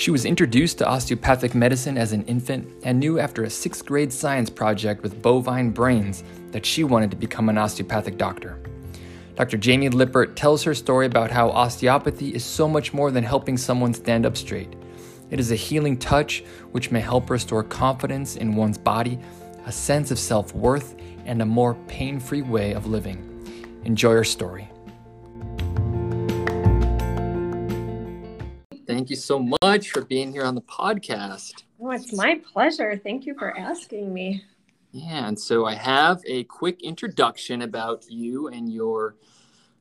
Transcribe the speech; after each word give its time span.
She 0.00 0.10
was 0.10 0.24
introduced 0.24 0.78
to 0.78 0.88
osteopathic 0.88 1.54
medicine 1.54 1.98
as 1.98 2.14
an 2.14 2.22
infant 2.22 2.66
and 2.84 2.98
knew 2.98 3.18
after 3.18 3.44
a 3.44 3.50
sixth 3.50 3.84
grade 3.84 4.10
science 4.10 4.48
project 4.48 5.02
with 5.02 5.20
bovine 5.20 5.72
brains 5.72 6.24
that 6.52 6.64
she 6.64 6.84
wanted 6.84 7.10
to 7.10 7.18
become 7.18 7.50
an 7.50 7.58
osteopathic 7.58 8.16
doctor. 8.16 8.58
Dr. 9.36 9.58
Jamie 9.58 9.90
Lippert 9.90 10.36
tells 10.36 10.62
her 10.62 10.74
story 10.74 11.04
about 11.04 11.30
how 11.30 11.50
osteopathy 11.50 12.34
is 12.34 12.42
so 12.42 12.66
much 12.66 12.94
more 12.94 13.10
than 13.10 13.22
helping 13.22 13.58
someone 13.58 13.92
stand 13.92 14.24
up 14.24 14.38
straight. 14.38 14.72
It 15.28 15.38
is 15.38 15.52
a 15.52 15.54
healing 15.54 15.98
touch 15.98 16.44
which 16.72 16.90
may 16.90 17.00
help 17.00 17.28
restore 17.28 17.62
confidence 17.62 18.36
in 18.36 18.56
one's 18.56 18.78
body, 18.78 19.18
a 19.66 19.72
sense 19.72 20.10
of 20.10 20.18
self 20.18 20.54
worth, 20.54 20.96
and 21.26 21.42
a 21.42 21.44
more 21.44 21.74
pain 21.88 22.18
free 22.18 22.40
way 22.40 22.72
of 22.72 22.86
living. 22.86 23.18
Enjoy 23.84 24.14
her 24.14 24.24
story. 24.24 24.69
Thank 29.00 29.08
you 29.08 29.16
so 29.16 29.48
much 29.62 29.92
for 29.92 30.04
being 30.04 30.30
here 30.30 30.44
on 30.44 30.54
the 30.54 30.60
podcast. 30.60 31.62
Oh, 31.80 31.90
it's 31.92 32.12
my 32.12 32.38
pleasure. 32.52 33.00
Thank 33.02 33.24
you 33.24 33.34
for 33.34 33.56
asking 33.56 34.12
me. 34.12 34.44
Yeah, 34.92 35.26
and 35.26 35.40
so 35.40 35.64
I 35.64 35.72
have 35.72 36.20
a 36.26 36.44
quick 36.44 36.82
introduction 36.82 37.62
about 37.62 38.04
you 38.10 38.48
and 38.48 38.70
your 38.70 39.16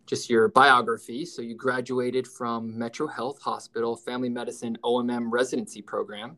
just 0.06 0.30
your 0.30 0.48
biography. 0.48 1.26
So 1.26 1.42
you 1.42 1.54
graduated 1.54 2.30
from 2.30 2.80
Metro 2.80 3.08
Health 3.08 3.42
Hospital 3.42 3.98
Family 3.98 4.30
Medicine 4.30 4.78
OMM 4.86 5.28
residency 5.30 5.82
program. 5.82 6.38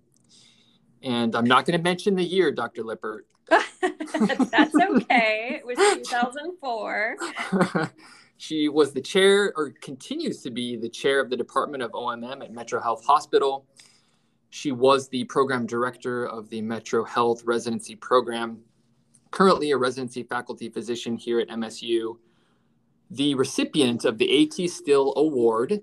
And 1.04 1.36
I'm 1.36 1.46
not 1.46 1.68
going 1.68 1.78
to 1.78 1.84
mention 1.84 2.16
the 2.16 2.24
year, 2.24 2.52
Dr. 2.52 2.84
Lippert. 2.84 3.28
That's 3.48 4.76
okay. 4.76 5.62
It 5.62 5.68
was 5.68 5.78
2004. 5.78 7.18
she 8.42 8.70
was 8.70 8.92
the 8.92 9.02
chair, 9.02 9.54
or 9.56 9.70
continues 9.82 10.42
to 10.42 10.50
be 10.50 10.76
the 10.76 10.90
chair 10.90 11.20
of 11.20 11.30
the 11.30 11.38
Department 11.38 11.84
of 11.84 11.92
OMM 11.92 12.44
at 12.44 12.52
Metro 12.52 12.82
Health 12.82 13.06
Hospital. 13.06 13.68
She 14.50 14.72
was 14.72 15.08
the 15.08 15.26
program 15.26 15.68
director 15.68 16.26
of 16.26 16.50
the 16.50 16.60
Metro 16.60 17.04
Health 17.04 17.44
Residency 17.46 17.96
Program, 17.96 18.58
currently 19.30 19.70
a 19.70 19.78
residency 19.78 20.24
faculty 20.24 20.70
physician 20.70 21.18
here 21.18 21.40
at 21.40 21.50
MSU, 21.50 22.18
the 23.12 23.36
recipient 23.36 24.06
of 24.06 24.18
the 24.18 24.32
A.T. 24.32 24.68
Still 24.70 25.14
Award, 25.18 25.80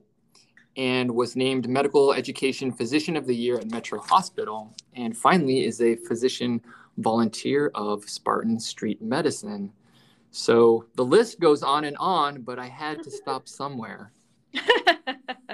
and 0.76 1.14
was 1.14 1.36
named 1.36 1.68
Medical 1.68 2.12
Education 2.12 2.72
Physician 2.72 3.16
of 3.16 3.24
the 3.24 3.36
Year 3.36 3.58
at 3.58 3.70
Metro 3.70 4.00
Hospital, 4.00 4.74
and 4.96 5.16
finally 5.16 5.64
is 5.64 5.80
a 5.80 5.94
physician 5.94 6.60
volunteer 6.96 7.70
of 7.76 8.02
Spartan 8.10 8.58
Street 8.58 9.00
Medicine. 9.00 9.72
So 10.30 10.86
the 10.94 11.04
list 11.04 11.40
goes 11.40 11.62
on 11.62 11.84
and 11.84 11.96
on, 11.98 12.42
but 12.42 12.58
I 12.58 12.66
had 12.66 13.02
to 13.02 13.10
stop 13.10 13.48
somewhere. 13.48 14.12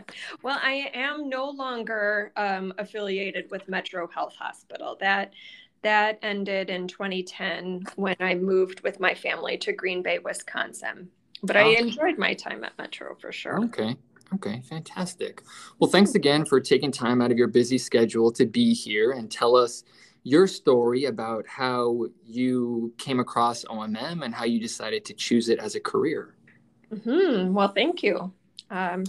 well, 0.43 0.59
I 0.63 0.91
am 0.95 1.29
no 1.29 1.51
longer 1.51 2.33
um, 2.37 2.73
affiliated 2.79 3.51
with 3.51 3.69
Metro 3.69 4.09
Health 4.09 4.35
Hospital. 4.39 4.97
That 5.01 5.33
that 5.83 6.19
ended 6.23 6.71
in 6.71 6.89
2010 6.89 7.85
when 7.97 8.17
I 8.19 8.35
moved 8.35 8.81
with 8.81 9.01
my 9.01 9.15
family 9.15 9.59
to 9.59 9.73
Green 9.73 10.03
Bay, 10.03 10.19
Wisconsin. 10.19 11.11
But 11.43 11.57
I 11.57 11.65
enjoyed 11.75 12.17
my 12.17 12.33
time 12.33 12.65
at 12.65 12.73
Metro 12.79 13.15
for 13.17 13.31
sure. 13.31 13.63
Okay. 13.65 13.97
Okay, 14.35 14.63
fantastic. 14.63 15.43
Well, 15.79 15.91
thanks 15.91 16.15
again 16.15 16.47
for 16.47 16.59
taking 16.59 16.91
time 16.91 17.21
out 17.21 17.31
of 17.31 17.37
your 17.37 17.49
busy 17.49 17.77
schedule 17.77 18.33
to 18.33 18.47
be 18.47 18.73
here 18.73 19.13
and 19.13 19.31
tell 19.31 19.55
us 19.55 19.85
your 20.25 20.47
story 20.47 21.05
about 21.05 21.47
how 21.47 22.07
you 22.25 22.93
came 22.97 23.21
across 23.21 23.65
OMM 23.67 24.25
and 24.25 24.35
how 24.35 24.45
you 24.45 24.59
decided 24.59 25.05
to 25.05 25.15
choose 25.15 25.51
it 25.51 25.59
as 25.59 25.75
a 25.75 25.81
career. 25.81 26.35
Mm-hmm. 26.91 27.53
Well, 27.53 27.69
thank 27.69 28.03
you. 28.03 28.33
Um, 28.71 29.05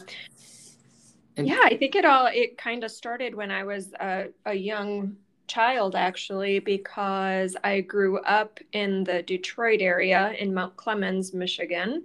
and, 1.38 1.48
yeah, 1.48 1.62
I 1.64 1.78
think 1.78 1.96
it 1.96 2.06
all 2.06 2.28
it 2.28 2.58
kind 2.58 2.84
of 2.84 2.92
started 2.92 3.34
when 3.34 3.50
I 3.50 3.64
was 3.64 3.94
a, 3.94 4.28
a 4.46 4.54
young 4.54 5.16
child, 5.48 5.96
actually, 5.96 6.60
because 6.60 7.56
I 7.64 7.82
grew 7.82 8.20
up 8.20 8.60
in 8.74 9.06
the 9.06 9.22
Detroit 9.24 9.82
area 9.82 10.34
in 10.38 10.54
Mount 10.54 10.76
Clemens, 10.76 11.34
Michigan. 11.34 12.04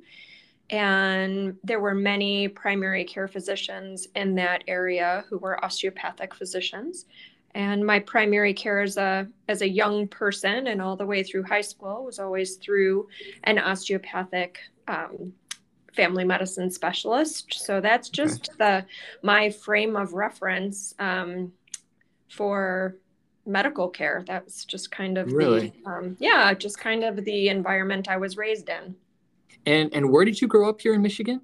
And 0.71 1.57
there 1.65 1.81
were 1.81 1.97
many 1.97 2.47
primary 2.47 3.05
care 3.05 3.27
physicians 3.27 4.07
in 4.15 4.37
that 4.37 4.63
area 4.69 5.25
who 5.29 5.39
were 5.39 5.65
osteopathic 5.65 6.33
physicians 6.33 7.07
and 7.55 7.85
my 7.85 7.99
primary 7.99 8.55
care 8.55 8.81
as 8.81 8.97
a 8.97 9.27
as 9.49 9.63
a 9.63 9.69
young 9.69 10.07
person 10.07 10.69
and 10.69 10.81
all 10.81 10.97
the 10.97 11.07
way 11.07 11.23
through 11.23 11.43
high 11.43 11.61
school 11.61 12.05
was 12.05 12.19
always 12.19 12.57
through 12.57 13.09
an 13.45 13.59
osteopathic 13.59 14.59
um, 14.89 15.33
family 15.95 16.25
medicine 16.25 16.71
specialist. 16.71 17.55
So 17.55 17.81
that's 17.81 18.09
just 18.09 18.51
okay. 18.51 18.57
the 18.59 18.87
my 19.23 19.51
frame 19.51 19.97
of 19.97 20.13
reference 20.13 20.95
um, 20.99 21.53
for 22.29 22.97
medical 23.47 23.89
care. 23.89 24.23
That's 24.27 24.65
just 24.65 24.91
kind 24.91 25.19
of 25.19 25.33
really? 25.33 25.73
the 25.85 25.91
um, 25.91 26.17
yeah 26.21 26.55
just 26.55 26.79
kind 26.79 27.03
of 27.03 27.25
the 27.25 27.49
environment 27.49 28.09
i 28.09 28.17
was 28.17 28.37
raised 28.37 28.69
in. 28.69 28.95
And 29.67 29.93
and 29.93 30.11
where 30.11 30.25
did 30.25 30.41
you 30.41 30.47
grow 30.47 30.69
up 30.69 30.81
here 30.81 30.95
in 30.95 31.03
michigan? 31.03 31.41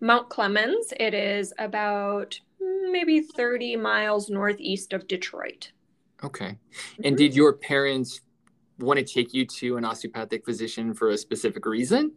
Mount 0.00 0.28
clemens. 0.28 0.92
It 1.00 1.12
is 1.12 1.52
about 1.58 2.38
maybe 2.92 3.20
30 3.20 3.76
miles 3.76 4.30
northeast 4.30 4.92
of 4.92 5.06
Detroit. 5.08 5.72
Okay. 6.22 6.58
And 7.04 7.06
mm-hmm. 7.06 7.16
did 7.16 7.34
your 7.34 7.52
parents 7.52 8.20
want 8.78 8.98
to 8.98 9.04
take 9.04 9.34
you 9.34 9.44
to 9.44 9.76
an 9.76 9.84
osteopathic 9.84 10.44
physician 10.44 10.94
for 10.94 11.10
a 11.10 11.18
specific 11.18 11.66
reason? 11.66 12.12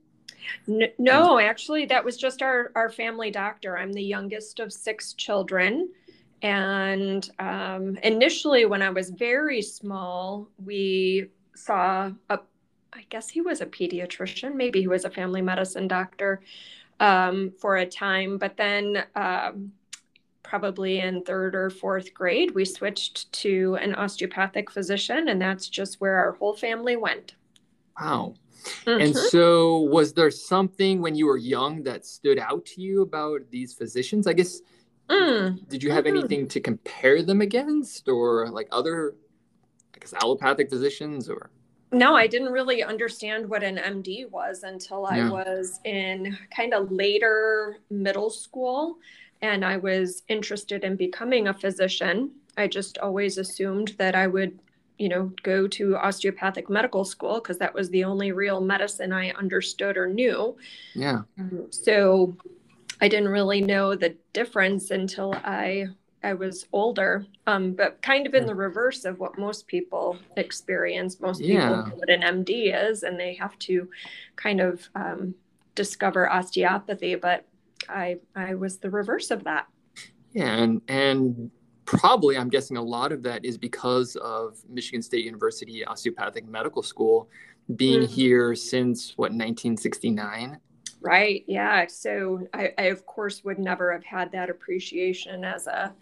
No, 0.97 1.39
actually, 1.39 1.85
that 1.85 2.03
was 2.03 2.17
just 2.17 2.41
our, 2.41 2.71
our 2.75 2.89
family 2.89 3.31
doctor. 3.31 3.77
I'm 3.77 3.93
the 3.93 4.03
youngest 4.03 4.59
of 4.59 4.73
six 4.73 5.13
children. 5.13 5.89
And 6.41 7.29
um, 7.37 7.97
initially, 8.03 8.65
when 8.65 8.81
I 8.81 8.89
was 8.89 9.11
very 9.11 9.61
small, 9.61 10.47
we 10.63 11.29
saw 11.55 12.11
a, 12.29 12.39
I 12.93 13.05
guess 13.09 13.29
he 13.29 13.41
was 13.41 13.61
a 13.61 13.65
pediatrician, 13.65 14.55
maybe 14.55 14.81
he 14.81 14.87
was 14.87 15.05
a 15.05 15.11
family 15.11 15.41
medicine 15.41 15.87
doctor 15.87 16.41
um, 16.99 17.53
for 17.59 17.77
a 17.77 17.85
time. 17.85 18.37
But 18.37 18.57
then 18.57 19.03
um, 19.15 19.71
probably 20.51 20.99
in 20.99 21.23
third 21.23 21.55
or 21.55 21.69
fourth 21.69 22.13
grade, 22.13 22.53
we 22.53 22.65
switched 22.65 23.31
to 23.31 23.77
an 23.79 23.95
osteopathic 23.95 24.69
physician, 24.69 25.29
and 25.29 25.41
that's 25.41 25.69
just 25.69 26.01
where 26.01 26.17
our 26.17 26.33
whole 26.33 26.53
family 26.53 26.97
went. 26.97 27.35
Wow. 27.97 28.33
Mm-hmm. 28.85 29.01
And 29.01 29.15
so, 29.15 29.79
was 29.79 30.11
there 30.11 30.29
something 30.29 31.01
when 31.01 31.15
you 31.15 31.25
were 31.25 31.37
young 31.37 31.83
that 31.83 32.05
stood 32.05 32.37
out 32.37 32.65
to 32.65 32.81
you 32.81 33.01
about 33.01 33.49
these 33.49 33.73
physicians? 33.73 34.27
I 34.27 34.33
guess, 34.33 34.59
mm. 35.09 35.69
did 35.69 35.81
you 35.81 35.89
have 35.89 36.03
mm-hmm. 36.03 36.17
anything 36.17 36.49
to 36.49 36.59
compare 36.59 37.23
them 37.23 37.39
against, 37.39 38.09
or 38.09 38.49
like 38.49 38.67
other, 38.73 39.15
I 39.95 39.99
guess, 39.99 40.13
allopathic 40.21 40.69
physicians, 40.69 41.29
or? 41.29 41.49
No, 41.93 42.13
I 42.13 42.27
didn't 42.27 42.51
really 42.51 42.83
understand 42.83 43.47
what 43.47 43.63
an 43.63 43.77
MD 43.77 44.29
was 44.29 44.63
until 44.63 45.05
I 45.05 45.17
yeah. 45.19 45.29
was 45.29 45.79
in 45.85 46.37
kind 46.53 46.73
of 46.73 46.91
later 46.91 47.77
middle 47.89 48.29
school 48.29 48.97
and 49.41 49.65
I 49.65 49.77
was 49.77 50.23
interested 50.27 50.83
in 50.83 50.95
becoming 50.95 51.47
a 51.47 51.53
physician. 51.53 52.31
I 52.57 52.67
just 52.67 52.97
always 52.97 53.37
assumed 53.37 53.95
that 53.97 54.15
I 54.15 54.27
would, 54.27 54.59
you 54.97 55.09
know, 55.09 55.31
go 55.43 55.67
to 55.67 55.97
osteopathic 55.97 56.69
medical 56.69 57.03
school 57.03 57.35
because 57.35 57.57
that 57.57 57.73
was 57.73 57.89
the 57.89 58.03
only 58.03 58.31
real 58.31 58.61
medicine 58.61 59.11
I 59.11 59.31
understood 59.31 59.97
or 59.97 60.07
knew. 60.07 60.55
Yeah. 60.93 61.21
So 61.71 62.35
I 62.99 63.07
didn't 63.07 63.29
really 63.29 63.61
know 63.61 63.95
the 63.95 64.15
difference 64.33 64.91
until 64.91 65.33
I 65.33 65.87
I 66.23 66.33
was 66.33 66.67
older, 66.71 67.25
um, 67.47 67.73
but 67.73 67.99
kind 68.03 68.27
of 68.27 68.35
in 68.35 68.45
the 68.45 68.53
reverse 68.53 69.05
of 69.05 69.19
what 69.19 69.39
most 69.39 69.65
people 69.65 70.19
experience. 70.37 71.19
Most 71.19 71.39
people 71.39 71.55
yeah. 71.55 71.69
know 71.69 71.91
what 71.95 72.11
an 72.11 72.21
MD 72.21 72.71
is, 72.89 73.01
and 73.01 73.19
they 73.19 73.33
have 73.35 73.57
to 73.59 73.89
kind 74.35 74.61
of 74.61 74.87
um, 74.93 75.33
discover 75.73 76.29
osteopathy. 76.29 77.15
But 77.15 77.45
I 77.89 78.17
I 78.35 78.55
was 78.55 78.77
the 78.77 78.89
reverse 78.89 79.31
of 79.31 79.43
that. 79.43 79.67
Yeah, 80.33 80.55
and 80.55 80.81
and 80.87 81.51
probably 81.85 82.37
I'm 82.37 82.49
guessing 82.49 82.77
a 82.77 82.81
lot 82.81 83.11
of 83.11 83.23
that 83.23 83.43
is 83.43 83.57
because 83.57 84.15
of 84.17 84.57
Michigan 84.69 85.01
State 85.01 85.25
University 85.25 85.85
Osteopathic 85.85 86.47
Medical 86.47 86.83
School 86.83 87.29
being 87.75 88.01
mm-hmm. 88.01 88.13
here 88.13 88.55
since 88.55 89.11
what 89.17 89.31
1969. 89.31 90.59
Right. 91.01 91.43
Yeah. 91.47 91.87
So 91.87 92.47
I, 92.53 92.73
I 92.77 92.83
of 92.83 93.05
course 93.05 93.43
would 93.43 93.59
never 93.59 93.91
have 93.91 94.03
had 94.03 94.31
that 94.33 94.49
appreciation 94.49 95.43
as 95.43 95.67
a 95.67 95.93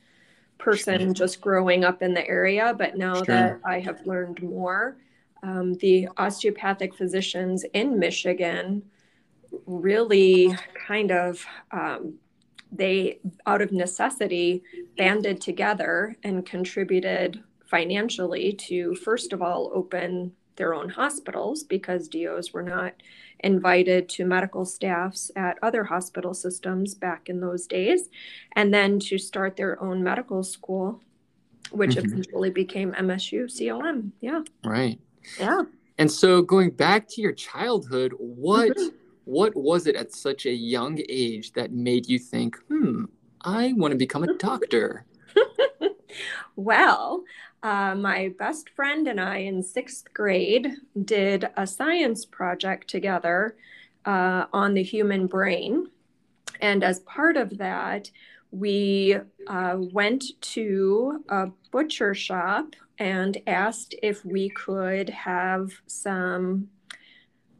person 0.58 1.00
sure. 1.00 1.14
just 1.14 1.42
growing 1.42 1.86
up 1.86 2.02
in 2.02 2.14
the 2.14 2.28
area, 2.28 2.76
but 2.78 2.98
now 2.98 3.16
sure. 3.16 3.26
that 3.26 3.60
I 3.66 3.80
have 3.80 4.06
learned 4.06 4.44
more, 4.44 4.98
um, 5.42 5.74
the 5.76 6.10
osteopathic 6.18 6.94
physicians 6.94 7.64
in 7.74 7.98
Michigan 7.98 8.84
really 9.66 10.56
kind 10.88 11.12
of 11.12 11.46
um, 11.72 12.16
they 12.72 13.19
out 13.46 13.62
of 13.62 13.72
necessity 13.72 14.63
banded 14.98 15.42
together 15.42 16.16
and 16.24 16.46
contributed 16.46 17.44
financially 17.66 18.54
to 18.54 18.96
first 18.96 19.34
of 19.34 19.42
all 19.42 19.72
open 19.74 20.31
their 20.56 20.74
own 20.74 20.90
hospitals 20.90 21.63
because 21.63 22.10
DOs 22.10 22.51
were 22.51 22.63
not 22.63 22.94
invited 23.40 24.10
to 24.10 24.25
medical 24.25 24.66
staffs 24.66 25.31
at 25.36 25.57
other 25.62 25.86
hospital 25.86 26.34
systems 26.34 26.94
back 26.94 27.30
in 27.30 27.40
those 27.40 27.66
days, 27.66 28.10
and 28.57 28.74
then 28.74 29.00
to 29.00 29.18
start 29.18 29.56
their 29.56 29.81
own 29.81 30.04
medical 30.04 30.44
school 30.44 31.02
which 31.72 31.92
mm-hmm. 31.92 32.06
eventually 32.06 32.50
became 32.50 32.94
MSU 32.94 33.48
COM. 33.48 34.13
Yeah. 34.22 34.42
Right. 34.63 35.00
Yeah. 35.40 35.63
And 35.98 36.12
so 36.12 36.42
going 36.42 36.72
back 36.72 37.07
to 37.10 37.22
your 37.22 37.34
childhood, 37.34 38.13
what 38.18 38.75
mm-hmm. 38.75 38.95
What 39.30 39.56
was 39.56 39.86
it 39.86 39.96
at 39.96 40.12
such 40.12 40.48
a 40.48 40.52
young 40.52 41.00
age 41.08 41.54
that 41.54 41.72
made 41.72 42.10
you 42.10 42.18
think, 42.18 42.58
hmm, 42.68 43.06
I 43.42 43.74
want 43.74 43.92
to 43.92 43.98
become 43.98 44.24
a 44.24 44.34
doctor? 44.38 45.06
well, 46.56 47.24
uh, 47.62 47.94
my 47.94 48.34
best 48.40 48.72
friend 48.72 49.08
and 49.08 49.22
I 49.22 49.38
in 49.38 49.62
sixth 49.62 50.12
grade 50.16 50.72
did 51.06 51.48
a 51.56 51.68
science 51.68 52.26
project 52.26 52.90
together 52.90 53.56
uh, 54.04 54.46
on 54.52 54.74
the 54.74 54.81
human 54.81 55.28
brain. 55.28 55.92
And 56.60 56.84
as 56.84 57.02
part 57.02 57.38
of 57.38 57.60
that, 57.60 58.10
we 58.50 59.16
uh, 59.46 59.78
went 59.78 60.24
to 60.42 61.24
a 61.30 61.50
butcher 61.70 62.16
shop 62.16 62.76
and 62.98 63.38
asked 63.46 63.94
if 64.02 64.26
we 64.26 64.50
could 64.50 65.10
have 65.10 65.70
some 65.86 66.70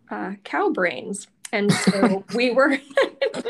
uh, 0.10 0.34
cow 0.44 0.72
brains. 0.72 1.28
And 1.52 1.72
so 1.72 2.24
we 2.36 2.52
were 2.52 2.78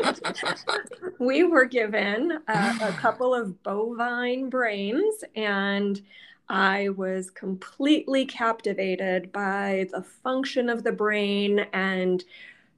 we 1.20 1.44
were 1.44 1.66
given 1.66 2.40
a, 2.48 2.78
a 2.82 2.96
couple 3.00 3.34
of 3.34 3.62
bovine 3.64 4.50
brains 4.50 5.24
and 5.36 6.02
I 6.48 6.90
was 6.90 7.30
completely 7.30 8.26
captivated 8.26 9.32
by 9.32 9.88
the 9.92 10.02
function 10.02 10.70
of 10.70 10.84
the 10.84 10.92
brain 10.92 11.60
and 11.74 12.24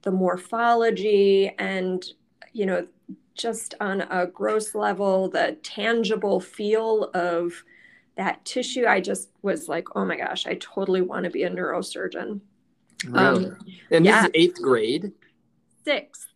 the 0.02 0.10
morphology 0.10 1.54
and 1.58 2.04
you 2.52 2.66
know 2.66 2.86
just 3.34 3.74
on 3.80 4.02
a 4.02 4.26
gross 4.26 4.74
level 4.74 5.28
the 5.28 5.56
tangible 5.62 6.38
feel 6.38 7.04
of 7.14 7.64
that 8.16 8.44
tissue. 8.44 8.84
I 8.86 9.00
just 9.00 9.30
was 9.40 9.68
like 9.68 9.86
oh 9.96 10.04
my 10.04 10.16
gosh 10.16 10.46
i 10.46 10.54
totally 10.56 11.00
want 11.00 11.24
to 11.24 11.30
be 11.30 11.44
a 11.44 11.50
neurosurgeon 11.50 12.40
really? 13.04 13.46
um, 13.46 13.56
and 13.90 14.04
yeah. 14.04 14.22
this 14.22 14.24
is 14.26 14.30
eighth 14.34 14.62
grade 14.62 15.12
sixth 15.84 16.26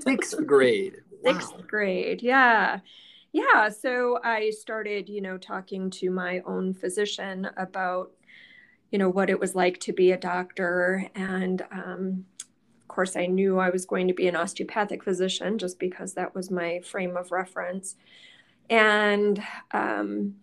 sixth 0.00 0.46
grade 0.46 0.96
wow. 1.22 1.32
sixth 1.32 1.66
grade 1.66 2.22
yeah 2.22 2.78
yeah 3.32 3.68
so 3.68 4.18
i 4.22 4.50
started 4.50 5.08
you 5.08 5.20
know 5.20 5.38
talking 5.38 5.90
to 5.90 6.10
my 6.10 6.40
own 6.46 6.72
physician 6.72 7.48
about 7.56 8.12
you 8.90 8.98
know 8.98 9.08
what 9.08 9.30
it 9.30 9.40
was 9.40 9.54
like 9.54 9.80
to 9.80 9.92
be 9.92 10.12
a 10.12 10.16
doctor 10.16 11.08
and 11.14 11.62
um, 11.72 12.24
of 12.84 12.88
course, 12.88 13.16
I 13.16 13.26
knew 13.26 13.58
I 13.58 13.70
was 13.70 13.86
going 13.86 14.08
to 14.08 14.14
be 14.14 14.28
an 14.28 14.36
osteopathic 14.36 15.02
physician 15.02 15.56
just 15.56 15.78
because 15.78 16.12
that 16.14 16.34
was 16.34 16.50
my 16.50 16.80
frame 16.80 17.16
of 17.16 17.32
reference. 17.32 17.96
And 18.68 19.42
um, 19.72 20.34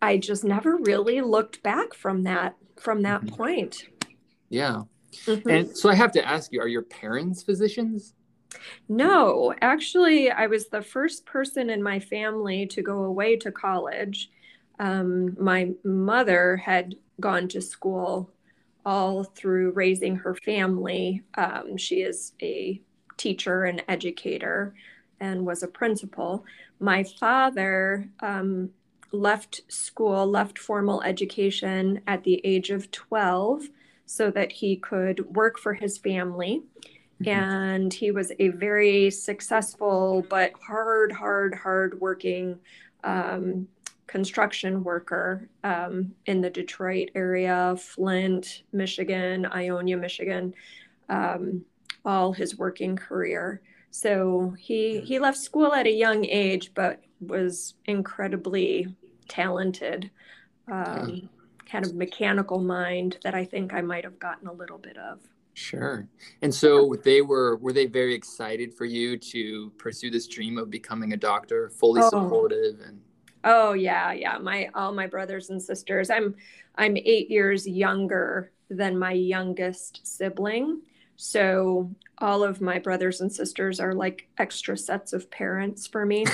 I 0.00 0.18
just 0.18 0.44
never 0.44 0.76
really 0.76 1.20
looked 1.20 1.62
back 1.64 1.94
from 1.94 2.22
that 2.22 2.54
from 2.76 3.02
that 3.02 3.22
mm-hmm. 3.22 3.34
point. 3.34 3.88
Yeah. 4.48 4.82
Mm-hmm. 5.24 5.48
And 5.48 5.76
so 5.76 5.88
I 5.88 5.94
have 5.94 6.12
to 6.12 6.26
ask 6.26 6.52
you, 6.52 6.60
are 6.60 6.68
your 6.68 6.82
parents 6.82 7.42
physicians? 7.42 8.14
No, 8.88 9.54
actually, 9.60 10.30
I 10.30 10.46
was 10.46 10.68
the 10.68 10.82
first 10.82 11.26
person 11.26 11.70
in 11.70 11.82
my 11.82 12.00
family 12.00 12.66
to 12.66 12.82
go 12.82 13.04
away 13.04 13.36
to 13.36 13.52
college. 13.52 14.30
Um, 14.78 15.36
my 15.38 15.72
mother 15.84 16.56
had 16.56 16.94
gone 17.20 17.48
to 17.48 17.60
school 17.60 18.30
all 18.86 19.24
through 19.24 19.72
raising 19.72 20.16
her 20.16 20.34
family. 20.34 21.22
Um, 21.36 21.76
she 21.76 21.96
is 21.96 22.32
a 22.40 22.80
teacher 23.16 23.64
and 23.64 23.82
educator 23.88 24.74
and 25.20 25.44
was 25.44 25.62
a 25.62 25.68
principal. 25.68 26.44
My 26.80 27.04
father 27.04 28.08
um, 28.20 28.70
left 29.12 29.62
school, 29.68 30.26
left 30.26 30.58
formal 30.58 31.02
education 31.02 32.00
at 32.06 32.24
the 32.24 32.40
age 32.44 32.70
of 32.70 32.90
12 32.90 33.68
so 34.08 34.30
that 34.30 34.50
he 34.50 34.76
could 34.76 35.36
work 35.36 35.58
for 35.58 35.74
his 35.74 35.98
family. 35.98 36.62
Mm-hmm. 37.20 37.28
And 37.28 37.92
he 37.92 38.10
was 38.10 38.32
a 38.38 38.48
very 38.48 39.10
successful 39.10 40.24
but 40.30 40.52
hard, 40.66 41.12
hard, 41.12 41.54
hard 41.54 42.00
working 42.00 42.58
um, 43.04 43.68
construction 44.06 44.82
worker 44.82 45.50
um, 45.62 46.14
in 46.24 46.40
the 46.40 46.48
Detroit 46.48 47.10
area, 47.14 47.76
Flint, 47.78 48.62
Michigan, 48.72 49.46
Ionia, 49.52 49.98
Michigan, 49.98 50.54
um, 51.10 51.62
all 52.04 52.32
his 52.32 52.56
working 52.56 52.96
career. 52.96 53.60
So 53.90 54.54
he 54.58 55.00
he 55.00 55.18
left 55.18 55.36
school 55.36 55.74
at 55.74 55.86
a 55.86 55.92
young 55.92 56.24
age, 56.24 56.72
but 56.74 57.02
was 57.20 57.74
incredibly 57.84 58.94
talented. 59.28 60.10
Um, 60.70 61.28
kind 61.70 61.84
of 61.84 61.94
mechanical 61.94 62.60
mind 62.60 63.18
that 63.24 63.34
I 63.34 63.44
think 63.44 63.72
I 63.72 63.80
might 63.80 64.04
have 64.04 64.18
gotten 64.18 64.48
a 64.48 64.52
little 64.52 64.78
bit 64.78 64.96
of. 64.96 65.20
Sure. 65.54 66.06
And 66.40 66.54
so 66.54 66.94
they 67.02 67.20
were 67.20 67.56
were 67.56 67.72
they 67.72 67.86
very 67.86 68.14
excited 68.14 68.72
for 68.72 68.84
you 68.84 69.16
to 69.18 69.70
pursue 69.76 70.10
this 70.10 70.28
dream 70.28 70.56
of 70.56 70.70
becoming 70.70 71.12
a 71.12 71.16
doctor, 71.16 71.68
fully 71.70 72.00
oh, 72.02 72.10
supportive 72.10 72.80
and 72.86 73.00
Oh 73.44 73.72
yeah, 73.72 74.12
yeah. 74.12 74.38
My 74.38 74.68
all 74.74 74.92
my 74.92 75.06
brothers 75.06 75.50
and 75.50 75.62
sisters. 75.62 76.10
I'm 76.10 76.34
I'm 76.76 76.96
8 76.96 77.30
years 77.30 77.66
younger 77.66 78.52
than 78.70 78.98
my 78.98 79.12
youngest 79.12 80.06
sibling. 80.06 80.82
So 81.16 81.90
all 82.18 82.44
of 82.44 82.60
my 82.60 82.78
brothers 82.78 83.20
and 83.20 83.32
sisters 83.32 83.80
are 83.80 83.94
like 83.94 84.28
extra 84.38 84.76
sets 84.76 85.12
of 85.12 85.30
parents 85.30 85.86
for 85.86 86.06
me. 86.06 86.24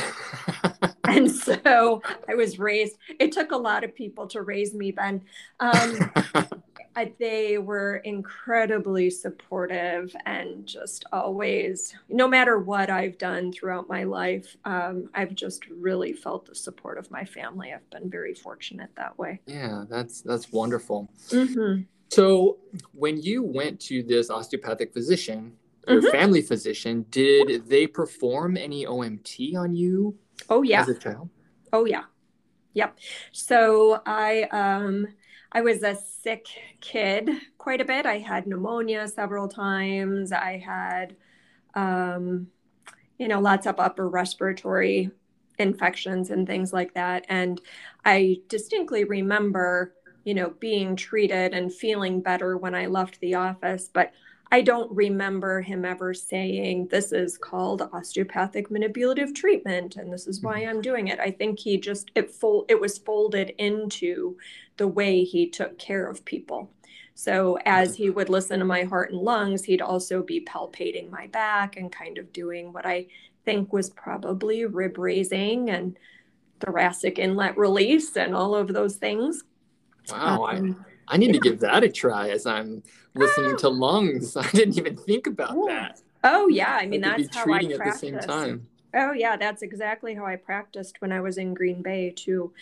and 1.09 1.31
so 1.31 2.03
I 2.29 2.35
was 2.35 2.59
raised, 2.59 2.97
it 3.19 3.33
took 3.33 3.53
a 3.53 3.57
lot 3.57 3.85
of 3.85 3.95
people 3.95 4.27
to 4.29 4.43
raise 4.43 4.75
me, 4.75 4.93
Ben. 4.93 5.23
Um, 5.61 6.13
I, 6.97 7.13
they 7.19 7.59
were 7.59 7.97
incredibly 7.97 9.11
supportive 9.11 10.15
and 10.27 10.67
just 10.67 11.05
always, 11.13 11.95
no 12.09 12.29
matter 12.29 12.59
what 12.59 12.89
I've 12.89 13.19
done 13.19 13.53
throughout 13.53 13.89
my 13.89 14.05
life, 14.05 14.57
um, 14.65 15.11
I've 15.13 15.35
just 15.35 15.67
really 15.69 16.13
felt 16.13 16.47
the 16.47 16.55
support 16.55 16.99
of 16.99 17.11
my 17.11 17.25
family. 17.25 17.73
I've 17.73 17.89
been 17.91 18.09
very 18.09 18.35
fortunate 18.35 18.91
that 18.97 19.19
way. 19.19 19.41
Yeah, 19.47 19.85
that's 19.89 20.21
that's 20.21 20.53
wonderful. 20.53 21.11
Mm-hmm. 21.31 21.83
So, 22.11 22.59
when 22.93 23.21
you 23.21 23.43
went 23.43 23.81
to 23.83 24.05
this 24.05 24.31
osteopathic 24.31 24.93
physician, 24.93 25.55
your 25.89 26.01
mm-hmm. 26.01 26.11
family 26.11 26.43
physician, 26.43 27.07
did 27.11 27.69
they 27.69 27.87
perform 27.87 28.57
any 28.57 28.87
OMT 28.87 29.57
on 29.57 29.75
you? 29.75 30.17
Oh 30.49 30.63
yeah. 30.63 30.83
As 30.83 30.89
a 30.89 30.95
child? 30.95 31.29
Oh 31.73 31.85
yeah. 31.85 32.05
Yep. 32.75 32.99
So 33.33 34.03
I 34.07 34.43
um 34.45 35.09
I 35.53 35.61
was 35.61 35.83
a 35.85 35.95
sick 35.95 36.47
kid 36.81 37.31
quite 37.59 37.81
a 37.81 37.85
bit. 37.85 38.07
I 38.07 38.19
had 38.19 38.47
pneumonia 38.47 39.07
several 39.07 39.47
times. 39.47 40.33
I 40.33 40.59
had, 40.59 41.15
um, 41.75 42.49
you 43.19 43.29
know, 43.29 43.41
lots 43.41 43.67
of 43.67 43.79
upper 43.79 44.09
respiratory 44.09 45.13
infections 45.61 46.31
and 46.31 46.45
things 46.45 46.73
like 46.73 46.95
that. 46.95 47.25
And 47.29 47.61
I 48.05 48.39
distinctly 48.49 49.05
remember, 49.05 49.95
you 50.25 50.35
know, 50.35 50.51
being 50.59 50.97
treated 50.97 51.55
and 51.55 51.73
feeling 51.73 52.21
better 52.21 52.57
when 52.59 52.75
I 52.75 52.87
left 52.87 53.21
the 53.21 53.37
office. 53.37 53.89
But 53.93 54.13
I 54.55 54.61
don't 54.61 54.93
remember 54.93 55.63
him 55.63 55.85
ever 55.85 56.15
saying, 56.15 56.87
This 56.87 57.11
is 57.11 57.37
called 57.37 57.91
osteopathic 57.93 58.71
manipulative 58.71 59.35
treatment, 59.35 59.97
and 59.97 60.13
this 60.13 60.29
is 60.29 60.43
why 60.43 60.61
mm-hmm. 60.61 60.71
I'm 60.71 60.81
doing 60.81 61.09
it. 61.09 61.19
I 61.19 61.33
think 61.33 61.59
he 61.59 61.77
just, 61.77 62.13
it, 62.15 62.31
full, 62.31 62.65
it 62.69 62.81
was 62.81 62.99
folded 62.99 63.51
into 63.59 64.37
the 64.77 64.87
way 64.87 65.25
he 65.25 65.51
took 65.51 65.77
care 65.81 66.07
of 66.07 66.25
people. 66.25 66.71
So 67.17 67.59
as 67.65 67.97
he 67.97 68.11
would 68.11 68.29
listen 68.29 68.61
to 68.61 68.65
my 68.65 68.85
heart 68.85 69.11
and 69.11 69.21
lungs, 69.21 69.65
he'd 69.65 69.83
also 69.83 70.23
be 70.23 70.45
palpating 70.45 71.11
my 71.11 71.27
back 71.27 71.77
and 71.77 71.91
kind 71.91 72.17
of 72.17 72.33
doing 72.33 72.73
what 72.73 72.87
I 72.87 73.09
think 73.45 73.73
was 73.73 73.91
probably 73.91 74.67
rib 74.67 74.99
raising 74.99 75.71
and 75.71 75.99
thoracic 76.61 77.19
inlet 77.19 77.59
release 77.59 78.17
and 78.17 78.37
all 78.37 78.55
of 78.55 78.69
those 78.69 78.95
things. 78.95 79.43
Wow. 80.13 80.45
Um, 80.45 80.77
I 80.79 80.94
need 81.17 81.29
yeah. 81.29 81.33
to 81.33 81.39
give 81.41 81.61
that 81.61 81.85
a 81.85 81.89
try 81.89 82.31
as 82.31 82.47
I'm 82.47 82.83
listening 83.15 83.53
oh. 83.53 83.59
to 83.59 83.69
lungs. 83.69 84.37
I 84.37 84.49
didn't 84.51 84.79
even 84.79 84.97
think 84.97 85.27
about 85.27 85.51
oh. 85.53 85.67
that. 85.67 86.01
Oh 86.23 86.49
yeah, 86.49 86.79
I 86.81 86.87
mean 86.87 87.03
that's 87.03 87.35
how 87.35 87.43
I 87.43 87.65
practice. 87.65 87.79
at 87.79 87.85
the 87.85 87.93
same 87.93 88.19
time. 88.19 88.67
Oh 88.95 89.13
yeah, 89.13 89.37
that's 89.37 89.63
exactly 89.63 90.15
how 90.15 90.25
I 90.25 90.37
practiced 90.37 91.01
when 91.01 91.13
I 91.13 91.21
was 91.21 91.37
in 91.37 91.53
Green 91.53 91.83
Bay 91.83 92.11
too. 92.11 92.53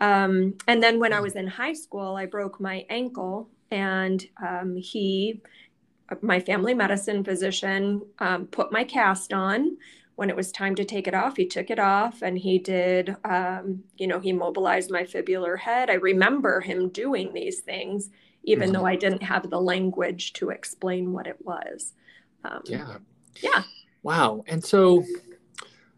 Um, 0.00 0.54
and 0.66 0.82
then 0.82 0.98
when 0.98 1.12
I 1.12 1.20
was 1.20 1.36
in 1.36 1.46
high 1.46 1.74
school, 1.74 2.16
I 2.16 2.26
broke 2.26 2.60
my 2.60 2.86
ankle, 2.88 3.48
and 3.70 4.24
um, 4.42 4.76
he, 4.76 5.42
my 6.22 6.40
family 6.40 6.74
medicine 6.74 7.22
physician, 7.22 8.02
um, 8.18 8.46
put 8.46 8.72
my 8.72 8.84
cast 8.84 9.32
on 9.32 9.76
when 10.22 10.30
it 10.30 10.36
was 10.36 10.52
time 10.52 10.76
to 10.76 10.84
take 10.84 11.08
it 11.08 11.14
off, 11.14 11.36
he 11.36 11.44
took 11.44 11.68
it 11.68 11.80
off 11.80 12.22
and 12.22 12.38
he 12.38 12.56
did, 12.56 13.16
um, 13.24 13.82
you 13.96 14.06
know, 14.06 14.20
he 14.20 14.32
mobilized 14.32 14.88
my 14.88 15.02
fibular 15.02 15.58
head. 15.58 15.90
I 15.90 15.94
remember 15.94 16.60
him 16.60 16.90
doing 16.90 17.32
these 17.32 17.58
things, 17.58 18.08
even 18.44 18.68
mm-hmm. 18.68 18.74
though 18.74 18.86
I 18.86 18.94
didn't 18.94 19.24
have 19.24 19.50
the 19.50 19.60
language 19.60 20.32
to 20.34 20.50
explain 20.50 21.12
what 21.12 21.26
it 21.26 21.44
was. 21.44 21.94
Um, 22.44 22.60
yeah. 22.66 22.98
Yeah. 23.42 23.64
Wow. 24.04 24.44
And 24.46 24.64
so, 24.64 25.02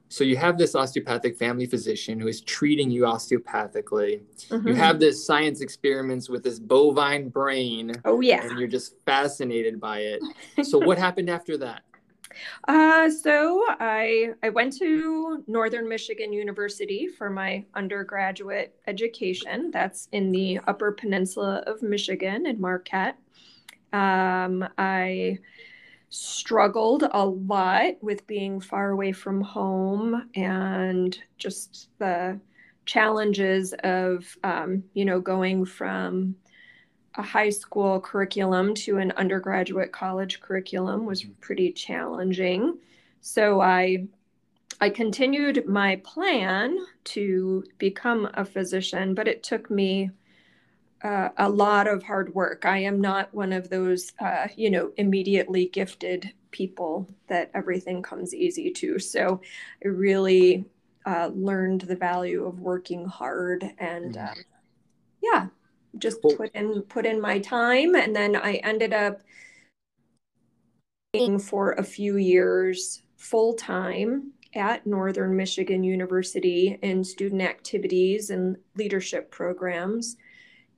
so 0.08 0.24
you 0.24 0.38
have 0.38 0.56
this 0.56 0.74
osteopathic 0.74 1.36
family 1.36 1.66
physician 1.66 2.18
who 2.18 2.26
is 2.26 2.40
treating 2.40 2.90
you 2.90 3.02
osteopathically. 3.02 4.22
Mm-hmm. 4.48 4.68
You 4.68 4.74
have 4.74 5.00
this 5.00 5.26
science 5.26 5.60
experiments 5.60 6.30
with 6.30 6.42
this 6.42 6.58
bovine 6.58 7.28
brain. 7.28 7.92
Oh 8.06 8.22
yeah. 8.22 8.42
And 8.42 8.58
you're 8.58 8.68
just 8.68 8.94
fascinated 9.04 9.78
by 9.78 9.98
it. 9.98 10.22
So 10.62 10.78
what 10.78 10.96
happened 10.96 11.28
after 11.28 11.58
that? 11.58 11.82
Uh, 12.66 13.10
so 13.10 13.64
I 13.80 14.30
I 14.42 14.48
went 14.50 14.76
to 14.78 15.44
Northern 15.46 15.88
Michigan 15.88 16.32
University 16.32 17.06
for 17.06 17.30
my 17.30 17.64
undergraduate 17.74 18.74
education. 18.86 19.70
That's 19.70 20.08
in 20.12 20.32
the 20.32 20.60
Upper 20.66 20.92
Peninsula 20.92 21.62
of 21.66 21.82
Michigan 21.82 22.46
in 22.46 22.60
Marquette. 22.60 23.16
Um, 23.92 24.68
I 24.78 25.38
struggled 26.08 27.04
a 27.10 27.26
lot 27.26 27.94
with 28.00 28.26
being 28.26 28.60
far 28.60 28.90
away 28.90 29.12
from 29.12 29.40
home 29.40 30.30
and 30.34 31.18
just 31.38 31.88
the 31.98 32.38
challenges 32.86 33.74
of 33.82 34.36
um, 34.44 34.84
you 34.94 35.04
know 35.04 35.20
going 35.20 35.64
from 35.64 36.36
a 37.16 37.22
high 37.22 37.50
school 37.50 38.00
curriculum 38.00 38.74
to 38.74 38.98
an 38.98 39.12
undergraduate 39.12 39.92
college 39.92 40.40
curriculum 40.40 41.04
was 41.04 41.24
pretty 41.40 41.72
challenging 41.72 42.78
so 43.20 43.60
i 43.60 44.06
i 44.80 44.88
continued 44.88 45.66
my 45.66 45.96
plan 45.96 46.76
to 47.04 47.64
become 47.78 48.28
a 48.34 48.44
physician 48.44 49.14
but 49.14 49.28
it 49.28 49.42
took 49.42 49.70
me 49.70 50.10
uh, 51.04 51.28
a 51.36 51.48
lot 51.48 51.86
of 51.86 52.02
hard 52.02 52.34
work. 52.34 52.64
I 52.64 52.78
am 52.78 53.00
not 53.00 53.32
one 53.34 53.52
of 53.52 53.68
those, 53.68 54.12
uh, 54.18 54.48
you 54.56 54.70
know, 54.70 54.90
immediately 54.96 55.66
gifted 55.66 56.32
people 56.50 57.06
that 57.28 57.50
everything 57.52 58.02
comes 58.02 58.34
easy 58.34 58.70
to. 58.70 58.98
So 58.98 59.42
I 59.84 59.88
really 59.88 60.64
uh, 61.04 61.30
learned 61.34 61.82
the 61.82 61.94
value 61.94 62.46
of 62.46 62.60
working 62.60 63.04
hard 63.04 63.70
and, 63.78 64.14
mm-hmm. 64.14 64.26
um, 64.26 64.44
yeah, 65.22 65.46
just 65.98 66.20
cool. 66.22 66.36
put 66.36 66.54
in 66.54 66.82
put 66.82 67.06
in 67.06 67.20
my 67.20 67.38
time, 67.38 67.94
and 67.94 68.14
then 68.14 68.36
I 68.36 68.54
ended 68.56 68.92
up 68.92 69.20
being 71.12 71.38
for 71.38 71.72
a 71.72 71.84
few 71.84 72.16
years 72.16 73.02
full 73.16 73.54
time 73.54 74.32
at 74.54 74.86
Northern 74.86 75.36
Michigan 75.36 75.82
University 75.82 76.78
in 76.82 77.02
student 77.02 77.42
activities 77.42 78.30
and 78.30 78.56
leadership 78.76 79.30
programs 79.30 80.16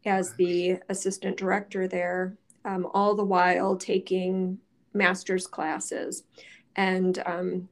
as 0.05 0.35
the 0.35 0.79
assistant 0.89 1.37
director 1.37 1.89
there, 1.89 2.37
um, 2.65 2.87
all 2.95 3.15
the 3.15 3.25
while 3.25 3.77
taking 3.77 4.59
master's 4.95 5.47
classes. 5.47 6.25
And 6.77 7.23
um, 7.27 7.69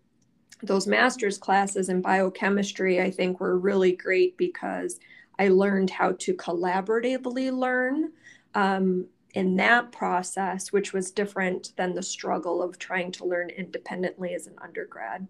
those 0.62 0.86
master's 0.86 1.38
classes 1.38 1.88
in 1.88 2.00
biochemistry, 2.00 3.00
I 3.00 3.10
think, 3.10 3.40
were 3.40 3.58
really 3.58 3.92
great 3.92 4.36
because 4.36 4.98
I 5.38 5.48
learned 5.48 5.90
how 5.90 6.12
to 6.12 6.34
collaboratively 6.34 7.52
learn 7.52 8.12
um, 8.54 9.06
in 9.34 9.56
that 9.56 9.92
process, 9.92 10.72
which 10.72 10.92
was 10.92 11.10
different 11.10 11.72
than 11.76 11.94
the 11.94 12.02
struggle 12.02 12.62
of 12.62 12.78
trying 12.78 13.10
to 13.12 13.24
learn 13.24 13.50
independently 13.50 14.34
as 14.34 14.46
an 14.46 14.54
undergrad. 14.62 15.26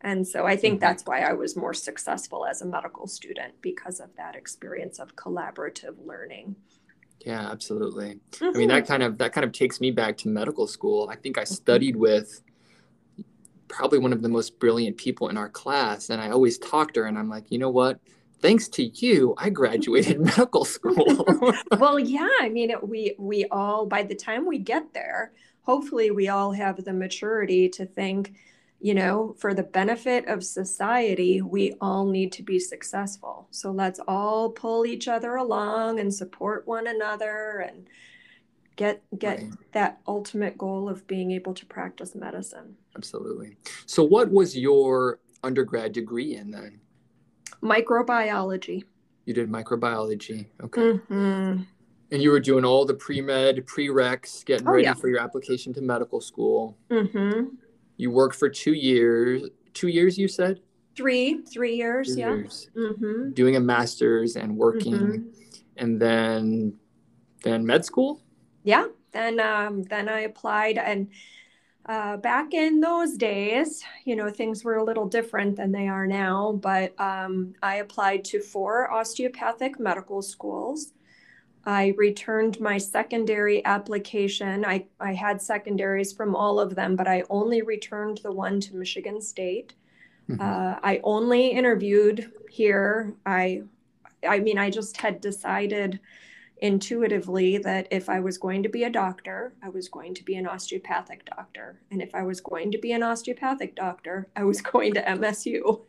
And 0.00 0.26
so 0.26 0.44
I 0.44 0.56
think 0.56 0.74
mm-hmm. 0.74 0.80
that's 0.80 1.04
why 1.04 1.20
I 1.20 1.32
was 1.32 1.56
more 1.56 1.72
successful 1.72 2.44
as 2.44 2.60
a 2.60 2.66
medical 2.66 3.06
student 3.06 3.54
because 3.62 4.00
of 4.00 4.14
that 4.16 4.36
experience 4.36 4.98
of 4.98 5.16
collaborative 5.16 5.94
learning. 6.04 6.56
Yeah, 7.24 7.50
absolutely. 7.50 8.20
Mm-hmm. 8.32 8.44
I 8.44 8.50
mean, 8.50 8.68
that 8.68 8.82
mm-hmm. 8.82 8.92
kind 8.92 9.02
of 9.02 9.18
that 9.18 9.32
kind 9.32 9.44
of 9.44 9.52
takes 9.52 9.80
me 9.80 9.90
back 9.90 10.18
to 10.18 10.28
medical 10.28 10.66
school. 10.66 11.08
I 11.10 11.16
think 11.16 11.38
I 11.38 11.42
mm-hmm. 11.42 11.54
studied 11.54 11.96
with 11.96 12.42
probably 13.68 13.98
one 13.98 14.12
of 14.12 14.20
the 14.20 14.28
most 14.28 14.58
brilliant 14.58 14.98
people 14.98 15.30
in 15.30 15.38
our 15.38 15.48
class, 15.48 16.10
and 16.10 16.20
I 16.20 16.30
always 16.30 16.58
talked 16.58 16.94
to 16.94 17.00
her, 17.00 17.06
and 17.06 17.18
I'm 17.18 17.30
like, 17.30 17.50
you 17.50 17.58
know 17.58 17.70
what? 17.70 17.98
Thanks 18.44 18.68
to 18.68 18.84
you, 18.84 19.34
I 19.38 19.48
graduated 19.48 20.20
medical 20.36 20.66
school. 20.66 21.24
well, 21.78 21.98
yeah. 21.98 22.28
I 22.42 22.50
mean, 22.50 22.68
it, 22.68 22.86
we 22.86 23.14
we 23.18 23.46
all 23.46 23.86
by 23.86 24.02
the 24.02 24.14
time 24.14 24.44
we 24.44 24.58
get 24.58 24.92
there, 24.92 25.32
hopefully, 25.62 26.10
we 26.10 26.28
all 26.28 26.52
have 26.52 26.84
the 26.84 26.92
maturity 26.92 27.70
to 27.70 27.86
think 27.86 28.34
you 28.80 28.92
know, 28.92 29.34
for 29.38 29.54
the 29.54 29.62
benefit 29.62 30.28
of 30.28 30.44
society, 30.44 31.40
we 31.40 31.74
all 31.80 32.04
need 32.04 32.32
to 32.32 32.42
be 32.42 32.58
successful. 32.58 33.48
So 33.50 33.70
let's 33.70 33.98
all 34.06 34.50
pull 34.50 34.84
each 34.84 35.08
other 35.08 35.36
along 35.36 36.00
and 36.00 36.12
support 36.12 36.66
one 36.66 36.86
another 36.86 37.64
and 37.66 37.88
get 38.76 39.02
get 39.18 39.38
right. 39.38 39.52
that 39.72 40.00
ultimate 40.06 40.58
goal 40.58 40.90
of 40.90 41.06
being 41.06 41.30
able 41.30 41.54
to 41.54 41.64
practice 41.64 42.14
medicine. 42.14 42.76
Absolutely. 42.94 43.56
So 43.86 44.04
what 44.04 44.30
was 44.30 44.54
your 44.54 45.20
undergrad 45.42 45.92
degree 45.92 46.34
in 46.34 46.50
then? 46.50 46.80
Microbiology. 47.64 48.84
You 49.24 49.32
did 49.32 49.50
microbiology. 49.50 50.46
Okay. 50.62 50.82
Mm-hmm. 50.82 51.62
And 52.12 52.22
you 52.22 52.30
were 52.30 52.40
doing 52.40 52.64
all 52.64 52.84
the 52.84 52.94
pre-med, 52.94 53.64
prereqs, 53.66 54.44
getting 54.44 54.68
oh, 54.68 54.72
ready 54.72 54.84
yeah. 54.84 54.94
for 54.94 55.08
your 55.08 55.18
application 55.18 55.72
to 55.72 55.80
medical 55.80 56.20
school. 56.20 56.76
Mm-hmm. 56.90 57.54
You 57.96 58.10
worked 58.10 58.36
for 58.36 58.50
two 58.50 58.74
years. 58.74 59.48
Two 59.72 59.88
years, 59.88 60.18
you 60.18 60.28
said? 60.28 60.60
Three, 60.94 61.40
three 61.42 61.74
years. 61.74 62.12
Three 62.12 62.20
yeah. 62.20 62.34
Years. 62.34 62.70
Mm-hmm. 62.76 63.32
Doing 63.32 63.56
a 63.56 63.60
master's 63.60 64.36
and 64.36 64.56
working, 64.56 64.94
mm-hmm. 64.94 65.28
and 65.78 66.00
then 66.00 66.78
then 67.42 67.66
med 67.66 67.84
school. 67.84 68.20
Yeah. 68.62 68.86
Then 69.12 69.40
um, 69.40 69.82
then 69.84 70.08
I 70.08 70.20
applied 70.20 70.78
and. 70.78 71.08
Uh, 71.86 72.16
back 72.16 72.54
in 72.54 72.80
those 72.80 73.16
days, 73.16 73.84
you 74.06 74.16
know, 74.16 74.30
things 74.30 74.64
were 74.64 74.76
a 74.76 74.84
little 74.84 75.06
different 75.06 75.54
than 75.56 75.70
they 75.70 75.86
are 75.86 76.06
now, 76.06 76.52
but 76.52 76.98
um, 76.98 77.54
I 77.62 77.76
applied 77.76 78.24
to 78.26 78.40
four 78.40 78.90
osteopathic 78.90 79.78
medical 79.78 80.22
schools. 80.22 80.94
I 81.66 81.94
returned 81.98 82.58
my 82.58 82.78
secondary 82.78 83.64
application. 83.66 84.64
I, 84.64 84.86
I 84.98 85.12
had 85.12 85.42
secondaries 85.42 86.12
from 86.12 86.34
all 86.34 86.58
of 86.58 86.74
them, 86.74 86.96
but 86.96 87.06
I 87.06 87.22
only 87.28 87.60
returned 87.62 88.20
the 88.22 88.32
one 88.32 88.60
to 88.60 88.76
Michigan 88.76 89.20
State. 89.20 89.74
Mm-hmm. 90.30 90.40
Uh, 90.40 90.78
I 90.82 91.00
only 91.04 91.48
interviewed 91.48 92.32
here. 92.50 93.14
I, 93.26 93.62
I 94.26 94.40
mean, 94.40 94.56
I 94.58 94.70
just 94.70 94.96
had 94.96 95.20
decided 95.20 96.00
intuitively 96.64 97.58
that 97.58 97.86
if 97.90 98.08
I 98.08 98.20
was 98.20 98.38
going 98.38 98.62
to 98.62 98.70
be 98.70 98.84
a 98.84 98.90
doctor, 98.90 99.52
I 99.62 99.68
was 99.68 99.90
going 99.90 100.14
to 100.14 100.24
be 100.24 100.36
an 100.36 100.46
osteopathic 100.46 101.26
doctor. 101.26 101.78
And 101.90 102.00
if 102.00 102.14
I 102.14 102.22
was 102.22 102.40
going 102.40 102.72
to 102.72 102.78
be 102.78 102.92
an 102.92 103.02
osteopathic 103.02 103.76
doctor, 103.76 104.28
I 104.34 104.44
was 104.44 104.62
going 104.72 104.94
to 104.94 105.02
MSU. 105.02 105.82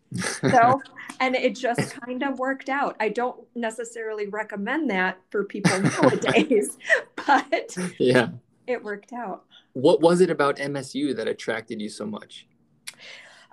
So, 0.51 0.81
and 1.21 1.33
it 1.33 1.55
just 1.55 1.95
kind 2.01 2.23
of 2.23 2.39
worked 2.39 2.67
out. 2.67 2.97
I 2.99 3.07
don't 3.07 3.39
necessarily 3.55 4.27
recommend 4.27 4.89
that 4.89 5.17
for 5.29 5.45
people 5.45 5.79
nowadays, 5.79 6.77
but 7.25 7.77
yeah, 7.97 8.31
it 8.67 8.83
worked 8.83 9.13
out. 9.13 9.45
What 9.71 10.01
was 10.01 10.19
it 10.19 10.29
about 10.29 10.57
MSU 10.57 11.15
that 11.15 11.29
attracted 11.29 11.81
you 11.81 11.87
so 11.87 12.05
much? 12.05 12.47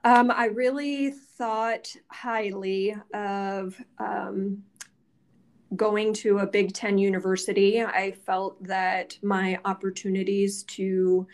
Um, 0.05 0.33
I 0.33 0.47
really 0.47 1.13
thought 1.13 1.95
highly 2.09 2.97
of 3.15 3.81
um, 3.99 4.65
going 5.77 6.13
to 6.15 6.39
a 6.39 6.47
Big 6.47 6.73
Ten 6.73 6.99
university, 6.99 7.83
I 7.83 8.13
felt 8.13 8.63
that 8.65 9.19
my 9.23 9.59
opportunities 9.65 10.65
to, 10.65 11.27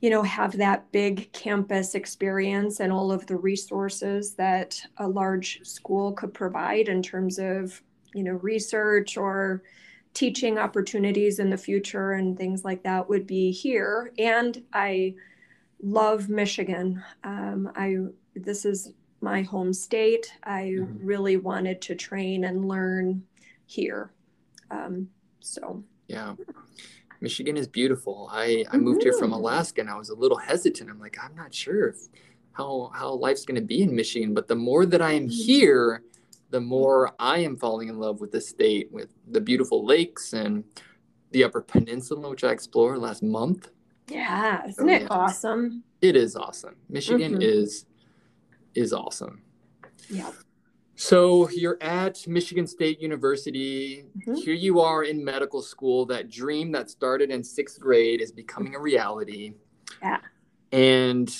you 0.00 0.10
know, 0.10 0.22
have 0.22 0.56
that 0.56 0.90
big 0.92 1.32
campus 1.32 1.94
experience 1.94 2.80
and 2.80 2.92
all 2.92 3.12
of 3.12 3.26
the 3.26 3.36
resources 3.36 4.34
that 4.34 4.80
a 4.98 5.08
large 5.08 5.60
school 5.64 6.12
could 6.12 6.32
provide 6.32 6.88
in 6.88 7.02
terms 7.02 7.38
of, 7.38 7.82
you 8.14 8.24
know, 8.24 8.32
research 8.32 9.16
or 9.16 9.62
teaching 10.14 10.58
opportunities 10.58 11.38
in 11.38 11.50
the 11.50 11.56
future 11.56 12.12
and 12.12 12.36
things 12.36 12.64
like 12.64 12.82
that 12.82 13.08
would 13.08 13.26
be 13.26 13.50
here. 13.50 14.12
And 14.18 14.62
I 14.72 15.14
love 15.82 16.28
Michigan. 16.28 17.02
Um, 17.24 17.70
I 17.76 17.96
this 18.34 18.64
is 18.64 18.92
my 19.20 19.42
home 19.42 19.72
state. 19.72 20.32
I 20.44 20.74
mm-hmm. 20.78 21.06
really 21.06 21.36
wanted 21.36 21.80
to 21.82 21.94
train 21.94 22.44
and 22.44 22.68
learn 22.68 23.22
here. 23.66 24.12
Um, 24.70 25.08
so 25.40 25.82
yeah. 26.08 26.34
Michigan 27.20 27.56
is 27.56 27.66
beautiful. 27.66 28.28
I, 28.32 28.64
I 28.70 28.76
moved 28.76 29.02
here 29.02 29.12
from 29.12 29.30
mm-hmm. 29.30 29.40
Alaska 29.40 29.80
and 29.80 29.90
I 29.90 29.96
was 29.96 30.10
a 30.10 30.14
little 30.14 30.36
hesitant. 30.36 30.88
I'm 30.88 31.00
like, 31.00 31.16
I'm 31.22 31.34
not 31.34 31.52
sure 31.52 31.88
if, 31.88 31.96
how 32.52 32.90
how 32.94 33.12
life's 33.12 33.44
going 33.44 33.60
to 33.60 33.66
be 33.66 33.82
in 33.82 33.94
Michigan, 33.94 34.34
but 34.34 34.48
the 34.48 34.56
more 34.56 34.86
that 34.86 35.02
I 35.02 35.12
am 35.12 35.24
mm-hmm. 35.24 35.30
here, 35.30 36.02
the 36.50 36.60
more 36.60 37.14
I 37.18 37.38
am 37.38 37.56
falling 37.56 37.88
in 37.88 37.98
love 37.98 38.20
with 38.20 38.32
the 38.32 38.40
state, 38.40 38.90
with 38.90 39.10
the 39.30 39.40
beautiful 39.40 39.84
lakes 39.84 40.32
and 40.32 40.64
the 41.30 41.44
Upper 41.44 41.60
Peninsula, 41.60 42.30
which 42.30 42.44
I 42.44 42.50
explored 42.50 42.98
last 42.98 43.22
month. 43.22 43.70
Yeah, 44.08 44.66
isn't 44.66 44.88
so, 44.88 44.92
it 44.92 45.02
yeah. 45.02 45.08
awesome? 45.10 45.84
It 46.00 46.16
is 46.16 46.36
awesome. 46.36 46.76
Michigan 46.88 47.32
mm-hmm. 47.32 47.42
is 47.42 47.84
is 48.78 48.92
awesome. 48.92 49.42
Yeah. 50.08 50.30
So 50.94 51.48
you're 51.50 51.78
at 51.80 52.26
Michigan 52.26 52.66
State 52.66 53.00
University. 53.00 54.04
Mm-hmm. 54.18 54.34
Here 54.34 54.54
you 54.54 54.80
are 54.80 55.04
in 55.04 55.24
medical 55.24 55.62
school. 55.62 56.06
That 56.06 56.30
dream 56.30 56.72
that 56.72 56.90
started 56.90 57.30
in 57.30 57.44
sixth 57.44 57.78
grade 57.78 58.20
is 58.20 58.32
becoming 58.32 58.74
a 58.74 58.80
reality. 58.80 59.54
Yeah. 60.02 60.18
And 60.72 61.30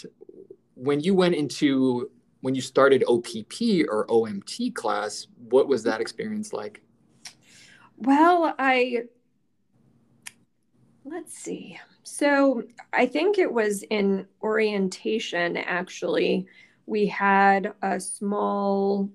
when 0.75 1.01
you 1.01 1.15
went 1.15 1.35
into 1.35 2.11
when 2.41 2.55
you 2.55 2.61
started 2.61 3.03
OPP 3.09 3.89
or 3.89 4.07
OMT 4.09 4.75
class, 4.75 5.27
what 5.49 5.67
was 5.67 5.83
that 5.83 6.01
experience 6.01 6.53
like? 6.53 6.81
Well, 7.97 8.55
I 8.59 9.03
let's 11.05 11.37
see. 11.37 11.81
So 12.05 12.63
I 12.93 13.07
think 13.07 13.39
it 13.39 13.53
was 13.53 13.83
in 13.91 14.27
orientation 14.43 15.57
actually. 15.57 16.47
We 16.89 17.07
had 17.07 17.75
a 17.83 18.01
small 18.01 19.11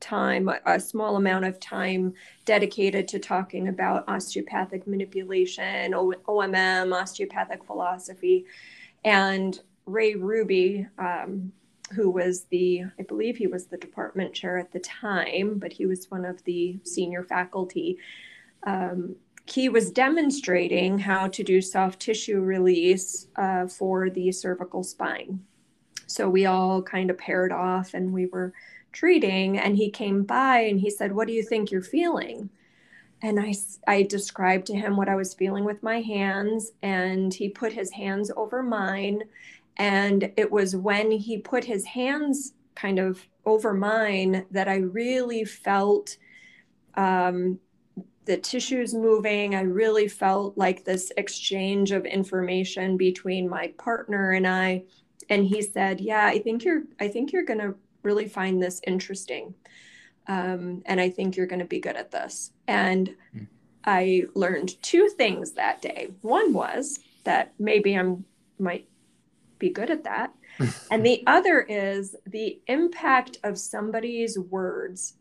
time, 0.00 0.50
a 0.66 0.78
small 0.78 1.16
amount 1.16 1.46
of 1.46 1.58
time 1.58 2.12
dedicated 2.44 3.08
to 3.08 3.18
talking 3.18 3.68
about 3.68 4.06
osteopathic 4.06 4.86
manipulation, 4.86 5.92
OMM, 5.92 6.94
osteopathic 6.94 7.64
philosophy. 7.64 8.44
And 9.02 9.58
Ray 9.86 10.14
Hruby, 10.14 10.88
um, 10.98 11.52
who 11.94 12.10
was 12.10 12.44
the, 12.50 12.84
I 12.98 13.02
believe 13.02 13.38
he 13.38 13.46
was 13.46 13.66
the 13.66 13.78
department 13.78 14.34
chair 14.34 14.58
at 14.58 14.70
the 14.70 14.80
time, 14.80 15.58
but 15.58 15.72
he 15.72 15.86
was 15.86 16.10
one 16.10 16.26
of 16.26 16.44
the 16.44 16.78
senior 16.84 17.22
faculty. 17.22 17.96
Um, 18.66 19.16
he 19.46 19.70
was 19.70 19.90
demonstrating 19.90 20.98
how 20.98 21.28
to 21.28 21.42
do 21.42 21.62
soft 21.62 21.98
tissue 21.98 22.40
release 22.40 23.28
uh, 23.36 23.66
for 23.66 24.10
the 24.10 24.30
cervical 24.32 24.84
spine. 24.84 25.40
So 26.10 26.28
we 26.28 26.46
all 26.46 26.82
kind 26.82 27.10
of 27.10 27.18
paired 27.18 27.52
off 27.52 27.94
and 27.94 28.12
we 28.12 28.26
were 28.26 28.52
treating. 28.92 29.58
And 29.58 29.76
he 29.76 29.90
came 29.90 30.24
by 30.24 30.60
and 30.60 30.80
he 30.80 30.90
said, 30.90 31.12
What 31.12 31.28
do 31.28 31.32
you 31.32 31.42
think 31.42 31.70
you're 31.70 31.82
feeling? 31.82 32.50
And 33.22 33.38
I, 33.38 33.54
I 33.86 34.02
described 34.02 34.66
to 34.66 34.74
him 34.74 34.96
what 34.96 35.08
I 35.08 35.14
was 35.14 35.34
feeling 35.34 35.64
with 35.64 35.82
my 35.82 36.00
hands. 36.00 36.72
And 36.82 37.32
he 37.32 37.48
put 37.48 37.72
his 37.72 37.90
hands 37.90 38.30
over 38.36 38.62
mine 38.62 39.22
and 39.76 40.30
it 40.36 40.50
was 40.50 40.76
when 40.76 41.10
he 41.10 41.38
put 41.38 41.64
his 41.64 41.86
hands 41.86 42.52
kind 42.74 42.98
of 42.98 43.26
over 43.46 43.72
mine 43.72 44.44
that 44.50 44.68
I 44.68 44.76
really 44.76 45.44
felt 45.44 46.16
um, 46.94 47.58
the 48.26 48.36
tissues 48.36 48.94
moving. 48.94 49.54
I 49.54 49.62
really 49.62 50.06
felt 50.06 50.58
like 50.58 50.84
this 50.84 51.10
exchange 51.16 51.92
of 51.92 52.04
information 52.04 52.96
between 52.96 53.48
my 53.48 53.72
partner 53.78 54.32
and 54.32 54.46
I. 54.46 54.84
And 55.30 55.46
he 55.46 55.62
said, 55.62 56.00
"Yeah, 56.00 56.26
I 56.26 56.40
think 56.40 56.64
you're. 56.64 56.82
I 57.00 57.08
think 57.08 57.32
you're 57.32 57.44
going 57.44 57.60
to 57.60 57.74
really 58.02 58.28
find 58.28 58.62
this 58.62 58.80
interesting, 58.86 59.54
um, 60.26 60.82
and 60.86 61.00
I 61.00 61.08
think 61.08 61.36
you're 61.36 61.46
going 61.46 61.60
to 61.60 61.64
be 61.64 61.80
good 61.80 61.96
at 61.96 62.10
this." 62.10 62.50
And 62.66 63.14
mm. 63.34 63.46
I 63.84 64.24
learned 64.34 64.82
two 64.82 65.08
things 65.08 65.52
that 65.52 65.80
day. 65.80 66.10
One 66.20 66.52
was 66.52 66.98
that 67.24 67.54
maybe 67.58 67.94
I'm 67.94 68.24
might 68.58 68.86
be 69.58 69.70
good 69.70 69.90
at 69.90 70.04
that. 70.04 70.34
and 70.90 71.06
the 71.06 71.22
other 71.26 71.60
is 71.60 72.16
the 72.26 72.60
impact 72.66 73.38
of 73.44 73.58
somebody's 73.58 74.38
words. 74.38 75.14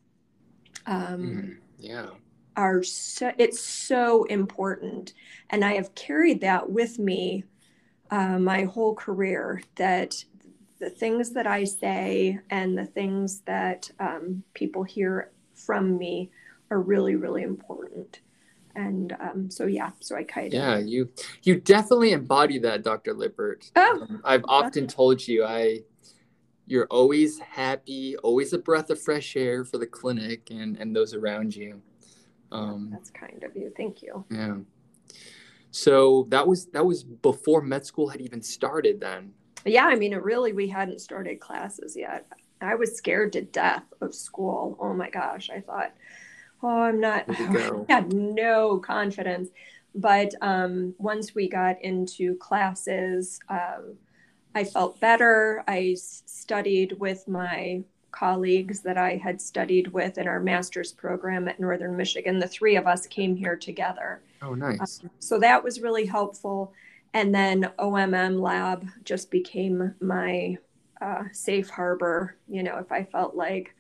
Um, 0.88 1.22
mm, 1.22 1.58
yeah. 1.78 2.08
Are 2.56 2.84
so, 2.84 3.32
it's 3.38 3.60
so 3.60 4.24
important. 4.26 5.14
And 5.50 5.64
I 5.64 5.74
have 5.74 5.96
carried 5.96 6.42
that 6.42 6.70
with 6.70 7.00
me 7.00 7.44
uh, 8.12 8.40
my 8.40 8.64
whole 8.64 8.96
career 8.96 9.62
that 9.76 10.24
the 10.80 10.90
things 10.90 11.32
that 11.32 11.46
I 11.46 11.66
say 11.66 12.40
and 12.50 12.78
the 12.78 12.86
things 12.86 13.42
that 13.42 13.92
um, 14.00 14.44
people 14.54 14.84
hear 14.84 15.32
from 15.54 15.98
me 15.98 16.32
are 16.72 16.82
really, 16.82 17.16
really 17.16 17.44
important. 17.44 18.22
And 18.76 19.16
um, 19.20 19.52
so 19.52 19.66
yeah 19.66 19.90
so 20.00 20.16
i 20.16 20.24
kind 20.24 20.48
of 20.48 20.54
yeah 20.54 20.78
you 20.78 21.10
you 21.44 21.60
definitely 21.60 22.12
embody 22.14 22.60
that 22.60 22.84
dr 22.84 23.12
lippert. 23.14 23.70
Oh, 23.76 24.06
um, 24.08 24.22
i've 24.24 24.46
often 24.48 24.88
told 24.88 25.28
you 25.28 25.44
i 25.44 25.82
you're 26.68 26.86
always 26.86 27.40
happy 27.40 28.16
always 28.18 28.54
a 28.54 28.60
breath 28.60 28.92
of 28.92 29.02
fresh 29.02 29.36
air 29.36 29.66
for 29.66 29.80
the 29.80 29.88
clinic 29.88 30.50
and 30.52 30.78
and 30.78 30.96
those 30.96 31.14
around 31.14 31.56
you. 31.56 31.82
Um, 32.52 32.90
that's 32.92 33.10
kind 33.10 33.44
of 33.44 33.56
you. 33.56 33.74
Thank 33.76 34.02
you. 34.02 34.24
yeah 34.30 34.58
so 35.72 36.26
that 36.30 36.46
was 36.46 36.68
that 36.68 36.86
was 36.86 37.04
before 37.04 37.62
med 37.62 37.86
school 37.86 38.10
had 38.10 38.22
even 38.22 38.42
started 38.42 39.00
then 39.00 39.32
yeah 39.66 39.86
i 39.86 39.96
mean 39.96 40.14
it 40.14 40.24
really 40.24 40.54
we 40.54 40.68
hadn't 40.68 41.00
started 41.00 41.40
classes 41.40 41.96
yet 41.96 42.26
i 42.62 42.76
was 42.76 42.96
scared 42.96 43.32
to 43.34 43.42
death 43.42 43.84
of 44.02 44.14
school 44.14 44.78
oh 44.80 44.94
my 44.94 45.10
gosh 45.10 45.50
i 45.50 45.60
thought 45.60 45.94
oh, 46.64 46.84
I'm 46.84 47.00
not, 47.00 47.26
I 47.30 47.86
had 47.90 48.14
no 48.14 48.80
confidence. 48.80 49.50
But 49.96 50.34
um, 50.42 50.94
once 50.98 51.34
we 51.34 51.50
got 51.50 51.82
into 51.82 52.36
classes, 52.36 53.40
um, 53.50 53.96
I 54.54 54.64
felt 54.64 55.00
better. 55.00 55.64
I 55.68 55.96
studied 55.98 57.00
with 57.00 57.28
my 57.28 57.84
colleagues 58.12 58.82
that 58.82 58.98
I 58.98 59.16
had 59.16 59.42
studied 59.42 59.88
with 59.90 60.18
in 60.18 60.28
our 60.28 60.40
master's 60.40 60.92
program 60.92 61.48
at 61.48 61.60
Northern 61.60 61.96
Michigan. 61.96 62.40
The 62.40 62.48
three 62.48 62.76
of 62.76 62.88
us 62.88 63.08
came 63.08 63.36
here 63.36 63.56
together. 63.56 64.22
Oh, 64.42 64.54
nice. 64.54 65.02
Um, 65.04 65.10
so 65.20 65.40
that 65.40 65.64
was 65.64 65.82
really 65.82 66.06
helpful. 66.06 66.74
And 67.14 67.34
then 67.34 67.72
OMM 67.80 68.40
Lab 68.40 68.88
just 69.04 69.32
became 69.32 69.96
my 70.00 70.58
uh, 71.02 71.24
safe 71.32 71.70
harbor. 71.70 72.38
You 72.48 72.64
know, 72.64 72.78
if 72.78 72.92
I 72.92 73.04
felt 73.04 73.36
like 73.36 73.76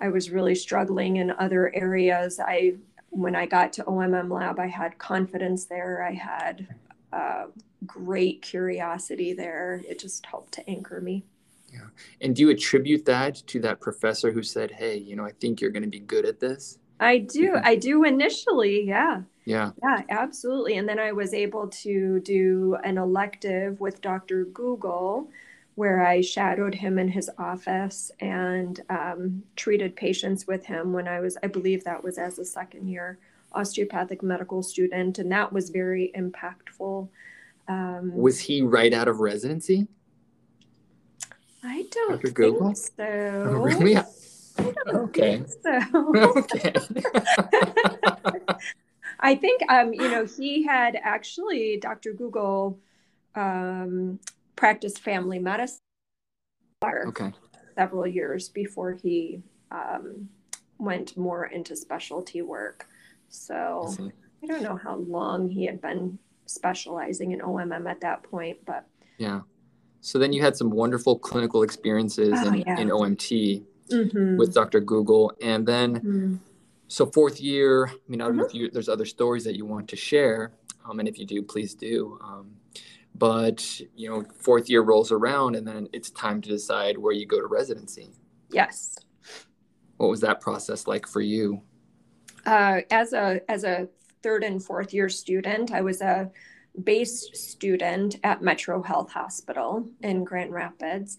I 0.00 0.08
was 0.08 0.30
really 0.30 0.54
struggling 0.54 1.16
in 1.16 1.30
other 1.30 1.74
areas. 1.74 2.40
I 2.40 2.74
when 3.10 3.34
I 3.34 3.46
got 3.46 3.72
to 3.74 3.84
OMM 3.84 4.30
Lab, 4.30 4.58
I 4.58 4.68
had 4.68 4.98
confidence 4.98 5.66
there. 5.66 6.04
I 6.04 6.14
had 6.14 6.68
uh, 7.12 7.46
great 7.84 8.40
curiosity 8.40 9.34
there. 9.34 9.82
It 9.86 9.98
just 9.98 10.24
helped 10.24 10.52
to 10.52 10.70
anchor 10.70 11.00
me. 11.00 11.24
Yeah. 11.72 11.88
And 12.20 12.34
do 12.34 12.42
you 12.42 12.50
attribute 12.50 13.04
that 13.06 13.34
to 13.48 13.60
that 13.60 13.80
professor 13.80 14.32
who 14.32 14.42
said, 14.42 14.70
"Hey, 14.70 14.96
you 14.96 15.16
know, 15.16 15.24
I 15.24 15.32
think 15.32 15.60
you're 15.60 15.70
going 15.70 15.82
to 15.82 15.88
be 15.88 16.00
good 16.00 16.24
at 16.24 16.40
this"? 16.40 16.78
I 16.98 17.18
do. 17.18 17.56
I 17.62 17.76
do 17.76 18.04
initially. 18.04 18.86
Yeah. 18.86 19.22
Yeah. 19.50 19.72
Yeah, 19.82 20.02
absolutely. 20.08 20.76
And 20.76 20.88
then 20.88 20.98
I 20.98 21.12
was 21.12 21.34
able 21.34 21.68
to 21.68 22.20
do 22.20 22.76
an 22.84 22.98
elective 22.98 23.80
with 23.80 24.00
Dr. 24.00 24.44
Google 24.46 25.28
where 25.74 26.06
I 26.06 26.20
shadowed 26.20 26.74
him 26.74 26.98
in 26.98 27.08
his 27.08 27.30
office 27.38 28.10
and 28.20 28.80
um, 28.90 29.42
treated 29.56 29.96
patients 29.96 30.46
with 30.46 30.66
him 30.66 30.92
when 30.92 31.08
I 31.08 31.20
was, 31.20 31.38
I 31.42 31.46
believe 31.46 31.84
that 31.84 32.02
was 32.02 32.18
as 32.18 32.38
a 32.38 32.44
second 32.44 32.88
year 32.88 33.18
osteopathic 33.52 34.22
medical 34.22 34.62
student, 34.62 35.18
and 35.18 35.32
that 35.32 35.52
was 35.52 35.70
very 35.70 36.12
impactful. 36.16 37.08
Um, 37.68 38.14
was 38.14 38.38
he 38.38 38.62
right 38.62 38.92
out 38.92 39.08
of 39.08 39.20
residency? 39.20 39.86
I 41.62 41.86
don't 41.90 42.12
Dr. 42.12 42.22
think 42.22 42.36
Google? 42.36 42.74
so. 42.74 42.92
Oh, 42.98 43.52
really? 43.54 43.98
okay. 44.88 45.42
So. 45.62 45.80
okay. 46.36 46.74
I 49.20 49.34
think 49.34 49.62
um, 49.70 49.92
you 49.92 50.08
know 50.10 50.24
he 50.24 50.64
had 50.64 50.98
actually 51.00 51.78
Dr. 51.80 52.12
Google 52.12 52.78
um, 53.34 54.18
practiced 54.56 55.00
family 55.00 55.38
medicine 55.38 55.78
okay. 56.84 57.32
several 57.76 58.06
years 58.06 58.48
before 58.48 58.92
he 58.92 59.42
um, 59.70 60.28
went 60.78 61.16
more 61.16 61.46
into 61.46 61.76
specialty 61.76 62.42
work. 62.42 62.86
So 63.28 63.94
I, 64.00 64.10
I 64.42 64.46
don't 64.46 64.62
know 64.62 64.76
how 64.76 64.96
long 64.96 65.48
he 65.48 65.66
had 65.66 65.80
been 65.80 66.18
specializing 66.46 67.32
in 67.32 67.40
OMM 67.40 67.88
at 67.88 68.00
that 68.00 68.22
point, 68.24 68.58
but 68.64 68.86
yeah. 69.18 69.40
So 70.00 70.18
then 70.18 70.32
you 70.32 70.42
had 70.42 70.56
some 70.56 70.70
wonderful 70.70 71.18
clinical 71.18 71.62
experiences 71.62 72.32
oh, 72.34 72.48
in, 72.48 72.60
yeah. 72.60 72.80
in, 72.80 72.88
OMT 72.88 73.62
mm-hmm. 73.90 74.36
with 74.38 74.54
Dr. 74.54 74.80
Google, 74.80 75.32
and 75.42 75.66
then 75.66 75.96
mm-hmm. 75.96 76.36
So 76.90 77.06
fourth 77.06 77.40
year. 77.40 77.86
I 77.86 77.92
mean, 78.08 78.20
I 78.20 78.24
don't 78.24 78.32
mm-hmm. 78.32 78.40
know 78.40 78.46
if 78.46 78.54
you, 78.54 78.70
there's 78.70 78.88
other 78.88 79.06
stories 79.06 79.44
that 79.44 79.56
you 79.56 79.64
want 79.64 79.88
to 79.88 79.96
share, 79.96 80.52
um, 80.84 80.98
and 80.98 81.08
if 81.08 81.18
you 81.18 81.26
do, 81.26 81.42
please 81.42 81.74
do. 81.74 82.18
Um, 82.22 82.56
but 83.14 83.80
you 83.94 84.08
know 84.08 84.24
fourth 84.38 84.70
year 84.70 84.82
rolls 84.82 85.12
around 85.12 85.56
and 85.56 85.66
then 85.66 85.88
it's 85.92 86.10
time 86.10 86.40
to 86.40 86.48
decide 86.48 86.96
where 86.96 87.12
you 87.12 87.26
go 87.26 87.40
to 87.40 87.46
residency 87.46 88.10
yes 88.50 88.96
what 89.96 90.08
was 90.08 90.20
that 90.20 90.40
process 90.40 90.86
like 90.86 91.06
for 91.06 91.20
you 91.20 91.60
uh, 92.46 92.80
as 92.90 93.12
a 93.12 93.40
as 93.48 93.64
a 93.64 93.88
third 94.22 94.44
and 94.44 94.62
fourth 94.62 94.94
year 94.94 95.08
student 95.08 95.72
i 95.72 95.80
was 95.80 96.00
a 96.00 96.30
base 96.84 97.28
student 97.32 98.16
at 98.22 98.42
metro 98.42 98.82
health 98.82 99.10
hospital 99.10 99.86
in 100.02 100.24
grand 100.24 100.52
rapids 100.52 101.18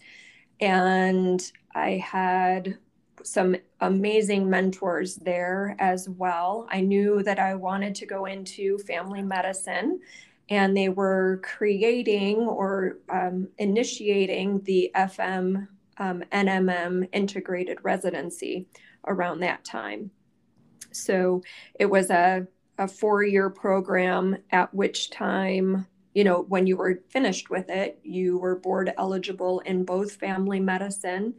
and 0.60 1.52
i 1.74 1.90
had 1.92 2.78
some 3.22 3.56
amazing 3.80 4.48
mentors 4.48 5.16
there 5.16 5.76
as 5.78 6.08
well 6.08 6.66
i 6.70 6.80
knew 6.80 7.22
that 7.22 7.38
i 7.38 7.54
wanted 7.54 7.94
to 7.94 8.06
go 8.06 8.24
into 8.24 8.78
family 8.78 9.22
medicine 9.22 10.00
and 10.48 10.76
they 10.76 10.90
were 10.90 11.40
creating 11.42 12.40
or 12.40 12.98
um, 13.08 13.48
initiating 13.58 14.60
the 14.64 14.90
FM 14.94 15.66
um, 15.98 16.24
NMM 16.32 17.08
integrated 17.12 17.78
residency 17.82 18.66
around 19.06 19.40
that 19.40 19.64
time. 19.64 20.10
So 20.90 21.42
it 21.80 21.86
was 21.86 22.10
a, 22.10 22.46
a 22.76 22.86
four 22.86 23.22
year 23.22 23.48
program 23.48 24.36
at 24.50 24.72
which 24.74 25.10
time 25.10 25.86
you 26.14 26.24
know, 26.24 26.42
when 26.42 26.66
you 26.66 26.76
were 26.76 27.00
finished 27.08 27.48
with 27.48 27.70
it, 27.70 27.98
you 28.02 28.36
were 28.36 28.56
board 28.56 28.92
eligible 28.98 29.60
in 29.60 29.82
both 29.82 30.16
family 30.16 30.60
medicine 30.60 31.32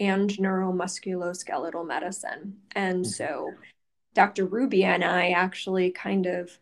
and 0.00 0.30
neuromusculoskeletal 0.30 1.86
medicine. 1.86 2.56
And 2.74 3.04
mm-hmm. 3.04 3.10
so 3.10 3.52
Dr. 4.14 4.46
Hruby 4.46 4.84
and 4.84 5.04
I 5.04 5.30
actually 5.30 5.90
kind 5.90 6.26
of 6.26 6.58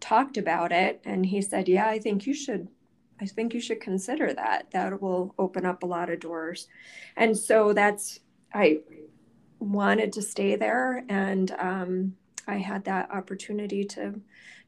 talked 0.00 0.36
about 0.36 0.72
it 0.72 1.00
and 1.04 1.26
he 1.26 1.42
said, 1.42 1.68
"Yeah, 1.68 1.88
I 1.88 1.98
think 1.98 2.26
you 2.26 2.34
should 2.34 2.68
I 3.20 3.26
think 3.26 3.52
you 3.52 3.60
should 3.60 3.80
consider 3.80 4.32
that. 4.34 4.70
That 4.70 5.02
will 5.02 5.34
open 5.38 5.66
up 5.66 5.82
a 5.82 5.86
lot 5.86 6.10
of 6.10 6.20
doors." 6.20 6.68
And 7.16 7.36
so 7.36 7.72
that's 7.72 8.20
I 8.52 8.80
wanted 9.58 10.12
to 10.12 10.22
stay 10.22 10.56
there 10.56 11.04
and 11.08 11.50
um, 11.58 12.14
I 12.46 12.56
had 12.56 12.84
that 12.84 13.10
opportunity 13.10 13.84
to 13.84 14.20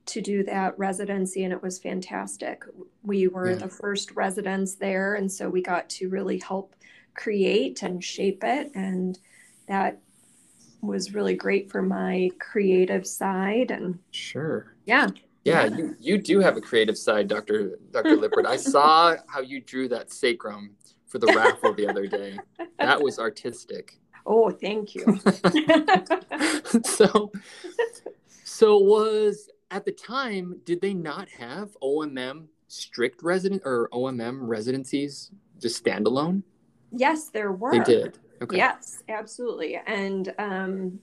to 0.06 0.20
do 0.20 0.42
that 0.44 0.78
residency 0.78 1.44
and 1.44 1.52
it 1.52 1.62
was 1.62 1.78
fantastic. 1.78 2.64
We 3.02 3.28
were 3.28 3.50
yeah. 3.50 3.56
the 3.56 3.68
first 3.68 4.12
residents 4.12 4.74
there 4.74 5.14
and 5.14 5.30
so 5.30 5.48
we 5.48 5.62
got 5.62 5.88
to 5.90 6.08
really 6.08 6.38
help 6.38 6.74
create 7.14 7.82
and 7.82 8.02
shape 8.02 8.42
it 8.44 8.70
and 8.74 9.18
that 9.68 10.00
was 10.82 11.14
really 11.14 11.34
great 11.34 11.70
for 11.70 11.82
my 11.82 12.30
creative 12.38 13.06
side 13.06 13.70
and 13.70 13.98
sure. 14.10 14.74
Yeah. 14.86 15.08
Yeah, 15.44 15.64
yeah. 15.64 15.76
you 15.76 15.96
you 16.00 16.18
do 16.18 16.40
have 16.40 16.56
a 16.56 16.60
creative 16.60 16.98
side 16.98 17.28
dr 17.28 17.78
dr 17.92 18.16
lippert. 18.22 18.46
I 18.46 18.56
saw 18.56 19.16
how 19.26 19.40
you 19.40 19.60
drew 19.60 19.88
that 19.88 20.12
sacrum 20.12 20.76
for 21.06 21.18
the 21.18 21.28
raffle 21.28 21.74
the 21.74 21.88
other 21.88 22.06
day. 22.06 22.38
That 22.78 23.00
was 23.02 23.18
artistic. 23.18 23.98
Oh 24.26 24.50
thank 24.50 24.94
you. 24.94 25.18
So 26.84 27.32
so 28.44 28.78
was 28.78 29.48
at 29.70 29.84
the 29.84 29.92
time 29.92 30.60
did 30.64 30.80
they 30.80 30.94
not 30.94 31.28
have 31.30 31.76
omm 31.82 32.48
strict 32.68 33.22
resident 33.22 33.62
or 33.64 33.88
omm 33.92 34.44
residencies 34.44 35.30
just 35.58 35.82
standalone 35.82 36.42
yes 36.92 37.28
there 37.28 37.52
were 37.52 37.72
they 37.72 37.84
did 37.84 38.18
Okay. 38.42 38.56
Yes, 38.56 39.02
absolutely. 39.08 39.78
And 39.86 40.32
um, 40.38 41.00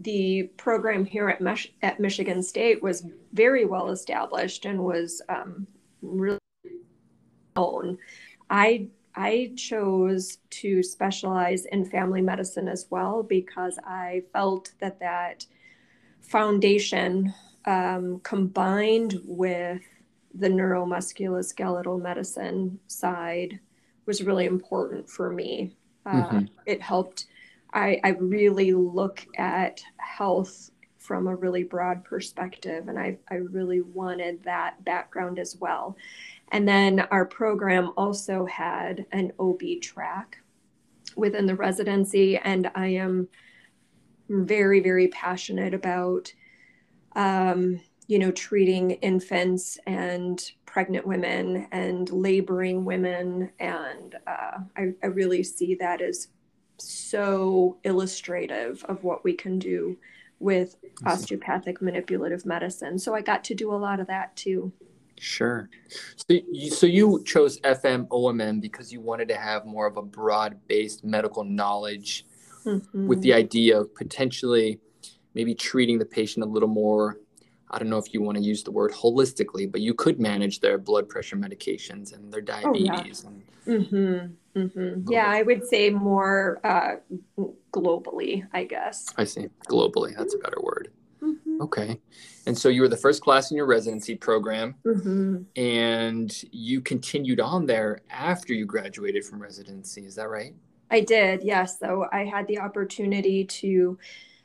the 0.00 0.50
program 0.56 1.04
here 1.04 1.28
at, 1.28 1.40
Mich- 1.40 1.72
at 1.82 2.00
Michigan 2.00 2.42
State 2.42 2.82
was 2.82 3.06
very 3.32 3.64
well 3.64 3.90
established 3.90 4.64
and 4.64 4.82
was 4.82 5.22
um, 5.28 5.66
really 6.02 6.38
known. 7.56 7.98
I 8.50 8.88
I 9.14 9.52
chose 9.56 10.38
to 10.48 10.82
specialize 10.82 11.66
in 11.66 11.84
family 11.84 12.22
medicine 12.22 12.66
as 12.66 12.86
well 12.88 13.22
because 13.22 13.78
I 13.86 14.22
felt 14.32 14.72
that 14.80 14.98
that 15.00 15.44
foundation 16.22 17.34
um, 17.66 18.20
combined 18.20 19.20
with 19.26 19.82
the 20.34 20.48
neuromusculoskeletal 20.48 22.00
medicine 22.00 22.78
side 22.86 23.60
was 24.06 24.22
really 24.22 24.46
important 24.46 25.08
for 25.08 25.30
me 25.30 25.74
mm-hmm. 26.06 26.36
Uh, 26.36 26.42
it 26.66 26.80
helped. 26.80 27.26
I, 27.72 28.00
I 28.04 28.10
really 28.10 28.72
look 28.72 29.24
at 29.36 29.82
health 29.96 30.70
from 30.98 31.26
a 31.26 31.34
really 31.34 31.64
broad 31.64 32.04
perspective, 32.04 32.88
and 32.88 32.98
I, 32.98 33.18
I 33.30 33.36
really 33.36 33.80
wanted 33.80 34.42
that 34.44 34.84
background 34.84 35.38
as 35.38 35.56
well. 35.58 35.96
And 36.52 36.68
then 36.68 37.00
our 37.10 37.24
program 37.24 37.92
also 37.96 38.46
had 38.46 39.06
an 39.10 39.32
OB 39.38 39.62
track 39.80 40.38
within 41.16 41.46
the 41.46 41.56
residency, 41.56 42.36
and 42.36 42.70
I 42.74 42.88
am 42.88 43.28
very, 44.28 44.80
very 44.80 45.08
passionate 45.08 45.74
about, 45.74 46.32
um, 47.16 47.80
you 48.06 48.18
know, 48.18 48.30
treating 48.30 48.92
infants 48.92 49.78
and 49.86 50.52
pregnant 50.72 51.06
women 51.06 51.68
and 51.70 52.08
laboring 52.10 52.82
women. 52.86 53.50
And 53.60 54.16
uh, 54.26 54.58
I, 54.74 54.94
I 55.02 55.06
really 55.08 55.42
see 55.42 55.74
that 55.74 56.00
as 56.00 56.28
so 56.78 57.76
illustrative 57.84 58.82
of 58.88 59.04
what 59.04 59.22
we 59.22 59.34
can 59.34 59.58
do 59.58 59.98
with 60.40 60.76
osteopathic 61.04 61.82
manipulative 61.82 62.46
medicine. 62.46 62.98
So 62.98 63.14
I 63.14 63.20
got 63.20 63.44
to 63.44 63.54
do 63.54 63.70
a 63.70 63.76
lot 63.76 64.00
of 64.00 64.06
that 64.06 64.34
too. 64.34 64.72
Sure. 65.20 65.68
So 66.16 66.38
you, 66.50 66.70
so 66.70 66.86
you 66.86 67.22
chose 67.24 67.60
FM 67.60 68.08
OMM 68.08 68.62
because 68.62 68.90
you 68.90 69.02
wanted 69.02 69.28
to 69.28 69.36
have 69.36 69.66
more 69.66 69.86
of 69.86 69.98
a 69.98 70.02
broad-based 70.02 71.04
medical 71.04 71.44
knowledge 71.44 72.24
mm-hmm. 72.64 73.06
with 73.06 73.20
the 73.20 73.34
idea 73.34 73.78
of 73.78 73.94
potentially 73.94 74.80
maybe 75.34 75.54
treating 75.54 75.98
the 75.98 76.06
patient 76.06 76.46
a 76.46 76.48
little 76.48 76.68
more 76.68 77.18
I 77.72 77.78
don't 77.78 77.88
know 77.88 77.98
if 77.98 78.12
you 78.12 78.20
want 78.20 78.36
to 78.38 78.44
use 78.44 78.62
the 78.62 78.70
word 78.70 78.92
holistically, 78.92 79.70
but 79.70 79.80
you 79.80 79.94
could 79.94 80.20
manage 80.20 80.60
their 80.60 80.76
blood 80.76 81.08
pressure 81.08 81.36
medications 81.36 82.12
and 82.12 82.32
their 82.32 82.42
diabetes. 82.42 83.24
Oh, 83.26 83.30
yeah. 83.66 83.72
And 83.74 83.88
mm-hmm, 84.54 84.60
mm-hmm. 84.60 85.10
yeah, 85.10 85.30
I 85.30 85.42
would 85.42 85.66
say 85.66 85.90
more 85.90 86.60
uh, 86.64 86.96
globally, 87.72 88.46
I 88.52 88.64
guess. 88.64 89.06
I 89.16 89.24
see. 89.24 89.48
Globally, 89.68 90.16
that's 90.16 90.34
a 90.34 90.38
better 90.38 90.60
word. 90.62 90.92
Mm-hmm. 91.22 91.62
Okay. 91.62 92.00
And 92.46 92.58
so 92.58 92.68
you 92.68 92.82
were 92.82 92.88
the 92.88 92.96
first 92.96 93.22
class 93.22 93.50
in 93.50 93.56
your 93.56 93.66
residency 93.66 94.16
program, 94.16 94.74
mm-hmm. 94.84 95.42
and 95.56 96.44
you 96.50 96.80
continued 96.80 97.40
on 97.40 97.66
there 97.66 98.00
after 98.10 98.52
you 98.52 98.66
graduated 98.66 99.24
from 99.24 99.40
residency. 99.40 100.04
Is 100.04 100.16
that 100.16 100.28
right? 100.28 100.54
I 100.90 101.00
did, 101.00 101.42
yes. 101.42 101.78
So 101.78 102.06
I 102.12 102.24
had 102.24 102.46
the 102.48 102.58
opportunity 102.58 103.44
to 103.44 103.98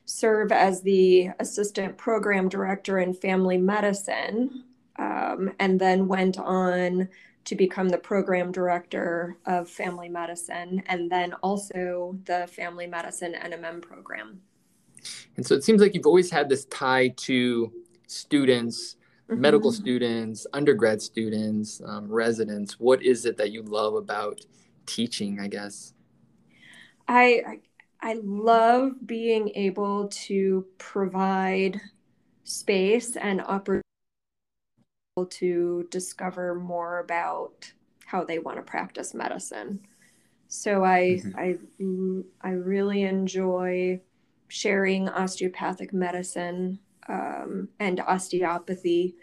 serve 0.08 0.54
as 0.54 0.82
the 0.82 1.30
assistant 1.40 1.98
program 1.98 2.48
director 2.48 3.00
in 3.00 3.14
family 3.14 3.58
medicine, 3.58 4.64
um, 4.98 5.52
and 5.60 5.80
then 5.80 6.08
went 6.08 6.40
on 6.40 7.10
to 7.44 7.56
become 7.56 7.90
the 7.90 7.98
program 7.98 8.52
director 8.52 9.38
of 9.46 9.70
family 9.70 10.10
medicine, 10.10 10.82
and 10.88 11.12
then 11.12 11.34
also 11.44 12.18
the 12.26 12.48
family 12.48 12.88
medicine 12.88 13.36
NMM 13.42 13.82
program. 13.82 14.42
And 15.36 15.46
so 15.46 15.56
it 15.56 15.64
seems 15.64 15.82
like 15.82 15.94
you've 15.94 16.06
always 16.06 16.32
had 16.32 16.50
this 16.50 16.66
tie 16.66 17.10
to 17.10 17.72
students, 18.08 18.96
mm-hmm. 19.30 19.42
medical 19.42 19.72
students, 19.72 20.48
undergrad 20.54 21.02
students, 21.02 21.82
um, 21.86 22.10
residents. 22.10 22.80
What 22.80 23.04
is 23.04 23.26
it 23.26 23.38
that 23.38 23.52
you 23.52 23.62
love 23.62 23.94
about 23.94 24.42
teaching, 24.86 25.40
I 25.40 25.48
guess? 25.48 25.94
I, 27.08 27.60
I 28.02 28.20
love 28.24 29.06
being 29.06 29.50
able 29.56 30.08
to 30.08 30.66
provide 30.78 31.82
space 32.44 33.16
and 33.16 33.42
opportunity 33.42 33.82
to 35.30 35.88
discover 35.90 36.54
more 36.56 37.00
about 37.00 37.72
how 38.06 38.24
they 38.24 38.40
want 38.40 38.58
to 38.58 38.64
practice 38.64 39.14
medicine. 39.14 39.80
So 40.48 40.84
I 40.84 41.22
mm-hmm. 41.24 42.22
I 42.44 42.50
I 42.50 42.52
really 42.52 43.04
enjoy 43.04 44.00
sharing 44.48 45.10
osteopathic 45.10 45.92
medicine 45.92 46.80
um, 47.10 47.70
and 47.80 48.00
osteopathy 48.00 49.16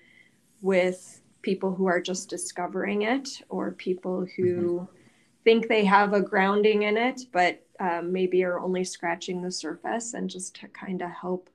with 0.60 1.22
people 1.42 1.74
who 1.74 1.86
are 1.86 2.00
just 2.00 2.28
discovering 2.28 3.02
it 3.02 3.42
or 3.48 3.72
people 3.72 4.26
who 4.36 4.80
mm-hmm. 4.80 5.03
Think 5.44 5.68
they 5.68 5.84
have 5.84 6.12
a 6.12 6.20
grounding 6.20 6.82
in 6.82 6.96
it 6.96 7.22
but 7.32 7.64
um, 7.80 8.12
maybe 8.12 8.44
are 8.44 8.60
only 8.60 8.84
scratching 8.84 9.42
the 9.42 9.50
surface 9.50 10.14
and 10.14 10.30
just 10.30 10.56
to 10.56 10.68
kind 10.68 11.02
of 11.02 11.10
help 11.10 11.50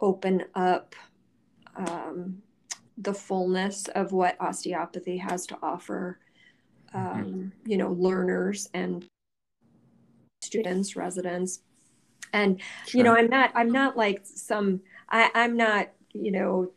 open 0.00 0.44
up 0.54 0.94
um, 1.76 2.42
the 2.98 3.14
fullness 3.14 3.86
of 3.88 4.12
what 4.12 4.36
osteopathy 4.40 5.16
has 5.16 5.46
to 5.46 5.58
offer 5.62 6.18
mm-hmm. 6.94 7.20
um, 7.20 7.52
you 7.64 7.76
know 7.76 7.92
learners 7.92 8.68
and 8.74 9.06
students 10.42 10.96
residents 10.96 11.60
and 12.32 12.60
sure. 12.86 12.98
you 12.98 13.04
know 13.04 13.14
i'm 13.14 13.28
not 13.28 13.50
i'm 13.54 13.70
not 13.70 13.96
like 13.96 14.20
some 14.24 14.80
I, 15.10 15.30
i'm 15.34 15.56
not 15.56 15.90
you 16.12 16.32
know 16.32 16.72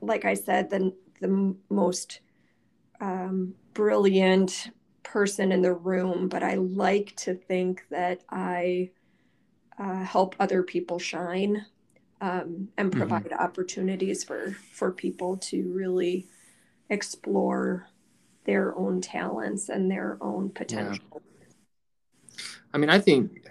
like 0.00 0.24
i 0.24 0.34
said 0.34 0.70
the 0.70 0.92
the 1.20 1.54
most 1.70 2.20
um, 3.00 3.54
brilliant 3.72 4.70
person 5.04 5.52
in 5.52 5.62
the 5.62 5.74
room, 5.74 6.28
but 6.28 6.42
I 6.42 6.54
like 6.54 7.14
to 7.16 7.34
think 7.34 7.84
that 7.90 8.22
I 8.30 8.90
uh, 9.78 10.04
help 10.04 10.34
other 10.40 10.62
people 10.62 10.98
shine 10.98 11.64
um, 12.20 12.68
and 12.76 12.90
mm-hmm. 12.90 12.98
provide 12.98 13.24
mm-hmm. 13.24 13.42
opportunities 13.42 14.24
for 14.24 14.56
for 14.72 14.90
people 14.90 15.36
to 15.36 15.72
really 15.72 16.26
explore 16.90 17.88
their 18.44 18.76
own 18.76 19.00
talents 19.00 19.68
and 19.68 19.90
their 19.90 20.18
own 20.20 20.50
potential. 20.50 21.04
Yeah. 21.12 22.38
I 22.72 22.78
mean, 22.78 22.90
I 22.90 22.98
think 22.98 23.48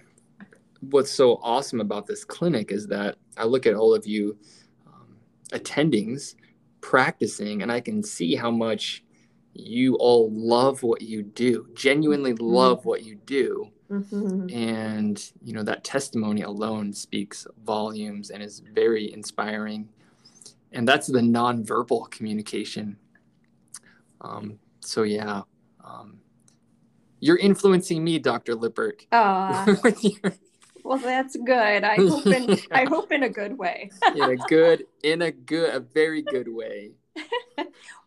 what's 0.89 1.11
so 1.11 1.39
awesome 1.41 1.79
about 1.79 2.05
this 2.05 2.25
clinic 2.25 2.71
is 2.71 2.87
that 2.87 3.15
I 3.37 3.45
look 3.45 3.65
at 3.65 3.73
all 3.73 3.93
of 3.93 4.05
you 4.05 4.37
um, 4.85 5.17
attendings, 5.51 6.35
practicing, 6.81 7.61
and 7.61 7.71
I 7.71 7.79
can 7.79 8.03
see 8.03 8.35
how 8.35 8.51
much 8.51 9.03
you 9.53 9.95
all 9.95 10.31
love 10.31 10.83
what 10.83 11.01
you 11.01 11.23
do, 11.23 11.67
genuinely 11.75 12.33
mm-hmm. 12.33 12.45
love 12.45 12.85
what 12.85 13.03
you 13.03 13.15
do. 13.25 13.69
Mm-hmm. 13.89 14.49
And, 14.55 15.31
you 15.43 15.53
know, 15.53 15.63
that 15.63 15.83
testimony 15.83 16.41
alone 16.41 16.93
speaks 16.93 17.45
volumes 17.63 18.31
and 18.31 18.41
is 18.41 18.59
very 18.59 19.13
inspiring. 19.13 19.89
And 20.71 20.87
that's 20.87 21.07
the 21.07 21.19
nonverbal 21.19 22.09
communication 22.09 22.97
Um, 24.21 24.59
so 24.79 25.03
yeah, 25.03 25.41
um, 25.83 26.19
you're 27.19 27.37
influencing 27.37 28.03
me, 28.03 28.19
Dr. 28.19 28.55
Lippert. 28.55 29.05
well, 30.83 30.97
that's 30.97 31.35
good. 31.35 31.83
I 31.83 31.95
hope 31.95 32.25
in 32.25 32.49
yeah. 32.49 32.55
I 32.71 32.85
hope 32.85 33.11
in 33.11 33.23
a 33.23 33.29
good 33.29 33.57
way. 33.57 33.91
in 34.15 34.23
a 34.23 34.35
good, 34.35 34.85
in 35.03 35.21
a 35.21 35.31
good, 35.31 35.75
a 35.75 35.79
very 35.79 36.21
good 36.21 36.47
way. 36.47 36.91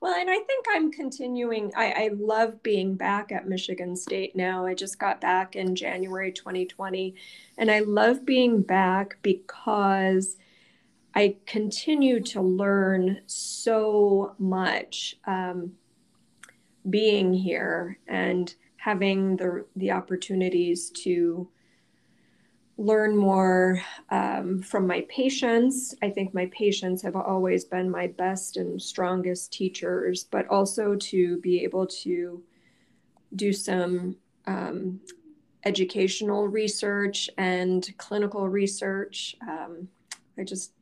Well, 0.01 0.15
and 0.15 0.31
I 0.31 0.39
think 0.39 0.67
I'm 0.71 0.91
continuing. 0.91 1.73
I, 1.77 1.91
I 1.93 2.11
love 2.17 2.63
being 2.63 2.95
back 2.95 3.33
at 3.33 3.49
Michigan 3.49 3.97
State 3.97 4.35
now. 4.35 4.67
I 4.67 4.75
just 4.75 4.99
got 4.99 5.21
back 5.21 5.57
in 5.57 5.77
January 5.77 6.33
2020, 6.33 7.15
and 7.59 7.71
I 7.71 7.81
love 7.81 8.25
being 8.27 8.63
back 8.63 9.19
because 9.23 10.37
I 11.15 11.37
continue 11.47 12.21
to 12.21 12.43
learn 12.43 13.23
so 13.27 14.35
much 14.39 15.17
um, 15.27 15.73
being 16.89 17.33
here 17.33 17.99
and 18.07 18.55
having 18.77 19.37
the 19.37 19.65
the 19.77 19.93
opportunities 19.93 20.91
to 20.91 21.49
learn 22.79 23.17
more 23.17 23.81
um, 24.11 24.61
from 24.61 24.87
my 24.87 25.07
patients. 25.09 25.95
I 26.03 26.11
think 26.11 26.35
my 26.35 26.47
patients 26.47 27.03
have 27.03 27.17
always 27.17 27.65
been 27.65 27.91
my 27.91 28.07
best 28.07 28.59
and 28.59 28.81
strongest 28.81 29.53
teachers, 29.53 30.25
but 30.25 30.47
also 30.49 30.95
to 30.95 31.39
be 31.41 31.65
able 31.65 31.87
to 31.87 32.43
do 33.35 33.53
some 33.53 34.17
um, 34.47 35.01
educational 35.65 36.49
research 36.49 37.31
and 37.39 37.93
clinical 37.97 38.49
research. 38.49 39.37
Um, 39.41 39.89
I 40.39 40.45
just, 40.45 40.73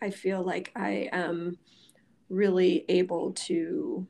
I 0.00 0.10
feel 0.10 0.42
like 0.42 0.70
I 0.76 1.08
am 1.12 1.58
really 2.28 2.84
able 2.88 3.32
to 3.32 4.06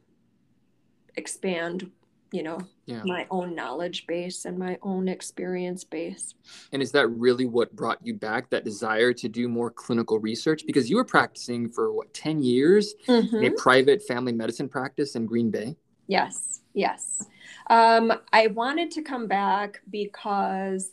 expand 1.16 1.90
you 2.32 2.42
know 2.42 2.58
yeah. 2.86 3.02
my 3.04 3.26
own 3.30 3.54
knowledge 3.54 4.06
base 4.06 4.46
and 4.46 4.58
my 4.58 4.76
own 4.82 5.06
experience 5.06 5.84
base 5.84 6.34
and 6.72 6.82
is 6.82 6.90
that 6.90 7.06
really 7.08 7.46
what 7.46 7.74
brought 7.76 7.98
you 8.02 8.14
back 8.14 8.50
that 8.50 8.64
desire 8.64 9.12
to 9.12 9.28
do 9.28 9.48
more 9.48 9.70
clinical 9.70 10.18
research 10.18 10.66
because 10.66 10.90
you 10.90 10.96
were 10.96 11.04
practicing 11.04 11.68
for 11.68 11.92
what 11.92 12.12
10 12.14 12.42
years 12.42 12.94
mm-hmm. 13.06 13.36
in 13.36 13.44
a 13.44 13.48
mm-hmm. 13.48 13.56
private 13.56 14.02
family 14.02 14.32
medicine 14.32 14.68
practice 14.68 15.14
in 15.14 15.26
green 15.26 15.50
bay 15.50 15.76
yes 16.08 16.62
yes 16.72 17.26
um, 17.68 18.12
i 18.32 18.48
wanted 18.48 18.90
to 18.90 19.02
come 19.02 19.28
back 19.28 19.80
because 19.90 20.92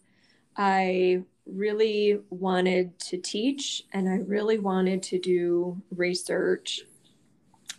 i 0.58 1.21
really 1.45 2.19
wanted 2.30 2.97
to 2.99 3.17
teach 3.17 3.86
and 3.93 4.08
i 4.08 4.17
really 4.28 4.60
wanted 4.60 5.02
to 5.02 5.17
do 5.17 5.82
research 5.95 6.82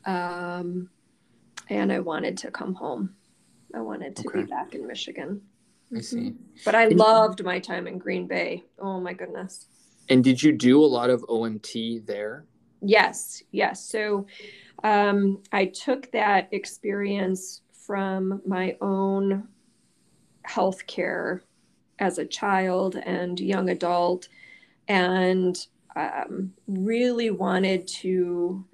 um, 0.07 0.89
and 1.69 1.93
i 1.93 2.01
wanted 2.01 2.37
to 2.39 2.51
come 2.51 2.75
home 2.75 3.15
I 3.75 3.81
wanted 3.81 4.17
to 4.17 4.29
okay. 4.29 4.43
be 4.43 4.47
back 4.47 4.75
in 4.75 4.87
Michigan. 4.87 5.43
I 5.95 6.01
see. 6.01 6.17
Mm-hmm. 6.17 6.45
But 6.65 6.75
I 6.75 6.85
and 6.85 6.97
loved 6.97 7.45
my 7.45 7.59
time 7.59 7.87
in 7.87 7.99
Green 7.99 8.27
Bay. 8.27 8.65
Oh 8.79 9.01
my 9.01 9.13
goodness. 9.13 9.67
And 10.09 10.25
did 10.25 10.43
you 10.43 10.53
do 10.53 10.83
a 10.83 10.87
lot 10.87 11.11
of 11.11 11.23
OMT 11.23 12.07
there? 12.07 12.45
Yes, 12.83 13.43
yes. 13.53 13.85
So 13.85 14.27
um, 14.83 15.43
I 15.53 15.67
took 15.67 16.11
that 16.13 16.49
experience 16.53 17.63
from 17.73 18.41
my 18.47 18.77
own 18.81 19.49
healthcare 20.49 21.41
as 21.99 22.19
a 22.19 22.25
child 22.25 22.97
and 22.97 23.39
young 23.39 23.69
adult 23.69 24.29
and 24.89 25.67
um, 25.97 26.53
really 26.67 27.31
wanted 27.31 27.87
to 27.87 28.65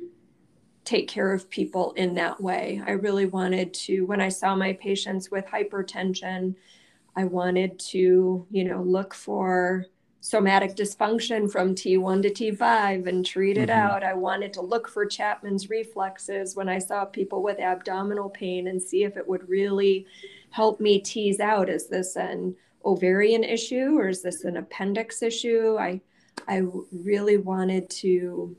take 0.86 1.08
care 1.08 1.34
of 1.34 1.50
people 1.50 1.92
in 1.94 2.14
that 2.14 2.40
way. 2.40 2.80
I 2.86 2.92
really 2.92 3.26
wanted 3.26 3.74
to, 3.74 4.06
when 4.06 4.20
I 4.20 4.28
saw 4.30 4.54
my 4.54 4.72
patients 4.72 5.30
with 5.30 5.44
hypertension, 5.44 6.54
I 7.16 7.24
wanted 7.24 7.78
to, 7.90 8.46
you 8.50 8.64
know, 8.64 8.82
look 8.82 9.12
for 9.12 9.86
somatic 10.20 10.76
dysfunction 10.76 11.50
from 11.50 11.74
T1 11.74 12.22
to 12.22 12.30
T5 12.30 13.08
and 13.08 13.26
treat 13.26 13.58
it 13.58 13.68
mm-hmm. 13.68 13.78
out. 13.78 14.04
I 14.04 14.14
wanted 14.14 14.52
to 14.54 14.60
look 14.60 14.88
for 14.88 15.04
Chapman's 15.06 15.68
reflexes 15.68 16.54
when 16.54 16.68
I 16.68 16.78
saw 16.78 17.04
people 17.04 17.42
with 17.42 17.58
abdominal 17.58 18.30
pain 18.30 18.68
and 18.68 18.80
see 18.80 19.02
if 19.02 19.16
it 19.16 19.26
would 19.26 19.48
really 19.48 20.06
help 20.50 20.80
me 20.80 21.00
tease 21.00 21.40
out 21.40 21.68
is 21.68 21.88
this 21.88 22.16
an 22.16 22.54
ovarian 22.84 23.42
issue 23.42 23.98
or 23.98 24.08
is 24.08 24.22
this 24.22 24.44
an 24.44 24.56
appendix 24.56 25.22
issue? 25.22 25.76
I 25.78 26.00
I 26.48 26.62
really 26.92 27.38
wanted 27.38 27.88
to 27.90 28.54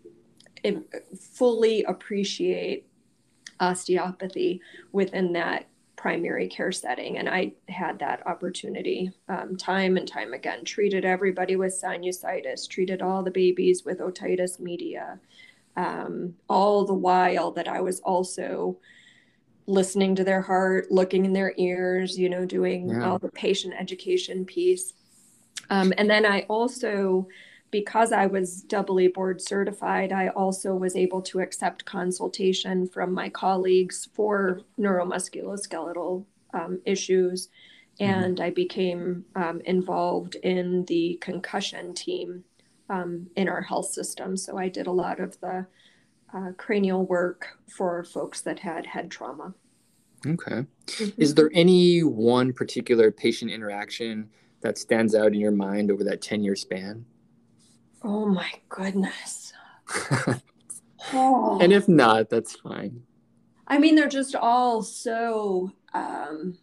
fully 1.20 1.84
appreciate 1.84 2.88
osteopathy 3.60 4.62
within 4.92 5.34
that 5.34 5.68
primary 5.96 6.48
care 6.48 6.72
setting. 6.72 7.18
And 7.18 7.28
I 7.28 7.54
had 7.68 8.00
that 8.00 8.26
opportunity 8.28 9.12
um, 9.28 9.58
time 9.58 9.98
and 9.98 10.08
time 10.08 10.34
again. 10.34 10.64
Treated 10.64 11.04
everybody 11.06 11.56
with 11.56 11.80
sinusitis, 11.82 12.70
treated 12.70 13.02
all 13.02 13.24
the 13.24 13.32
babies 13.32 13.84
with 13.84 14.00
otitis 14.00 14.60
media, 14.60 15.20
um, 15.76 16.36
all 16.48 16.86
the 16.86 16.94
while 16.94 17.52
that 17.52 17.68
I 17.68 17.82
was 17.82 18.00
also 18.02 18.78
listening 19.66 20.16
to 20.16 20.24
their 20.24 20.42
heart, 20.42 20.92
looking 20.92 21.26
in 21.26 21.34
their 21.34 21.54
ears, 21.58 22.18
you 22.18 22.30
know, 22.30 22.46
doing 22.46 22.90
yeah. 22.90 23.10
all 23.10 23.20
the 23.20 23.30
patient 23.30 23.74
education 23.78 24.46
piece. 24.46 24.94
Um, 25.70 25.94
and 25.98 26.10
then 26.10 26.26
I 26.26 26.42
also 26.42 27.28
because 27.72 28.12
I 28.12 28.28
was 28.28 28.62
doubly 28.62 29.08
board 29.08 29.42
certified, 29.42 30.12
I 30.12 30.30
also 30.30 30.74
was 30.76 30.96
able 30.96 31.22
to 31.24 31.40
accept 31.40 31.86
consultation 31.86 32.88
from 32.88 33.14
my 33.14 33.30
colleagues 33.30 34.08
for 34.14 34.62
neuromusculoskeletal 34.80 36.26
um, 36.54 36.82
issues. 36.86 37.50
Mm-hmm. 38.00 38.14
And 38.14 38.40
I 38.40 38.52
became 38.52 39.26
um, 39.36 39.62
involved 39.66 40.36
in 40.36 40.86
the 40.86 41.18
concussion 41.22 41.94
team 41.94 42.44
um, 42.90 43.28
in 43.36 43.50
our 43.50 43.62
health 43.62 43.88
system. 43.88 44.38
So 44.38 44.58
I 44.58 44.70
did 44.70 44.88
a 44.88 44.92
lot 44.92 45.20
of 45.20 45.40
the 45.42 45.66
uh, 46.34 46.52
cranial 46.58 47.06
work 47.06 47.58
for 47.68 48.04
folks 48.04 48.42
that 48.42 48.60
had 48.60 48.86
head 48.86 49.12
trauma. 49.12 49.54
Okay. 50.26 50.66
Mm-hmm. 50.88 51.22
Is 51.22 51.36
there 51.36 51.50
any 51.54 52.02
one 52.02 52.54
particular 52.54 53.12
patient 53.12 53.52
interaction 53.52 54.30
that 54.62 54.78
stands 54.78 55.14
out 55.14 55.28
in 55.28 55.40
your 55.40 55.52
mind 55.52 55.92
over 55.92 56.04
that 56.04 56.22
10 56.22 56.44
year 56.44 56.56
span? 56.56 57.06
Oh 58.08 58.26
my 58.26 58.50
goodness. 58.70 59.52
oh. 61.14 61.60
And 61.62 61.74
if 61.74 61.90
not, 61.90 62.30
that's 62.30 62.56
fine. 62.56 63.04
I 63.68 63.80
mean, 63.80 63.96
they're 63.96 64.08
just 64.08 64.34
all 64.34 64.82
so 64.82 65.74
um, 65.94 66.58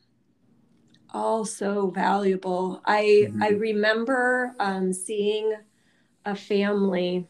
all 1.13 1.45
so 1.45 1.91
valuable. 1.91 2.81
I 2.87 3.29
mm-hmm. 3.29 3.43
I 3.43 3.49
remember 3.49 4.55
um, 4.59 4.95
seeing 4.95 5.53
a 6.25 6.35
family 6.35 7.29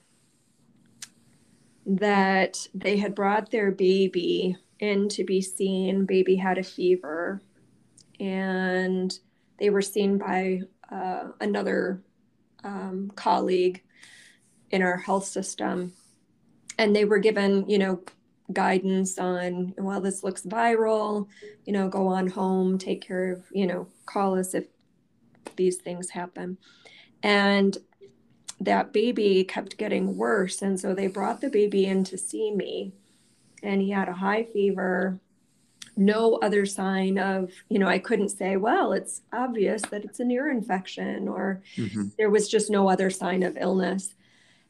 that 1.85 2.69
they 2.73 2.97
had 2.97 3.17
brought 3.17 3.51
their 3.51 3.73
baby 3.73 4.57
in 4.79 5.09
to 5.09 5.25
be 5.25 5.41
seen. 5.41 6.07
Baby 6.07 6.37
had 6.37 6.59
a 6.59 6.63
fever, 6.63 7.43
and 8.21 9.13
they 9.59 9.71
were 9.71 9.83
seen 9.83 10.19
by 10.19 10.61
uh, 10.89 11.31
another 11.41 12.01
um, 12.63 13.11
colleague 13.17 13.83
in 14.71 14.83
our 14.83 14.97
health 14.97 15.27
system. 15.27 15.93
And 16.79 16.95
they 16.95 17.05
were 17.05 17.19
given, 17.19 17.69
you 17.69 17.79
know, 17.79 18.01
guidance 18.53 19.19
on, 19.19 19.75
well, 19.79 20.01
this 20.01 20.23
looks 20.23 20.43
viral, 20.43 21.29
you 21.65 21.73
know, 21.73 21.89
go 21.89 22.09
on 22.09 22.27
home, 22.27 22.79
take 22.79 23.01
care 23.01 23.33
of, 23.33 23.45
you 23.53 23.67
know, 23.67 23.87
call 24.07 24.39
us 24.39 24.55
if 24.55 24.67
these 25.57 25.77
things 25.77 26.11
happen. 26.11 26.59
And 27.23 27.77
that 28.61 28.93
baby 28.93 29.45
kept 29.45 29.79
getting 29.79 30.17
worse. 30.17 30.63
And 30.63 30.79
so 30.79 30.95
they 30.95 31.07
brought 31.07 31.41
the 31.41 31.49
baby 31.49 31.87
in 31.87 32.05
to 32.05 32.19
see 32.19 32.51
me. 32.51 32.93
And 33.63 33.81
he 33.81 33.91
had 33.91 34.09
a 34.09 34.13
high 34.13 34.45
fever, 34.45 35.21
no 35.97 36.35
other 36.43 36.67
sign 36.67 37.19
of, 37.19 37.51
you 37.69 37.79
know, 37.79 37.89
I 37.89 37.99
couldn't 37.99 38.29
say, 38.29 38.57
well, 38.57 38.93
it's 38.93 39.23
obvious 39.33 39.81
that 39.83 40.05
it's 40.05 40.21
an 40.21 40.31
ear 40.31 40.51
infection, 40.51 41.29
or 41.29 41.63
mm-hmm. 41.77 42.09
there 42.19 42.31
was 42.31 42.49
just 42.49 42.71
no 42.71 42.89
other 42.91 43.11
sign 43.11 43.43
of 43.43 43.57
illness. 43.59 44.15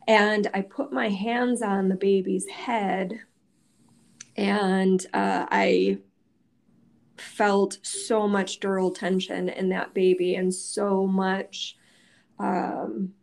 And 0.06 0.50
I 0.52 0.60
put 0.62 0.92
my 0.92 1.08
hands 1.08 1.62
on 1.62 1.88
the 1.88 1.94
baby's 1.94 2.46
head 2.48 3.20
and 4.36 5.04
uh, 5.14 5.46
I 5.50 5.98
felt 7.16 7.78
so 7.82 8.26
much 8.26 8.60
dural 8.60 8.94
tension 8.94 9.48
in 9.48 9.68
that 9.70 9.94
baby 9.94 10.34
and 10.34 10.52
so 10.52 11.06
much 11.06 11.76
um, 12.38 13.14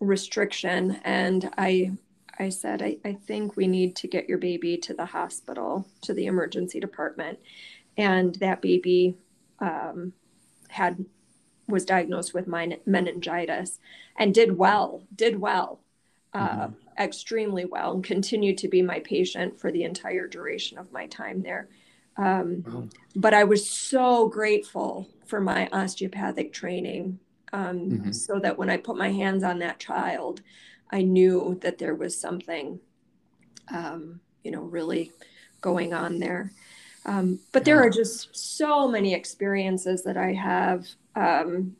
restriction. 0.00 1.00
And 1.04 1.50
I, 1.56 1.92
I 2.38 2.48
said, 2.48 2.82
I, 2.82 2.96
I 3.04 3.12
think 3.12 3.56
we 3.56 3.66
need 3.66 3.96
to 3.96 4.08
get 4.08 4.28
your 4.28 4.38
baby 4.38 4.76
to 4.78 4.94
the 4.94 5.06
hospital, 5.06 5.86
to 6.02 6.12
the 6.12 6.26
emergency 6.26 6.80
department. 6.80 7.38
And 7.96 8.34
that 8.36 8.60
baby 8.60 9.16
um, 9.60 10.12
had 10.68 11.04
was 11.68 11.84
diagnosed 11.84 12.34
with 12.34 12.48
meningitis 12.48 13.78
and 14.18 14.34
did 14.34 14.58
well, 14.58 15.04
did 15.14 15.40
well 15.40 15.78
uh, 16.32 16.48
mm-hmm. 16.48 17.02
extremely 17.02 17.64
well 17.64 17.92
and 17.92 18.04
continued 18.04 18.58
to 18.58 18.68
be 18.68 18.82
my 18.82 19.00
patient 19.00 19.58
for 19.58 19.72
the 19.72 19.84
entire 19.84 20.26
duration 20.26 20.78
of 20.78 20.92
my 20.92 21.06
time 21.06 21.42
there. 21.42 21.68
Um, 22.16 22.64
wow. 22.66 22.88
But 23.16 23.34
I 23.34 23.44
was 23.44 23.68
so 23.68 24.28
grateful 24.28 25.08
for 25.26 25.40
my 25.40 25.68
osteopathic 25.72 26.52
training 26.52 27.18
um, 27.52 27.78
mm-hmm. 27.78 28.12
so 28.12 28.38
that 28.40 28.58
when 28.58 28.70
I 28.70 28.76
put 28.76 28.96
my 28.96 29.10
hands 29.10 29.42
on 29.42 29.58
that 29.60 29.78
child, 29.78 30.42
I 30.90 31.02
knew 31.02 31.58
that 31.62 31.78
there 31.78 31.94
was 31.94 32.18
something, 32.18 32.80
um, 33.72 34.20
you 34.42 34.50
know, 34.50 34.62
really 34.62 35.12
going 35.60 35.94
on 35.94 36.18
there. 36.18 36.52
Um, 37.06 37.40
but 37.52 37.64
there 37.64 37.80
are 37.80 37.90
just 37.90 38.36
so 38.36 38.86
many 38.86 39.14
experiences 39.14 40.02
that 40.02 40.16
I 40.16 40.32
have. 40.32 40.86
Um, 41.16 41.76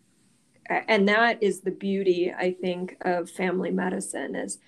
and 0.71 1.09
that 1.09 1.43
is 1.43 1.61
the 1.61 1.71
beauty, 1.71 2.33
I 2.33 2.53
think, 2.53 2.97
of 3.01 3.29
family 3.29 3.71
medicine 3.71 4.37
is 4.37 4.59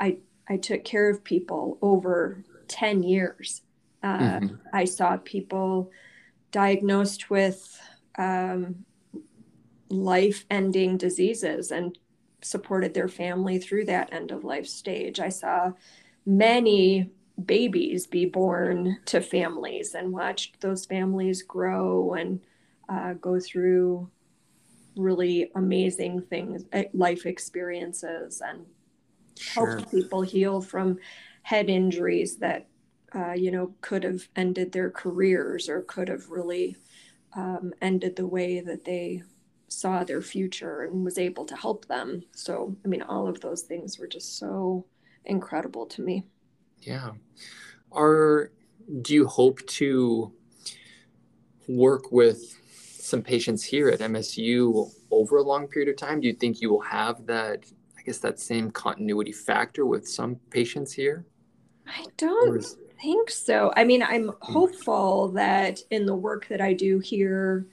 I, 0.00 0.18
I 0.48 0.56
took 0.56 0.84
care 0.84 1.08
of 1.08 1.22
people 1.22 1.78
over 1.80 2.42
10 2.68 3.02
years. 3.04 3.62
Uh, 4.02 4.18
mm-hmm. 4.18 4.56
I 4.72 4.84
saw 4.84 5.16
people 5.18 5.92
diagnosed 6.50 7.30
with 7.30 7.80
um, 8.18 8.84
life 9.88 10.44
ending 10.50 10.96
diseases 10.96 11.70
and 11.70 11.96
supported 12.42 12.92
their 12.92 13.08
family 13.08 13.58
through 13.58 13.86
that 13.86 14.12
end 14.12 14.32
of 14.32 14.44
life 14.44 14.66
stage. 14.66 15.20
I 15.20 15.28
saw 15.28 15.72
many 16.26 17.10
babies 17.42 18.06
be 18.06 18.26
born 18.26 18.98
to 19.06 19.20
families 19.20 19.94
and 19.94 20.12
watched 20.12 20.60
those 20.60 20.84
families 20.84 21.42
grow 21.42 22.14
and 22.14 22.40
uh, 22.88 23.14
go 23.14 23.40
through 23.40 24.08
really 24.96 25.50
amazing 25.54 26.22
things, 26.22 26.64
eh, 26.72 26.84
life 26.92 27.26
experiences, 27.26 28.42
and 28.44 28.66
sure. 29.38 29.76
helped 29.76 29.90
people 29.90 30.22
heal 30.22 30.60
from 30.60 30.98
head 31.42 31.68
injuries 31.68 32.36
that 32.38 32.68
uh, 33.14 33.32
you 33.32 33.50
know 33.50 33.74
could 33.80 34.02
have 34.02 34.28
ended 34.36 34.72
their 34.72 34.90
careers 34.90 35.68
or 35.68 35.82
could 35.82 36.08
have 36.08 36.28
really 36.30 36.76
um, 37.36 37.72
ended 37.82 38.16
the 38.16 38.26
way 38.26 38.60
that 38.60 38.84
they 38.84 39.22
saw 39.68 40.04
their 40.04 40.22
future 40.22 40.82
and 40.82 41.04
was 41.04 41.18
able 41.18 41.44
to 41.44 41.56
help 41.56 41.86
them. 41.86 42.22
So, 42.32 42.76
I 42.84 42.88
mean, 42.88 43.02
all 43.02 43.28
of 43.28 43.40
those 43.40 43.62
things 43.62 43.98
were 43.98 44.06
just 44.06 44.38
so 44.38 44.86
incredible 45.24 45.86
to 45.86 46.02
me. 46.02 46.24
Yeah. 46.80 47.12
Are 47.92 48.52
do 49.02 49.14
you 49.14 49.26
hope 49.26 49.66
to 49.66 50.32
work 51.66 52.12
with 52.12 52.58
some 53.04 53.22
patients 53.22 53.62
here 53.62 53.88
at 53.88 54.00
MSU 54.00 54.90
over 55.10 55.36
a 55.36 55.42
long 55.42 55.68
period 55.68 55.90
of 55.90 55.96
time? 55.96 56.20
Do 56.20 56.26
you 56.26 56.34
think 56.34 56.60
you 56.60 56.70
will 56.70 56.80
have 56.80 57.26
that, 57.26 57.70
I 57.98 58.02
guess, 58.02 58.18
that 58.18 58.40
same 58.40 58.70
continuity 58.70 59.32
factor 59.32 59.84
with 59.86 60.08
some 60.08 60.36
patients 60.50 60.92
here? 60.92 61.24
I 61.86 62.06
don't 62.16 62.56
is... 62.56 62.76
think 63.02 63.30
so. 63.30 63.72
I 63.76 63.84
mean, 63.84 64.02
I'm 64.02 64.28
hmm. 64.28 64.52
hopeful 64.52 65.28
that 65.32 65.80
in 65.90 66.06
the 66.06 66.16
work 66.16 66.48
that 66.48 66.60
I 66.60 66.72
do 66.72 66.98
here 66.98 67.66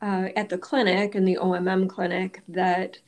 uh, 0.00 0.28
at 0.36 0.48
the 0.48 0.58
clinic, 0.58 1.14
in 1.16 1.24
the 1.24 1.38
OMM 1.40 1.88
clinic, 1.88 2.42
that 2.48 2.98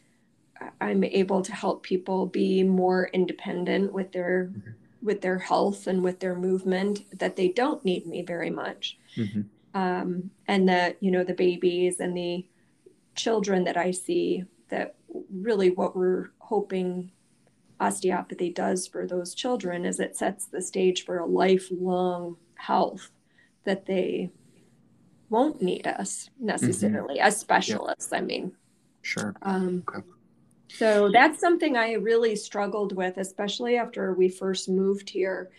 I'm 0.81 1.05
able 1.05 1.41
to 1.43 1.55
help 1.55 1.83
people 1.83 2.27
be 2.27 2.65
more 2.65 3.09
independent 3.13 3.93
with 3.93 4.13
their 4.13 4.51
mm-hmm 4.53 4.71
with 5.03 5.21
their 5.21 5.39
health 5.39 5.87
and 5.87 6.03
with 6.03 6.21
their 6.21 6.35
movement 6.35 7.19
that 7.19 7.37
they 7.37 7.49
don't 7.49 7.85
need 7.85 8.07
me 8.07 8.23
very 8.23 8.51
much. 8.51 8.99
Mm-hmm. 9.17 9.43
Um, 9.75 10.31
and 10.49 10.69
that, 10.69 10.97
you 11.01 11.11
know, 11.11 11.25
the 11.25 11.35
babies 11.35 12.01
and 12.01 12.17
the 12.17 12.47
children 13.15 13.65
that 13.65 13.77
I 13.77 13.93
see, 13.93 14.45
that 14.69 14.97
really 15.33 15.71
what 15.71 15.97
we're 15.97 16.31
hoping 16.39 17.13
osteopathy 17.79 18.51
does 18.51 18.87
for 18.87 19.07
those 19.07 19.35
children 19.35 19.85
is 19.85 20.01
it 20.01 20.17
sets 20.17 20.47
the 20.47 20.61
stage 20.61 21.05
for 21.05 21.19
a 21.19 21.27
lifelong 21.27 22.37
health 22.57 23.11
that 23.65 23.87
they 23.87 24.31
won't 25.29 25.63
need 25.63 25.87
us 25.87 26.29
necessarily 26.39 27.17
mm-hmm. 27.17 27.27
as 27.27 27.39
specialists. 27.39 28.11
Yeah. 28.13 28.19
I 28.19 28.21
mean, 28.23 28.53
sure. 29.03 29.35
Um, 29.43 29.85
okay. 29.89 30.07
So 30.69 31.11
that's 31.13 31.41
something 31.41 31.77
I 31.77 31.95
really 31.95 32.37
struggled 32.37 32.95
with, 32.95 33.17
especially 33.17 33.77
after 33.77 34.13
we 34.15 34.29
first 34.29 34.69
moved 34.69 35.11
here. 35.11 35.51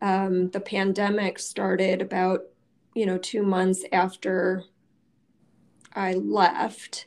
Um, 0.00 0.50
the 0.50 0.60
pandemic 0.60 1.38
started 1.38 2.02
about, 2.02 2.42
you 2.94 3.06
know, 3.06 3.18
two 3.18 3.42
months 3.42 3.84
after 3.92 4.64
I 5.92 6.14
left. 6.14 7.06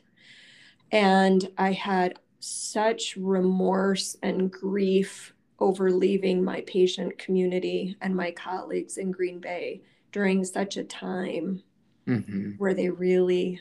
And 0.90 1.50
I 1.58 1.72
had 1.72 2.18
such 2.40 3.16
remorse 3.16 4.16
and 4.22 4.50
grief 4.50 5.34
over 5.58 5.90
leaving 5.90 6.44
my 6.44 6.62
patient 6.62 7.18
community 7.18 7.96
and 8.00 8.14
my 8.14 8.30
colleagues 8.30 8.96
in 8.96 9.10
Green 9.10 9.40
Bay 9.40 9.82
during 10.12 10.44
such 10.44 10.76
a 10.76 10.84
time 10.84 11.62
mm-hmm. 12.06 12.52
where 12.58 12.74
they 12.74 12.88
really, 12.88 13.60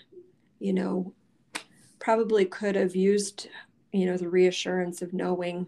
you 0.59 0.73
know, 0.73 1.13
probably 1.99 2.45
could 2.45 2.75
have 2.75 2.95
used 2.95 3.49
you 3.91 4.05
know 4.05 4.17
the 4.17 4.29
reassurance 4.29 5.01
of 5.01 5.13
knowing 5.13 5.67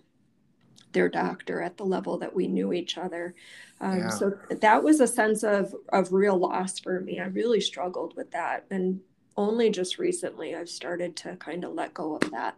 their 0.92 1.10
doctor 1.10 1.62
at 1.62 1.78
the 1.78 1.86
level 1.86 2.18
that 2.18 2.36
we 2.36 2.48
knew 2.48 2.74
each 2.74 2.98
other 2.98 3.34
um, 3.82 4.00
yeah. 4.00 4.10
so 4.10 4.34
that 4.50 4.84
was 4.84 5.00
a 5.00 5.08
sense 5.08 5.44
of 5.44 5.74
of 5.90 6.12
real 6.12 6.38
loss 6.38 6.80
for 6.80 7.00
me 7.02 7.20
i 7.20 7.26
really 7.26 7.62
struggled 7.62 8.16
with 8.16 8.30
that 8.32 8.66
and 8.72 9.00
only 9.38 9.70
just 9.70 9.98
recently 9.98 10.56
i've 10.56 10.70
started 10.70 11.16
to 11.16 11.36
kind 11.38 11.64
of 11.64 11.74
let 11.74 11.94
go 11.94 12.16
of 12.16 12.32
that 12.32 12.56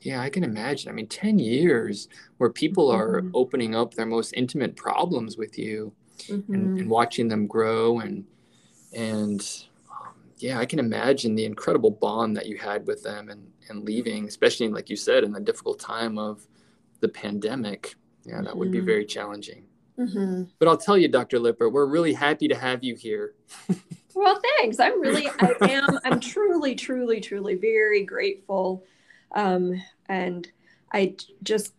yeah 0.00 0.20
i 0.20 0.28
can 0.28 0.44
imagine 0.44 0.90
i 0.90 0.92
mean 0.92 1.06
10 1.06 1.38
years 1.38 2.08
where 2.38 2.50
people 2.50 2.90
are 2.90 3.20
mm-hmm. 3.20 3.30
opening 3.34 3.74
up 3.74 3.94
their 3.94 4.06
most 4.06 4.32
intimate 4.32 4.76
problems 4.76 5.36
with 5.36 5.58
you 5.58 5.92
mm-hmm. 6.18 6.54
and, 6.54 6.78
and, 6.80 6.90
watching 6.90 7.28
them 7.28 7.46
grow 7.46 8.00
and 8.00 8.24
and 8.94 9.66
um, 9.90 10.14
yeah 10.38 10.58
i 10.58 10.66
can 10.66 10.78
imagine 10.78 11.34
the 11.34 11.44
incredible 11.44 11.90
bond 11.90 12.36
that 12.36 12.46
you 12.46 12.56
had 12.56 12.86
with 12.86 13.02
them 13.02 13.28
and 13.28 13.46
and 13.68 13.84
leaving, 13.84 14.26
especially 14.26 14.68
like 14.68 14.90
you 14.90 14.96
said, 14.96 15.24
in 15.24 15.32
the 15.32 15.40
difficult 15.40 15.78
time 15.78 16.18
of 16.18 16.46
the 17.04 17.08
pandemic, 17.10 17.96
yeah, 18.24 18.36
that 18.36 18.44
mm-hmm. 18.44 18.58
would 18.58 18.72
be 18.72 18.78
mm-hmm. 18.78 18.86
very 18.86 19.04
challenging. 19.04 19.64
Mm-hmm. 19.98 20.44
But 20.58 20.68
I'll 20.68 20.78
tell 20.78 20.96
you, 20.96 21.06
Dr. 21.06 21.38
Lippert, 21.38 21.70
we're 21.70 21.84
really 21.84 22.14
happy 22.14 22.48
to 22.48 22.54
have 22.54 22.82
you 22.82 22.96
here. 22.96 23.34
well, 24.14 24.40
thanks. 24.56 24.80
I'm 24.80 24.98
really, 25.02 25.28
I 25.38 25.54
am, 25.60 25.98
I'm 26.06 26.18
truly, 26.18 26.74
truly, 26.74 27.20
truly 27.20 27.56
very 27.56 28.04
grateful. 28.04 28.84
Um, 29.34 29.82
and 30.08 30.50
I 30.94 31.16
just 31.42 31.74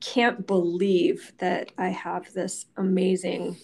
can't 0.00 0.44
believe 0.44 1.32
that 1.38 1.70
I 1.78 1.90
have 1.90 2.32
this 2.34 2.66
amazing 2.76 3.58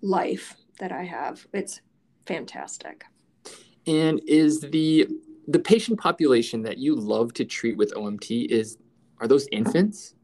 life 0.00 0.54
that 0.78 0.92
I 0.92 1.02
have. 1.02 1.44
It's 1.52 1.80
fantastic. 2.24 3.04
And 3.88 4.20
is 4.28 4.60
the 4.60 5.08
the 5.48 5.58
patient 5.58 5.98
population 5.98 6.62
that 6.62 6.78
you 6.78 6.94
love 6.94 7.32
to 7.34 7.44
treat 7.44 7.76
with 7.76 7.92
OMT 7.94 8.46
is 8.46 8.78
are 9.20 9.26
those 9.26 9.48
infants? 9.50 10.14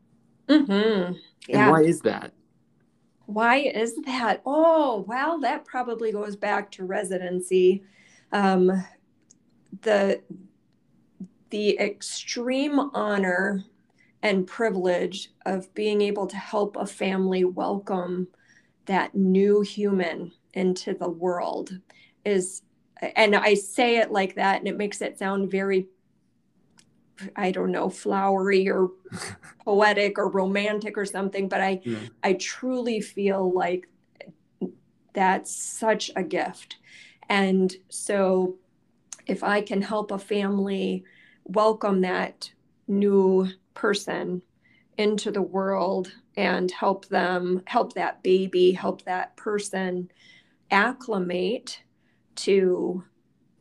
Mm-hmm. 0.48 1.14
Yeah. 1.48 1.62
And 1.64 1.70
why 1.70 1.82
is 1.82 2.00
that? 2.02 2.32
Why 3.26 3.56
is 3.56 3.96
that? 4.06 4.42
Oh, 4.46 5.04
well, 5.08 5.40
that 5.40 5.64
probably 5.64 6.12
goes 6.12 6.36
back 6.36 6.70
to 6.72 6.84
residency. 6.84 7.82
Um, 8.32 8.84
the 9.82 10.22
the 11.50 11.78
extreme 11.78 12.78
honor 12.94 13.64
and 14.22 14.46
privilege 14.46 15.30
of 15.44 15.72
being 15.74 16.00
able 16.00 16.26
to 16.26 16.36
help 16.36 16.76
a 16.76 16.86
family 16.86 17.44
welcome 17.44 18.28
that 18.86 19.14
new 19.14 19.60
human 19.60 20.32
into 20.54 20.94
the 20.94 21.08
world 21.08 21.78
is 22.24 22.62
and 23.00 23.36
I 23.36 23.54
say 23.54 23.98
it 23.98 24.10
like 24.10 24.34
that, 24.36 24.58
and 24.58 24.68
it 24.68 24.76
makes 24.76 25.00
it 25.02 25.18
sound 25.18 25.50
very, 25.50 25.86
I 27.34 27.50
don't 27.50 27.72
know, 27.72 27.88
flowery 27.88 28.68
or 28.68 28.90
poetic 29.64 30.18
or 30.18 30.28
romantic 30.28 30.96
or 30.98 31.04
something. 31.04 31.48
But 31.48 31.60
I, 31.60 31.80
yeah. 31.84 31.98
I 32.22 32.34
truly 32.34 33.00
feel 33.00 33.52
like 33.52 33.88
that's 35.12 35.54
such 35.54 36.10
a 36.14 36.22
gift. 36.22 36.76
And 37.28 37.74
so, 37.88 38.56
if 39.26 39.42
I 39.42 39.60
can 39.60 39.82
help 39.82 40.12
a 40.12 40.18
family 40.18 41.04
welcome 41.44 42.02
that 42.02 42.50
new 42.86 43.48
person 43.74 44.42
into 44.96 45.30
the 45.30 45.42
world 45.42 46.12
and 46.36 46.70
help 46.70 47.06
them, 47.08 47.62
help 47.66 47.94
that 47.94 48.22
baby, 48.22 48.72
help 48.72 49.02
that 49.02 49.36
person 49.36 50.10
acclimate 50.70 51.82
to 52.36 53.02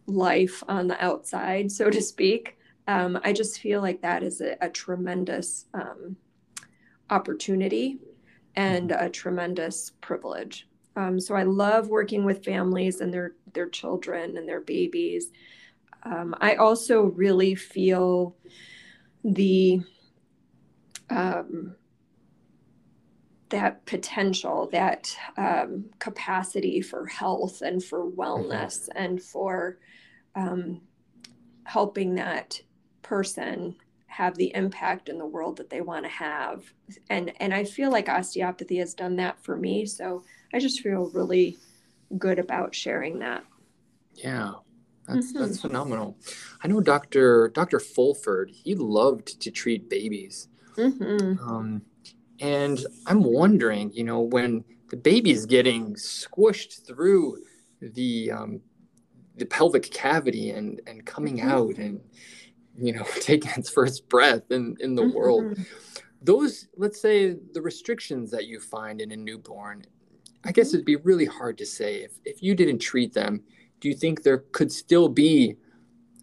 life 0.08 0.64
on 0.68 0.88
the 0.88 1.04
outside, 1.04 1.72
so 1.72 1.90
to 1.90 2.02
speak. 2.02 2.58
Um, 2.88 3.20
I 3.24 3.34
just 3.34 3.60
feel 3.60 3.82
like 3.82 4.02
that 4.02 4.24
is 4.24 4.42
a, 4.42 4.58
a 4.62 4.70
tremendous 4.70 5.66
um, 5.74 6.18
opportunity 7.10 8.00
and 8.56 8.90
mm-hmm. 8.90 9.06
a 9.06 9.10
tremendous 9.10 9.92
privilege. 10.02 10.68
Um, 10.96 11.20
so 11.20 11.36
I 11.36 11.44
love 11.44 11.90
working 11.90 12.24
with 12.24 12.46
families 12.46 13.02
and 13.02 13.14
their 13.14 13.34
their 13.54 13.68
children 13.68 14.38
and 14.38 14.48
their 14.48 14.62
babies. 14.62 15.32
Um, 16.04 16.36
I 16.40 16.56
also 16.56 17.04
really 17.04 17.56
feel 17.56 18.36
the 19.24 19.82
um, 21.10 21.76
that 23.50 23.86
potential, 23.86 24.70
that 24.72 25.16
um, 25.38 25.86
capacity 26.00 26.82
for 26.82 27.06
health 27.08 27.62
and 27.62 27.84
for 27.84 28.10
wellness 28.10 28.90
mm-hmm. 28.90 28.98
and 28.98 29.22
for 29.22 29.80
um, 30.36 30.82
helping 31.64 32.16
that 32.16 32.62
person 33.06 33.76
have 34.08 34.36
the 34.36 34.52
impact 34.56 35.10
in 35.10 35.18
the 35.18 35.26
world 35.26 35.58
that 35.58 35.70
they 35.70 35.82
want 35.82 36.06
to 36.06 36.10
have. 36.10 36.64
And 37.10 37.34
and 37.40 37.54
I 37.54 37.64
feel 37.64 37.92
like 37.92 38.10
osteopathy 38.10 38.78
has 38.78 38.94
done 38.94 39.18
that 39.18 39.44
for 39.44 39.56
me. 39.56 39.86
So 39.86 40.24
I 40.54 40.60
just 40.60 40.82
feel 40.82 41.12
really 41.14 41.58
good 42.18 42.40
about 42.40 42.74
sharing 42.74 43.20
that. 43.20 43.44
Yeah. 44.14 44.54
That's 45.08 45.34
mm-hmm. 45.34 45.40
that's 45.40 45.62
phenomenal. 45.62 46.18
I 46.64 46.68
know 46.68 46.82
Dr. 46.82 47.52
Dr. 47.54 47.80
Fulford, 47.80 48.50
he 48.52 48.74
loved 48.76 49.40
to 49.42 49.52
treat 49.52 49.90
babies. 49.90 50.48
Mm-hmm. 50.78 51.48
Um, 51.48 51.82
and 52.40 52.80
I'm 53.06 53.24
wondering, 53.24 53.92
you 53.94 54.04
know, 54.04 54.22
when 54.22 54.64
the 54.90 54.98
baby 54.98 55.32
is 55.32 55.46
getting 55.46 55.94
squished 55.96 56.86
through 56.88 57.38
the 57.82 58.32
um, 58.32 58.62
the 59.36 59.46
pelvic 59.46 59.92
cavity 59.92 60.52
and 60.52 60.82
and 60.88 61.06
coming 61.06 61.38
mm-hmm. 61.38 61.50
out 61.50 61.78
and 61.78 62.00
you 62.78 62.94
know 62.94 63.06
taking 63.20 63.52
its 63.58 63.70
first 63.70 64.08
breath 64.10 64.52
in 64.52 64.76
in 64.80 64.96
the 64.96 65.04
mm-hmm. 65.04 65.16
world, 65.16 65.58
those 66.22 66.68
let's 66.78 67.02
say 67.02 67.36
the 67.54 67.62
restrictions 67.62 68.32
that 68.32 68.48
you 68.48 68.60
find 68.60 69.02
in 69.02 69.12
a 69.12 69.16
newborn, 69.18 69.86
I 70.44 70.52
guess 70.52 70.70
mm-hmm. 70.70 70.76
it'd 70.76 70.86
be 70.86 70.96
really 70.98 71.26
hard 71.26 71.58
to 71.60 71.66
say 71.66 72.04
if 72.04 72.12
if 72.26 72.42
you 72.42 72.56
didn't 72.56 72.80
treat 72.80 73.14
them. 73.14 73.44
Do 73.82 73.90
you 73.90 73.96
think 73.96 74.24
there 74.24 74.46
could 74.54 74.72
still 74.72 75.10
be, 75.10 75.58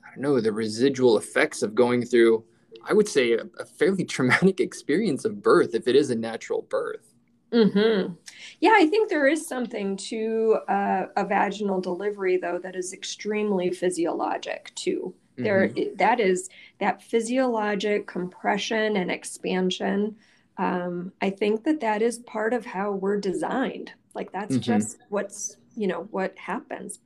I 0.05 0.15
don't 0.15 0.23
know, 0.23 0.41
the 0.41 0.53
residual 0.53 1.19
effects 1.19 1.63
of 1.63 1.75
going 1.75 2.05
through 2.05 2.45
I 2.85 2.93
would 2.93 3.09
say, 3.09 3.33
a, 3.33 3.45
a 3.59 3.65
fairly 3.65 4.05
traumatic 4.15 4.61
experience 4.61 5.25
of 5.25 5.43
birth 5.43 5.75
if 5.75 5.87
it 5.89 5.97
is 5.97 6.11
a 6.11 6.15
natural 6.15 6.63
birth. 6.63 7.09
Mm-hmm. 7.53 8.15
Yeah, 8.61 8.73
I 8.75 8.87
think 8.87 9.11
there 9.11 9.27
is 9.27 9.47
something 9.47 9.97
to 9.99 10.59
uh, 10.69 11.07
a 11.17 11.27
vaginal 11.27 11.83
delivery, 11.83 12.39
though, 12.39 12.59
that 12.59 12.75
is 12.75 12.95
extremely 12.95 13.71
physiologic 13.71 14.73
too. 14.75 15.15
Mm-hmm. 15.45 15.75
There, 15.75 15.95
that 15.97 16.21
is 16.21 16.49
that 16.79 17.03
physiologic 17.03 18.07
compression 18.07 18.97
and 18.97 19.11
expansion. 19.11 20.17
Um, 20.59 21.13
I 21.21 21.31
think 21.31 21.65
that 21.65 21.81
that 21.81 22.03
is 22.03 22.19
part 22.19 22.53
of 22.53 22.67
how 22.67 22.93
we're 22.93 23.19
designed. 23.19 23.93
Like 24.15 24.33
that's 24.33 24.57
mm-hmm. 24.57 24.63
just 24.63 24.99
what's 25.09 25.57
you 25.77 25.87
know 25.87 26.09
what 26.11 26.37
happens 26.37 27.01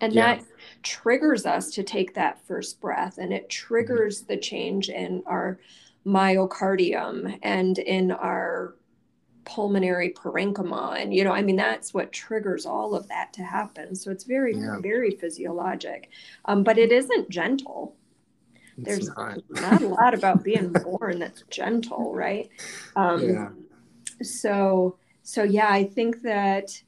and 0.00 0.12
yeah. 0.12 0.36
that 0.36 0.44
triggers 0.82 1.46
us 1.46 1.70
to 1.70 1.82
take 1.82 2.14
that 2.14 2.44
first 2.46 2.80
breath 2.80 3.18
and 3.18 3.32
it 3.32 3.48
triggers 3.48 4.22
mm-hmm. 4.22 4.32
the 4.32 4.36
change 4.38 4.88
in 4.88 5.22
our 5.26 5.58
myocardium 6.06 7.38
and 7.42 7.78
in 7.78 8.10
our 8.10 8.74
pulmonary 9.44 10.10
parenchyma 10.10 11.00
and 11.00 11.14
you 11.14 11.24
know 11.24 11.32
i 11.32 11.42
mean 11.42 11.56
that's 11.56 11.92
what 11.92 12.12
triggers 12.12 12.64
all 12.64 12.94
of 12.94 13.08
that 13.08 13.32
to 13.32 13.42
happen 13.42 13.94
so 13.94 14.10
it's 14.10 14.24
very 14.24 14.54
yeah. 14.56 14.78
very 14.80 15.10
physiologic 15.10 16.10
um, 16.44 16.62
but 16.62 16.78
it 16.78 16.92
isn't 16.92 17.28
gentle 17.28 17.96
it's 18.78 18.86
there's 18.86 19.08
not. 19.08 19.38
not. 19.50 19.82
a 19.82 19.88
lot 19.88 20.14
about 20.14 20.44
being 20.44 20.72
born 20.72 21.18
that's 21.18 21.42
gentle 21.50 22.14
right 22.14 22.50
um, 22.96 23.28
yeah. 23.28 23.48
so 24.22 24.96
so 25.22 25.42
yeah 25.42 25.68
i 25.68 25.82
think 25.82 26.22
that 26.22 26.80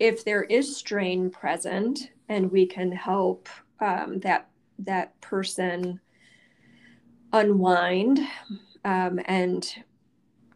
if 0.00 0.24
there 0.24 0.42
is 0.44 0.76
strain 0.76 1.30
present 1.30 2.10
and 2.28 2.50
we 2.50 2.66
can 2.66 2.90
help 2.90 3.48
um, 3.80 4.18
that 4.20 4.48
that 4.78 5.20
person 5.20 6.00
unwind 7.32 8.20
um, 8.84 9.20
and 9.26 9.76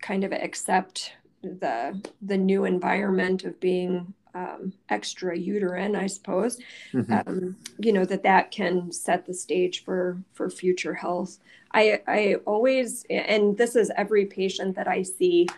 kind 0.06 0.24
of 0.24 0.32
accept 0.32 1.12
the 1.42 2.00
the 2.22 2.36
new 2.36 2.64
environment 2.64 3.44
of 3.44 3.58
being 3.60 4.14
um, 4.34 4.72
extra 4.90 5.36
uterine, 5.36 5.96
I 5.96 6.06
suppose. 6.06 6.58
Mm-hmm. 6.92 7.12
Um, 7.12 7.56
you 7.78 7.92
know 7.92 8.04
that 8.04 8.22
that 8.22 8.50
can 8.50 8.92
set 8.92 9.26
the 9.26 9.34
stage 9.34 9.84
for 9.84 10.18
for 10.32 10.48
future 10.50 10.94
health. 10.94 11.38
I 11.72 12.00
I 12.06 12.36
always 12.46 13.04
and 13.10 13.56
this 13.58 13.74
is 13.76 13.90
every 13.96 14.26
patient 14.26 14.76
that 14.76 14.88
I 14.88 15.02
see. 15.02 15.48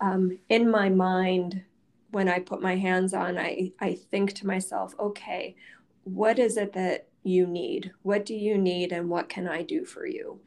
Um, 0.00 0.38
in 0.48 0.70
my 0.70 0.88
mind, 0.88 1.62
when 2.10 2.28
I 2.28 2.38
put 2.38 2.62
my 2.62 2.76
hands 2.76 3.12
on, 3.12 3.36
I, 3.36 3.72
I 3.80 3.94
think 4.10 4.32
to 4.34 4.46
myself, 4.46 4.94
okay, 4.98 5.56
what 6.04 6.38
is 6.38 6.56
it 6.56 6.72
that 6.72 7.06
you 7.22 7.46
need? 7.46 7.92
What 8.02 8.24
do 8.24 8.34
you 8.34 8.56
need? 8.56 8.92
And 8.92 9.10
what 9.10 9.28
can 9.28 9.46
I 9.46 9.62
do 9.62 9.84
for 9.84 10.06
you? 10.06 10.40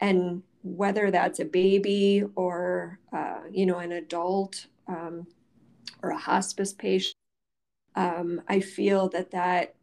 And 0.00 0.44
whether 0.62 1.10
that's 1.10 1.40
a 1.40 1.44
baby 1.44 2.24
or, 2.34 2.98
uh, 3.12 3.40
you 3.50 3.66
know, 3.66 3.78
an 3.78 3.92
adult 3.92 4.66
um, 4.88 5.26
or 6.02 6.10
a 6.10 6.18
hospice 6.18 6.72
patient, 6.72 7.14
um, 7.96 8.42
I 8.48 8.60
feel 8.60 9.08
that, 9.10 9.30
that 9.30 9.74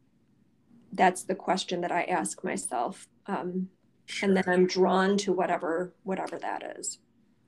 that's 0.92 1.24
the 1.24 1.34
question 1.34 1.80
that 1.82 1.92
I 1.92 2.02
ask 2.04 2.42
myself. 2.44 3.06
Um, 3.26 3.68
sure. 4.06 4.28
And 4.28 4.36
then 4.36 4.44
I'm 4.46 4.66
drawn 4.66 5.16
to 5.18 5.32
whatever, 5.32 5.92
whatever 6.04 6.38
that 6.38 6.76
is. 6.78 6.98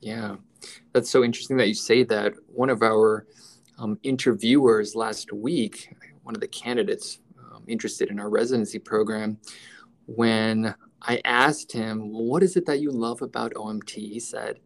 Yeah, 0.01 0.37
that's 0.93 1.11
so 1.11 1.23
interesting 1.23 1.57
that 1.59 1.69
you 1.69 1.75
say 1.75 2.05
that. 2.05 2.35
One 2.47 2.71
of 2.71 2.83
our 2.83 3.27
um, 3.79 3.99
interviewers 4.03 4.95
last 4.95 5.33
week, 5.33 5.95
one 6.23 6.35
of 6.35 6.41
the 6.41 6.49
candidates 6.49 7.21
um, 7.39 7.65
interested 7.67 8.11
in 8.11 8.19
our 8.19 8.29
residency 8.29 8.79
program, 8.79 9.39
when 10.07 10.75
I 11.03 11.21
asked 11.25 11.73
him, 11.73 12.13
What 12.13 12.43
is 12.43 12.57
it 12.57 12.67
that 12.67 12.81
you 12.81 12.91
love 12.91 13.23
about 13.23 13.55
OMT? 13.55 13.93
He 13.93 14.21
said, 14.21 14.61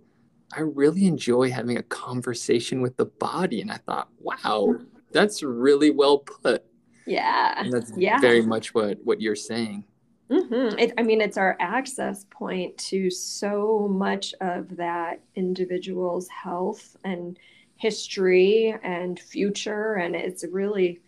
I 0.57 0.61
really 0.61 1.07
enjoy 1.07 1.51
having 1.51 1.77
a 1.77 1.83
conversation 1.83 2.81
with 2.81 2.97
the 2.97 3.07
body. 3.07 3.61
And 3.61 3.73
I 3.73 3.79
thought, 3.79 4.09
wow, 4.21 4.77
that's 5.11 5.43
really 5.43 5.91
well 5.91 6.19
put. 6.19 6.65
Yeah. 7.07 7.55
And 7.57 7.73
that's 7.73 7.93
yeah. 7.97 8.21
very 8.21 8.43
much 8.43 8.75
what, 8.75 8.99
what 9.05 9.21
you're 9.21 9.37
saying. 9.37 9.85
Mm-hmm. 10.31 10.79
It, 10.79 10.93
I 10.97 11.03
mean, 11.03 11.21
it's 11.21 11.37
our 11.37 11.57
access 11.61 12.25
point 12.31 12.77
to 12.79 13.11
so 13.11 13.89
much 13.91 14.35
of 14.41 14.77
that 14.77 15.21
individual's 15.35 16.29
health 16.29 16.97
and 17.05 17.39
history 17.77 18.75
and 18.83 19.19
future, 19.21 19.95
and 19.95 20.17
it's 20.17 20.45
really 20.51 21.01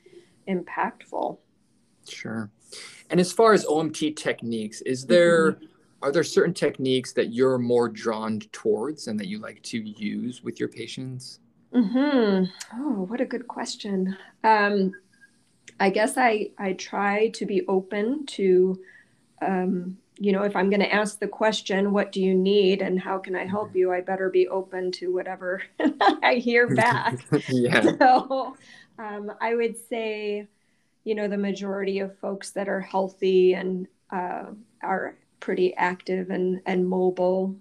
impactful. 0.48 1.38
Sure. 2.06 2.50
And 3.10 3.20
as 3.20 3.32
far 3.32 3.52
as 3.52 3.64
OMT 3.64 4.16
techniques, 4.16 4.80
is 4.82 5.06
there 5.06 5.52
mm-hmm. 5.52 5.64
are 6.02 6.12
there 6.12 6.24
certain 6.24 6.54
techniques 6.54 7.12
that 7.12 7.32
you're 7.32 7.58
more 7.58 7.88
drawn 7.88 8.40
towards 8.52 9.06
and 9.06 9.18
that 9.20 9.28
you 9.28 9.38
like 9.38 9.62
to 9.64 9.78
use 9.78 10.42
with 10.42 10.58
your 10.58 10.68
patients? 10.68 11.40
Hmm. 11.72 12.44
Oh, 12.74 13.06
what 13.08 13.20
a 13.20 13.26
good 13.26 13.46
question. 13.48 14.16
Um, 14.44 14.92
I 15.78 15.90
guess 15.90 16.16
I 16.16 16.50
I 16.58 16.72
try 16.72 17.28
to 17.28 17.46
be 17.46 17.66
open 17.66 18.26
to 18.26 18.80
um, 19.42 19.98
you 20.18 20.32
know, 20.32 20.42
if 20.42 20.56
I'm 20.56 20.70
going 20.70 20.80
to 20.80 20.92
ask 20.92 21.18
the 21.18 21.28
question, 21.28 21.92
what 21.92 22.10
do 22.10 22.22
you 22.22 22.34
need 22.34 22.80
and 22.80 22.98
how 22.98 23.18
can 23.18 23.36
I 23.36 23.44
help 23.44 23.68
mm-hmm. 23.68 23.78
you? 23.78 23.92
I 23.92 24.00
better 24.00 24.30
be 24.30 24.48
open 24.48 24.90
to 24.92 25.12
whatever 25.12 25.62
I 26.22 26.36
hear 26.36 26.68
back. 26.74 27.24
yeah. 27.48 27.92
So 27.98 28.56
um, 28.98 29.32
I 29.40 29.54
would 29.54 29.76
say, 29.88 30.48
you 31.06 31.14
know, 31.14 31.28
the 31.28 31.38
majority 31.38 32.00
of 32.00 32.18
folks 32.18 32.50
that 32.50 32.68
are 32.68 32.80
healthy 32.80 33.54
and 33.54 33.86
uh, 34.10 34.46
are 34.82 35.16
pretty 35.38 35.72
active 35.76 36.30
and, 36.30 36.60
and 36.66 36.88
mobile. 36.88 37.54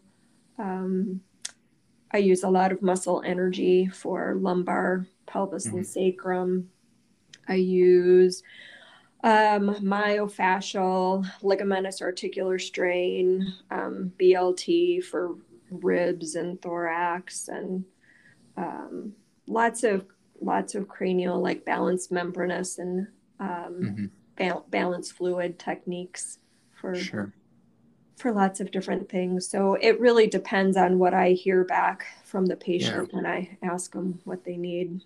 Um, 0.57 1.21
I 2.11 2.17
use 2.17 2.41
a 2.41 2.49
lot 2.49 2.71
of 2.71 2.81
muscle 2.81 3.21
energy 3.23 3.85
for 3.85 4.33
lumbar, 4.33 5.05
pelvis, 5.27 5.67
mm-hmm. 5.67 5.77
and 5.77 5.85
sacrum. 5.87 6.71
I 7.47 7.53
use 7.53 8.41
um, 9.23 9.75
myofascial, 9.75 11.23
ligamentous 11.43 12.01
articular 12.01 12.57
strain, 12.57 13.53
um, 13.69 14.11
BLT 14.19 15.03
for 15.03 15.35
ribs 15.69 16.33
and 16.33 16.59
thorax, 16.63 17.47
and 17.47 17.85
um, 18.57 19.13
lots 19.45 19.83
of 19.83 20.07
lots 20.41 20.73
of 20.73 20.87
cranial 20.87 21.39
like 21.39 21.63
balanced 21.63 22.11
membranous 22.11 22.79
and 22.79 23.07
um, 23.39 23.47
mm-hmm. 23.49 24.05
ba- 24.38 24.63
balance 24.69 25.11
fluid 25.11 25.59
techniques 25.59 26.39
for 26.71 26.95
sure. 26.95 27.33
for 28.17 28.31
lots 28.31 28.59
of 28.59 28.71
different 28.71 29.09
things. 29.09 29.47
So 29.47 29.75
it 29.75 29.99
really 29.99 30.27
depends 30.27 30.77
on 30.77 30.99
what 30.99 31.13
I 31.13 31.31
hear 31.31 31.63
back 31.63 32.05
from 32.23 32.45
the 32.45 32.55
patient 32.55 33.09
yeah. 33.11 33.15
when 33.15 33.25
I 33.25 33.57
ask 33.63 33.91
them 33.91 34.19
what 34.23 34.43
they 34.43 34.57
need. 34.57 35.01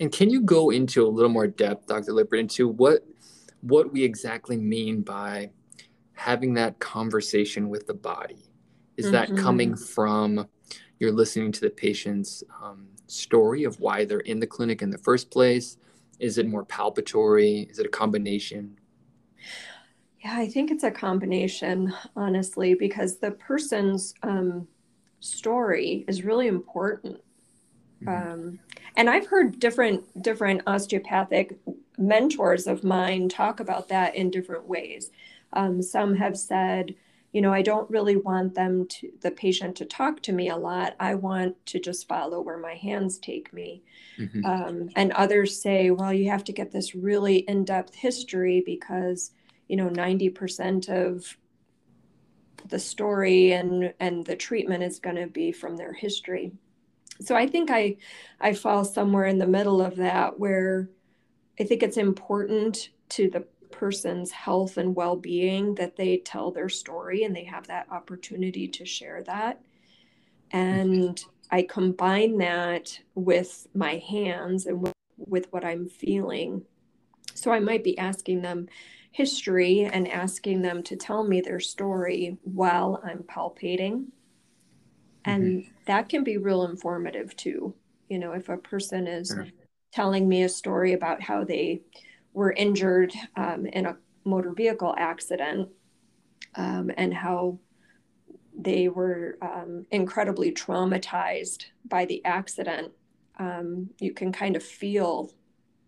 And 0.00 0.10
can 0.10 0.30
you 0.30 0.40
go 0.40 0.70
into 0.70 1.06
a 1.06 1.08
little 1.08 1.30
more 1.30 1.46
depth, 1.46 1.86
Dr. 1.86 2.12
Lippert, 2.12 2.38
into 2.38 2.68
what 2.68 3.04
what 3.60 3.92
we 3.92 4.04
exactly 4.04 4.56
mean 4.56 5.02
by 5.02 5.50
having 6.18 6.54
that 6.54 6.78
conversation 6.78 7.68
with 7.68 7.86
the 7.86 7.94
body. 7.94 8.50
Is 8.96 9.06
mm-hmm. 9.06 9.12
that 9.12 9.42
coming 9.42 9.76
from 9.76 10.48
you're 10.98 11.12
listening 11.12 11.52
to 11.52 11.60
the 11.60 11.70
patient's 11.70 12.42
um, 12.60 12.88
story 13.06 13.62
of 13.64 13.78
why 13.78 14.04
they're 14.04 14.18
in 14.20 14.40
the 14.40 14.46
clinic 14.46 14.82
in 14.82 14.90
the 14.90 14.98
first 14.98 15.30
place? 15.30 15.76
Is 16.18 16.38
it 16.38 16.46
more 16.46 16.64
palpatory? 16.64 17.70
Is 17.70 17.78
it 17.78 17.86
a 17.86 17.90
combination? 17.90 18.78
Yeah, 20.24 20.36
I 20.36 20.48
think 20.48 20.70
it's 20.70 20.84
a 20.84 20.90
combination, 20.90 21.94
honestly, 22.16 22.74
because 22.74 23.18
the 23.18 23.30
person's 23.32 24.14
um, 24.22 24.66
story 25.20 26.04
is 26.08 26.24
really 26.24 26.48
important. 26.48 27.20
Mm-hmm. 28.02 28.32
Um, 28.32 28.58
and 28.96 29.08
I've 29.08 29.26
heard 29.26 29.60
different 29.60 30.22
different 30.22 30.62
osteopathic 30.66 31.58
mentors 31.98 32.66
of 32.66 32.84
mine 32.84 33.28
talk 33.28 33.60
about 33.60 33.88
that 33.88 34.14
in 34.14 34.30
different 34.30 34.66
ways. 34.68 35.10
Um, 35.52 35.82
some 35.82 36.14
have 36.16 36.36
said, 36.36 36.94
you 37.32 37.42
know, 37.42 37.52
I 37.52 37.62
don't 37.62 37.90
really 37.90 38.16
want 38.16 38.54
them 38.54 38.86
to 38.86 39.12
the 39.20 39.30
patient 39.30 39.76
to 39.76 39.84
talk 39.84 40.22
to 40.22 40.32
me 40.32 40.48
a 40.48 40.56
lot. 40.56 40.96
I 40.98 41.14
want 41.14 41.64
to 41.66 41.78
just 41.78 42.08
follow 42.08 42.40
where 42.40 42.58
my 42.58 42.74
hands 42.74 43.18
take 43.18 43.52
me. 43.52 43.82
Mm-hmm. 44.18 44.44
Um, 44.46 44.88
and 44.96 45.12
others 45.12 45.60
say, 45.60 45.90
well, 45.90 46.12
you 46.12 46.30
have 46.30 46.44
to 46.44 46.52
get 46.52 46.72
this 46.72 46.94
really 46.94 47.38
in-depth 47.38 47.94
history 47.94 48.62
because, 48.64 49.32
you 49.68 49.76
know, 49.76 49.90
90% 49.90 50.88
of 50.88 51.36
the 52.66 52.78
story 52.78 53.52
and 53.52 53.92
and 54.00 54.26
the 54.26 54.36
treatment 54.36 54.82
is 54.82 54.98
going 54.98 55.16
to 55.16 55.26
be 55.26 55.52
from 55.52 55.76
their 55.76 55.92
history 55.92 56.52
so 57.20 57.34
i 57.34 57.46
think 57.46 57.70
i 57.70 57.96
i 58.40 58.52
fall 58.52 58.84
somewhere 58.84 59.26
in 59.26 59.38
the 59.38 59.46
middle 59.46 59.80
of 59.80 59.96
that 59.96 60.38
where 60.38 60.88
i 61.58 61.64
think 61.64 61.82
it's 61.82 61.96
important 61.96 62.90
to 63.08 63.30
the 63.30 63.44
person's 63.70 64.30
health 64.30 64.76
and 64.76 64.94
well-being 64.94 65.74
that 65.74 65.96
they 65.96 66.18
tell 66.18 66.50
their 66.50 66.68
story 66.68 67.24
and 67.24 67.34
they 67.34 67.44
have 67.44 67.66
that 67.66 67.86
opportunity 67.90 68.66
to 68.68 68.84
share 68.84 69.22
that 69.22 69.60
and 70.50 71.24
i 71.50 71.62
combine 71.62 72.38
that 72.38 72.98
with 73.14 73.66
my 73.74 73.96
hands 73.96 74.66
and 74.66 74.92
with, 75.16 75.46
what 75.50 75.64
i'm 75.64 75.88
feeling 75.88 76.62
so 77.34 77.52
i 77.52 77.58
might 77.58 77.84
be 77.84 77.98
asking 77.98 78.40
them 78.42 78.68
history 79.18 79.82
and 79.84 80.08
asking 80.08 80.62
them 80.62 80.82
to 80.82 80.96
tell 80.96 81.24
me 81.24 81.40
their 81.40 81.60
story 81.60 82.38
while 82.44 83.02
I'm 83.04 83.24
palpating. 83.24 84.06
And 85.24 85.62
mm-hmm. 85.62 85.70
that 85.86 86.08
can 86.08 86.24
be 86.24 86.36
real 86.36 86.64
informative 86.64 87.34
too. 87.36 87.74
You 88.08 88.18
know, 88.18 88.32
if 88.32 88.48
a 88.48 88.56
person 88.56 89.06
is 89.06 89.28
sure. 89.28 89.46
telling 89.92 90.28
me 90.28 90.44
a 90.44 90.48
story 90.48 90.92
about 90.92 91.20
how 91.20 91.44
they 91.44 91.82
were 92.38 92.52
injured 92.52 93.12
um, 93.34 93.66
in 93.66 93.84
a 93.84 93.96
motor 94.24 94.52
vehicle 94.52 94.94
accident 94.96 95.68
um, 96.54 96.88
and 96.96 97.12
how 97.12 97.58
they 98.56 98.86
were 98.86 99.36
um, 99.42 99.84
incredibly 99.90 100.52
traumatized 100.52 101.64
by 101.84 102.04
the 102.04 102.24
accident, 102.24 102.92
um, 103.40 103.90
you 103.98 104.12
can 104.12 104.30
kind 104.30 104.54
of 104.54 104.62
feel 104.62 105.32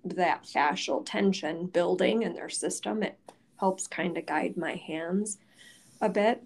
that 0.05 0.43
fascial 0.43 1.07
tension 1.07 1.67
building 1.67 2.23
in 2.23 2.35
their 2.35 2.49
system. 2.49 3.05
It 3.05 3.17
helps 3.61 3.87
kind 3.87 4.19
of 4.19 4.27
guide 4.27 4.57
my 4.57 4.75
hands 4.75 5.39
a 6.01 6.09
bit. 6.09 6.43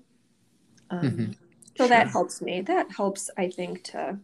Um, 0.91 1.01
mm-hmm. 1.01 1.33
So 1.79 1.85
sure. 1.85 1.89
that 1.89 2.09
helps 2.09 2.43
me. 2.43 2.61
That 2.61 2.93
helps, 2.95 3.31
I 3.39 3.49
think, 3.49 3.85
to 3.85 4.19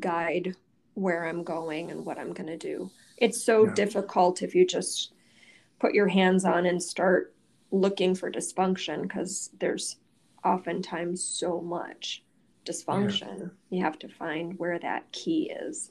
guide 0.00 0.56
where 0.94 1.28
I'm 1.28 1.44
going 1.44 1.92
and 1.92 2.04
what 2.04 2.18
I'm 2.18 2.32
going 2.32 2.48
to 2.48 2.56
do. 2.56 2.90
It's 3.16 3.42
so 3.42 3.66
yeah. 3.66 3.74
difficult 3.74 4.42
if 4.42 4.54
you 4.54 4.66
just 4.66 5.12
put 5.78 5.94
your 5.94 6.08
hands 6.08 6.44
on 6.44 6.66
and 6.66 6.82
start 6.82 7.34
looking 7.70 8.14
for 8.14 8.30
dysfunction 8.30 9.02
because 9.02 9.50
there's 9.58 9.96
oftentimes 10.44 11.22
so 11.22 11.60
much 11.60 12.22
dysfunction. 12.64 13.38
Yeah. 13.70 13.78
You 13.78 13.84
have 13.84 13.98
to 14.00 14.08
find 14.08 14.58
where 14.58 14.78
that 14.78 15.10
key 15.12 15.50
is. 15.50 15.90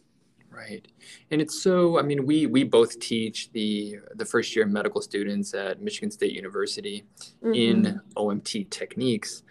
Right. 0.50 0.88
And 1.32 1.42
it's 1.42 1.62
so, 1.62 1.98
I 1.98 2.04
mean, 2.04 2.26
we 2.26 2.46
we 2.46 2.64
both 2.64 3.00
teach 3.00 3.52
the 3.52 3.98
the 4.16 4.26
first 4.26 4.56
year 4.56 4.66
medical 4.66 5.02
students 5.02 5.54
at 5.54 5.82
Michigan 5.82 6.12
State 6.12 6.34
University 6.34 7.06
mm-hmm. 7.44 7.54
in 7.54 8.02
OMT 8.16 8.70
techniques. 8.70 9.44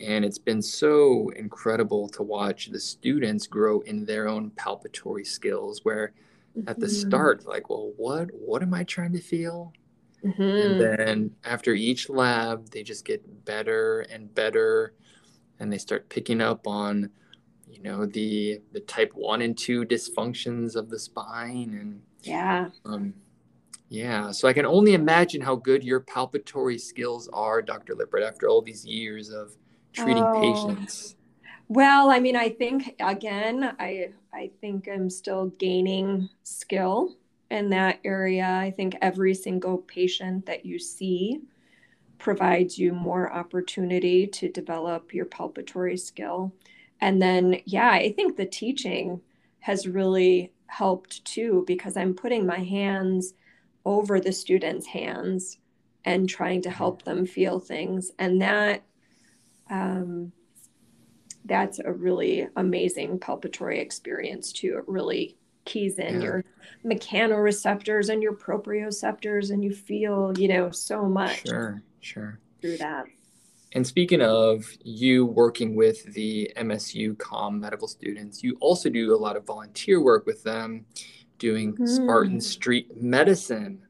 And 0.00 0.24
it's 0.24 0.38
been 0.38 0.62
so 0.62 1.28
incredible 1.36 2.08
to 2.10 2.22
watch 2.22 2.70
the 2.70 2.80
students 2.80 3.46
grow 3.46 3.80
in 3.80 4.04
their 4.04 4.28
own 4.28 4.50
palpatory 4.52 5.26
skills 5.26 5.80
where. 5.84 6.12
At 6.66 6.78
the 6.78 6.86
mm-hmm. 6.86 7.08
start, 7.08 7.46
like, 7.46 7.70
well, 7.70 7.92
what 7.96 8.30
what 8.32 8.62
am 8.62 8.74
I 8.74 8.84
trying 8.84 9.12
to 9.12 9.20
feel? 9.20 9.72
Mm-hmm. 10.24 10.42
And 10.42 10.80
then 10.80 11.30
after 11.44 11.72
each 11.72 12.10
lab, 12.10 12.70
they 12.70 12.82
just 12.82 13.04
get 13.04 13.44
better 13.44 14.00
and 14.00 14.34
better 14.34 14.94
and 15.60 15.72
they 15.72 15.78
start 15.78 16.08
picking 16.08 16.40
up 16.40 16.66
on 16.66 17.10
you 17.68 17.80
know 17.82 18.06
the 18.06 18.60
the 18.72 18.80
type 18.80 19.12
one 19.14 19.42
and 19.42 19.56
two 19.56 19.84
dysfunctions 19.84 20.74
of 20.74 20.90
the 20.90 20.98
spine 20.98 21.78
and 21.80 22.02
yeah 22.22 22.68
um 22.84 23.14
yeah 23.88 24.30
so 24.30 24.48
i 24.48 24.52
can 24.52 24.66
only 24.66 24.94
imagine 24.94 25.40
how 25.40 25.54
good 25.54 25.84
your 25.84 26.00
palpatory 26.00 26.80
skills 26.80 27.28
are 27.32 27.62
dr 27.62 27.94
lippert 27.94 28.22
after 28.22 28.48
all 28.48 28.60
these 28.60 28.84
years 28.84 29.30
of 29.30 29.52
treating 29.92 30.22
oh. 30.22 30.40
patients 30.40 31.14
well 31.68 32.10
i 32.10 32.18
mean 32.18 32.34
i 32.34 32.48
think 32.48 32.96
again 33.00 33.74
i 33.78 34.10
i 34.34 34.50
think 34.60 34.88
i'm 34.88 35.10
still 35.10 35.46
gaining 35.58 36.28
skill 36.42 37.16
in 37.50 37.70
that 37.70 37.98
area. 38.04 38.46
I 38.46 38.70
think 38.70 38.94
every 39.02 39.34
single 39.34 39.78
patient 39.78 40.46
that 40.46 40.64
you 40.64 40.78
see 40.78 41.40
provides 42.16 42.78
you 42.78 42.92
more 42.92 43.32
opportunity 43.32 44.24
to 44.28 44.48
develop 44.48 45.12
your 45.12 45.26
palpatory 45.26 45.98
skill. 45.98 46.54
And 47.00 47.20
then 47.20 47.60
yeah 47.64 47.90
i 47.90 48.12
think 48.12 48.36
the 48.36 48.46
teaching 48.46 49.20
has 49.60 49.88
really 49.88 50.52
helped 50.66 51.24
too 51.24 51.64
because 51.66 51.96
i'm 51.96 52.14
putting 52.14 52.46
my 52.46 52.58
hands 52.58 53.34
over 53.84 54.20
the 54.20 54.32
students 54.32 54.86
hands 54.86 55.58
and 56.04 56.28
trying 56.28 56.62
to 56.62 56.70
help 56.70 57.02
them 57.02 57.26
feel 57.26 57.58
things. 57.58 58.10
And 58.18 58.40
that 58.42 58.82
um, 59.68 60.32
that's 61.44 61.78
a 61.78 61.92
really 61.92 62.46
amazing 62.56 63.18
palpatory 63.18 63.78
experience 63.78 64.52
too 64.52 64.76
it 64.78 64.84
really 64.88 65.36
keys 65.64 65.98
in 65.98 66.16
yeah. 66.16 66.22
your 66.22 66.44
mechanoreceptors 66.84 68.08
and 68.08 68.22
your 68.22 68.34
proprioceptors 68.34 69.50
and 69.50 69.64
you 69.64 69.72
feel 69.72 70.32
you 70.38 70.48
know 70.48 70.70
so 70.70 71.04
much 71.04 71.46
sure 71.46 71.82
sure 72.00 72.38
through 72.60 72.76
that 72.76 73.06
and 73.72 73.86
speaking 73.86 74.20
of 74.20 74.64
you 74.82 75.26
working 75.26 75.76
with 75.76 76.12
the 76.14 76.50
MSU 76.56 77.16
COM 77.18 77.60
medical 77.60 77.86
students, 77.86 78.42
you 78.42 78.56
also 78.60 78.88
do 78.88 79.14
a 79.14 79.16
lot 79.16 79.36
of 79.36 79.46
volunteer 79.46 80.02
work 80.02 80.26
with 80.26 80.42
them 80.42 80.86
doing 81.38 81.76
mm. 81.76 81.88
Spartan 81.88 82.40
Street 82.40 83.00
Medicine. 83.00 83.82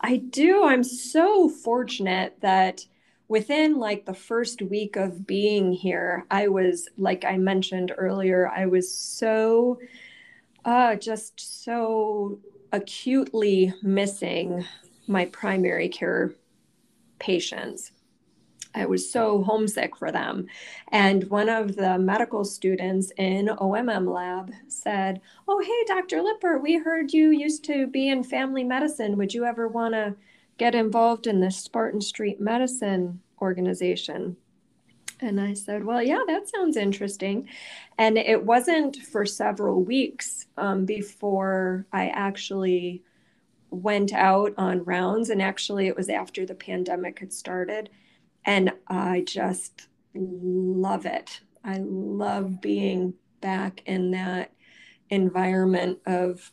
I 0.00 0.18
do. 0.18 0.64
I'm 0.64 0.84
so 0.84 1.48
fortunate 1.48 2.36
that 2.40 2.86
within 3.28 3.78
like 3.78 4.04
the 4.06 4.14
first 4.14 4.62
week 4.62 4.96
of 4.96 5.26
being 5.26 5.72
here, 5.72 6.26
I 6.30 6.48
was, 6.48 6.88
like 6.96 7.24
I 7.24 7.36
mentioned 7.36 7.92
earlier, 7.96 8.48
I 8.48 8.66
was 8.66 8.92
so, 8.92 9.78
uh, 10.64 10.96
just 10.96 11.64
so 11.64 12.40
acutely 12.72 13.72
missing 13.82 14.64
my 15.06 15.26
primary 15.26 15.88
care 15.88 16.34
patients 17.18 17.92
I 18.74 18.86
was 18.86 19.10
so 19.10 19.42
homesick 19.42 19.96
for 19.96 20.12
them. 20.12 20.46
And 20.92 21.24
one 21.30 21.48
of 21.48 21.76
the 21.76 21.98
medical 21.98 22.44
students 22.44 23.12
in 23.16 23.46
OMM 23.46 24.12
lab 24.12 24.52
said, 24.68 25.20
Oh, 25.46 25.60
hey, 25.60 25.94
Dr. 25.94 26.22
Lippert, 26.22 26.62
we 26.62 26.76
heard 26.76 27.12
you 27.12 27.30
used 27.30 27.64
to 27.64 27.86
be 27.86 28.08
in 28.08 28.22
family 28.22 28.64
medicine. 28.64 29.16
Would 29.16 29.34
you 29.34 29.44
ever 29.44 29.68
want 29.68 29.94
to 29.94 30.14
get 30.58 30.74
involved 30.74 31.26
in 31.26 31.40
the 31.40 31.50
Spartan 31.50 32.00
Street 32.00 32.40
Medicine 32.40 33.20
organization? 33.40 34.36
And 35.20 35.40
I 35.40 35.54
said, 35.54 35.84
Well, 35.84 36.02
yeah, 36.02 36.22
that 36.26 36.48
sounds 36.48 36.76
interesting. 36.76 37.48
And 37.96 38.18
it 38.18 38.44
wasn't 38.44 38.96
for 38.96 39.26
several 39.26 39.82
weeks 39.82 40.46
um, 40.56 40.84
before 40.84 41.86
I 41.92 42.08
actually 42.08 43.02
went 43.70 44.12
out 44.12 44.54
on 44.56 44.84
rounds. 44.84 45.30
And 45.30 45.42
actually, 45.42 45.88
it 45.88 45.96
was 45.96 46.08
after 46.08 46.46
the 46.46 46.54
pandemic 46.54 47.18
had 47.18 47.32
started 47.32 47.90
and 48.48 48.72
I 48.88 49.24
just 49.26 49.88
love 50.14 51.04
it. 51.04 51.40
I 51.62 51.78
love 51.82 52.62
being 52.62 53.12
back 53.42 53.82
in 53.84 54.12
that 54.12 54.52
environment 55.10 55.98
of 56.06 56.50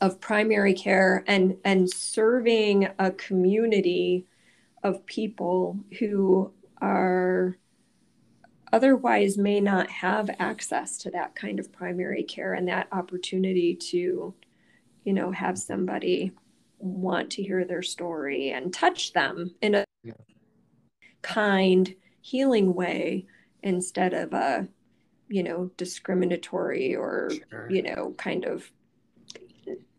of 0.00 0.20
primary 0.20 0.74
care 0.74 1.24
and 1.26 1.56
and 1.64 1.90
serving 1.90 2.88
a 2.98 3.10
community 3.12 4.26
of 4.82 5.04
people 5.06 5.78
who 5.98 6.52
are 6.80 7.56
otherwise 8.72 9.36
may 9.36 9.60
not 9.60 9.88
have 9.90 10.30
access 10.38 10.98
to 10.98 11.10
that 11.10 11.34
kind 11.34 11.58
of 11.58 11.72
primary 11.72 12.22
care 12.22 12.52
and 12.52 12.68
that 12.68 12.86
opportunity 12.92 13.74
to 13.74 14.34
you 15.04 15.12
know 15.12 15.32
have 15.32 15.58
somebody 15.58 16.32
want 16.78 17.30
to 17.30 17.42
hear 17.42 17.64
their 17.64 17.82
story 17.82 18.50
and 18.50 18.72
touch 18.72 19.12
them 19.12 19.52
in 19.62 19.74
a 19.74 19.84
yeah 20.04 20.12
kind, 21.22 21.94
healing 22.20 22.74
way 22.74 23.26
instead 23.62 24.14
of 24.14 24.32
a, 24.32 24.68
you 25.28 25.42
know, 25.42 25.70
discriminatory 25.76 26.94
or, 26.94 27.30
sure. 27.50 27.68
you 27.70 27.82
know, 27.82 28.14
kind 28.16 28.44
of 28.44 28.70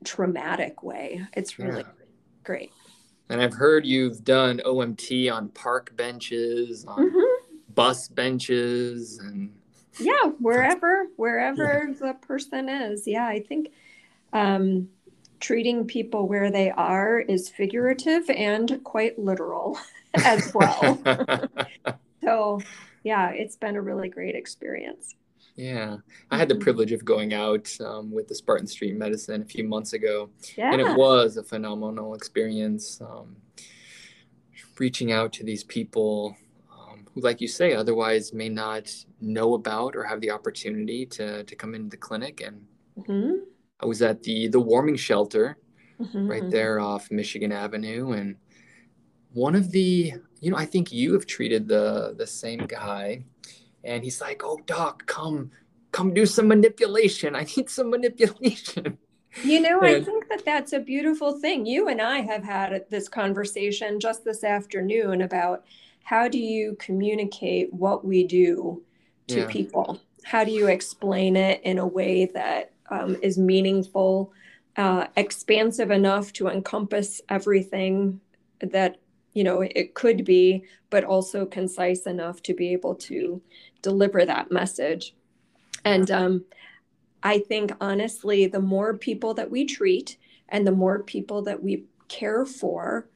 traumatic 0.04 0.84
way. 0.84 1.26
It's 1.34 1.60
really 1.60 1.82
yeah. 1.82 2.06
great. 2.44 2.72
And 3.30 3.42
I've 3.42 3.54
heard 3.54 3.86
you've 3.86 4.24
done 4.24 4.62
OMT 4.66 5.32
on 5.32 5.50
park 5.50 5.96
benches, 5.96 6.86
on 6.86 7.10
mm-hmm. 7.10 7.74
bus 7.76 8.08
benches, 8.08 9.20
and 9.20 9.54
yeah, 10.00 10.24
wherever 10.40 11.08
wherever 11.16 11.88
yeah. 11.88 12.08
the 12.08 12.14
person 12.16 12.70
is. 12.70 13.06
Yeah, 13.06 13.28
I 13.28 13.40
think 13.42 13.72
um, 14.34 14.90
treating 15.40 15.86
people 15.86 16.28
where 16.28 16.52
they 16.52 16.72
are 16.72 17.20
is 17.20 17.50
figurative 17.50 18.30
and 18.30 18.84
quite 18.84 19.18
literal 19.18 19.78
as 20.14 20.54
well. 20.54 21.00
so, 22.24 22.62
yeah, 23.04 23.30
it's 23.30 23.56
been 23.56 23.76
a 23.76 23.82
really 23.82 24.10
great 24.10 24.36
experience. 24.36 25.16
Yeah, 25.60 25.98
I 26.32 26.38
had 26.38 26.48
the 26.48 26.54
mm-hmm. 26.54 26.64
privilege 26.64 26.94
of 26.94 27.04
going 27.04 27.34
out 27.34 27.70
um, 27.82 28.12
with 28.12 28.30
the 28.30 28.36
Spartan 28.36 28.66
Street 28.66 28.96
Medicine 28.96 29.42
a 29.42 29.46
few 29.46 29.66
months 29.66 29.92
ago, 29.92 30.30
yeah. 30.56 30.72
and 30.72 30.80
it 30.80 30.96
was 30.96 31.36
a 31.36 31.44
phenomenal 31.44 32.14
experience. 32.14 33.02
Um, 33.02 33.36
reaching 34.80 35.12
out 35.12 35.34
to 35.34 35.44
these 35.44 35.66
people 35.66 36.38
um, 36.72 37.06
who, 37.14 37.20
like 37.20 37.42
you 37.42 37.48
say, 37.50 37.74
otherwise 37.74 38.32
may 38.32 38.48
not 38.48 38.90
know 39.20 39.56
about 39.56 39.98
or 39.98 40.04
have 40.06 40.22
the 40.22 40.32
opportunity 40.32 41.06
to 41.08 41.44
to 41.44 41.56
come 41.58 41.76
into 41.76 41.90
the 41.90 41.98
clinic. 41.98 42.40
And 42.40 42.66
mm-hmm. 42.98 43.44
I 43.82 43.86
was 43.86 44.02
at 44.02 44.24
the 44.24 44.48
the 44.48 44.62
warming 44.62 44.96
shelter 44.96 45.58
mm-hmm. 46.00 46.26
right 46.26 46.44
mm-hmm. 46.44 46.52
there 46.52 46.80
off 46.80 47.12
Michigan 47.12 47.52
Avenue, 47.52 48.14
and 48.14 48.38
one 49.34 49.56
of 49.56 49.72
the 49.72 50.14
you 50.40 50.52
know 50.52 50.58
I 50.58 50.66
think 50.66 50.94
you 50.94 51.12
have 51.16 51.26
treated 51.26 51.68
the 51.68 52.16
the 52.18 52.28
same 52.28 52.66
guy 52.66 53.26
and 53.84 54.04
he's 54.04 54.22
like, 54.22 54.42
"Oh, 54.44 54.60
doc, 54.66 55.06
come, 55.06 55.52
come 55.92 56.14
do 56.14 56.26
some 56.26 56.48
manipulation. 56.48 57.36
I 57.36 57.46
need 57.58 57.70
some 57.70 57.90
manipulation." 57.90 58.98
You 59.44 59.62
know, 59.62 59.80
and, 59.82 59.96
I 59.96 60.02
think 60.02 60.28
that 60.30 60.44
that's 60.44 60.74
a 60.74 60.80
beautiful 60.80 61.40
thing. 61.40 61.66
You 61.66 61.88
and 61.88 62.02
I 62.02 62.22
have 62.22 62.44
had 62.44 62.86
this 62.90 63.08
conversation 63.08 64.00
just 64.00 64.24
this 64.26 64.44
afternoon 64.44 65.22
about 65.22 65.66
how 66.04 66.28
do 66.28 66.40
you 66.40 66.76
communicate 66.80 67.72
what 67.72 68.04
we 68.04 68.26
do 68.26 68.82
to 69.28 69.42
yeah. 69.42 69.48
people? 69.48 70.02
How 70.24 70.44
do 70.44 70.52
you 70.52 70.68
explain 70.68 71.36
it 71.36 71.62
in 71.64 71.78
a 71.78 71.86
way 71.86 72.26
that 72.34 72.72
um, 72.90 73.18
is 73.22 73.38
meaningful, 73.38 74.34
uh, 74.78 75.08
expansive 75.16 75.92
enough 75.92 76.34
to 76.34 76.48
encompass 76.48 77.22
everything 77.30 78.20
that 78.60 78.98
you 79.40 79.46
know 79.46 79.62
it 79.62 79.94
could 79.94 80.26
be, 80.26 80.66
but 80.90 81.06
also 81.06 81.46
concise 81.46 82.06
enough 82.06 82.42
to 82.44 82.54
be 82.54 82.74
able 82.74 82.94
to 82.94 83.42
deliver 83.82 84.26
that 84.26 84.52
message. 84.52 85.16
And 85.86 86.12
um, 86.12 86.44
I 87.24 87.40
think 87.40 87.72
honestly, 87.80 88.48
the 88.48 88.60
more 88.60 88.98
people 88.98 89.34
that 89.36 89.50
we 89.50 89.64
treat 89.64 90.18
and 90.50 90.68
the 90.68 90.74
more 90.74 91.04
people 91.04 91.42
that 91.44 91.64
we 91.64 91.86
care 92.10 92.46
for 92.46 93.08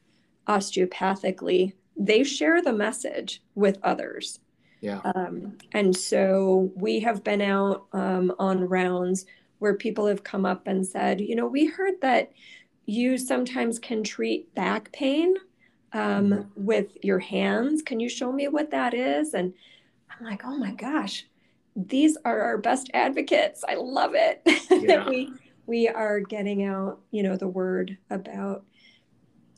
osteopathically, 0.47 1.73
they 1.97 2.23
share 2.23 2.61
the 2.61 2.71
message 2.71 3.43
with 3.53 3.77
others. 3.83 4.39
Yeah. 4.79 5.01
Um, 5.03 5.57
and 5.73 5.93
so 5.93 6.71
we 6.73 7.01
have 7.01 7.21
been 7.21 7.41
out 7.41 7.87
um, 7.91 8.33
on 8.39 8.69
rounds 8.69 9.25
where 9.59 9.73
people 9.73 10.05
have 10.05 10.23
come 10.23 10.45
up 10.45 10.67
and 10.67 10.87
said, 10.87 11.19
you 11.19 11.35
know, 11.35 11.47
we 11.47 11.65
heard 11.65 11.99
that 12.01 12.31
you 12.85 13.17
sometimes 13.17 13.77
can 13.77 14.05
treat 14.05 14.55
back 14.55 14.89
pain 14.93 15.35
um, 15.93 16.51
with 16.55 16.97
your 17.03 17.19
hands. 17.19 17.81
Can 17.81 17.99
you 17.99 18.09
show 18.09 18.31
me 18.31 18.47
what 18.47 18.71
that 18.71 18.93
is? 18.93 19.33
And 19.33 19.53
I'm 20.09 20.25
like, 20.25 20.43
oh 20.43 20.57
my 20.57 20.71
gosh, 20.71 21.25
these 21.75 22.17
are 22.25 22.41
our 22.41 22.57
best 22.57 22.89
advocates. 22.93 23.63
I 23.67 23.75
love 23.75 24.11
it 24.15 24.41
yeah. 24.45 24.87
that 24.87 25.07
we 25.07 25.31
we 25.65 25.87
are 25.87 26.19
getting 26.19 26.63
out, 26.63 26.99
you 27.11 27.23
know, 27.23 27.37
the 27.37 27.47
word 27.47 27.97
about 28.09 28.65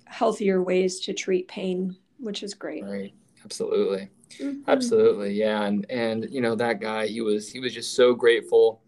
healthier 0.06 0.62
ways 0.62 1.00
to 1.02 1.14
treat 1.14 1.48
pain, 1.48 1.96
which 2.20 2.44
is 2.44 2.54
great. 2.54 2.84
Right. 2.84 3.14
Absolutely. 3.44 4.10
Mm-hmm. 4.40 4.70
Absolutely. 4.70 5.34
Yeah. 5.34 5.64
And 5.64 5.86
and 5.90 6.28
you 6.30 6.42
know, 6.42 6.56
that 6.56 6.80
guy, 6.80 7.08
he 7.08 7.22
was 7.22 7.50
he 7.50 7.60
was 7.60 7.74
just 7.74 7.96
so 7.96 8.14
grateful, 8.14 8.82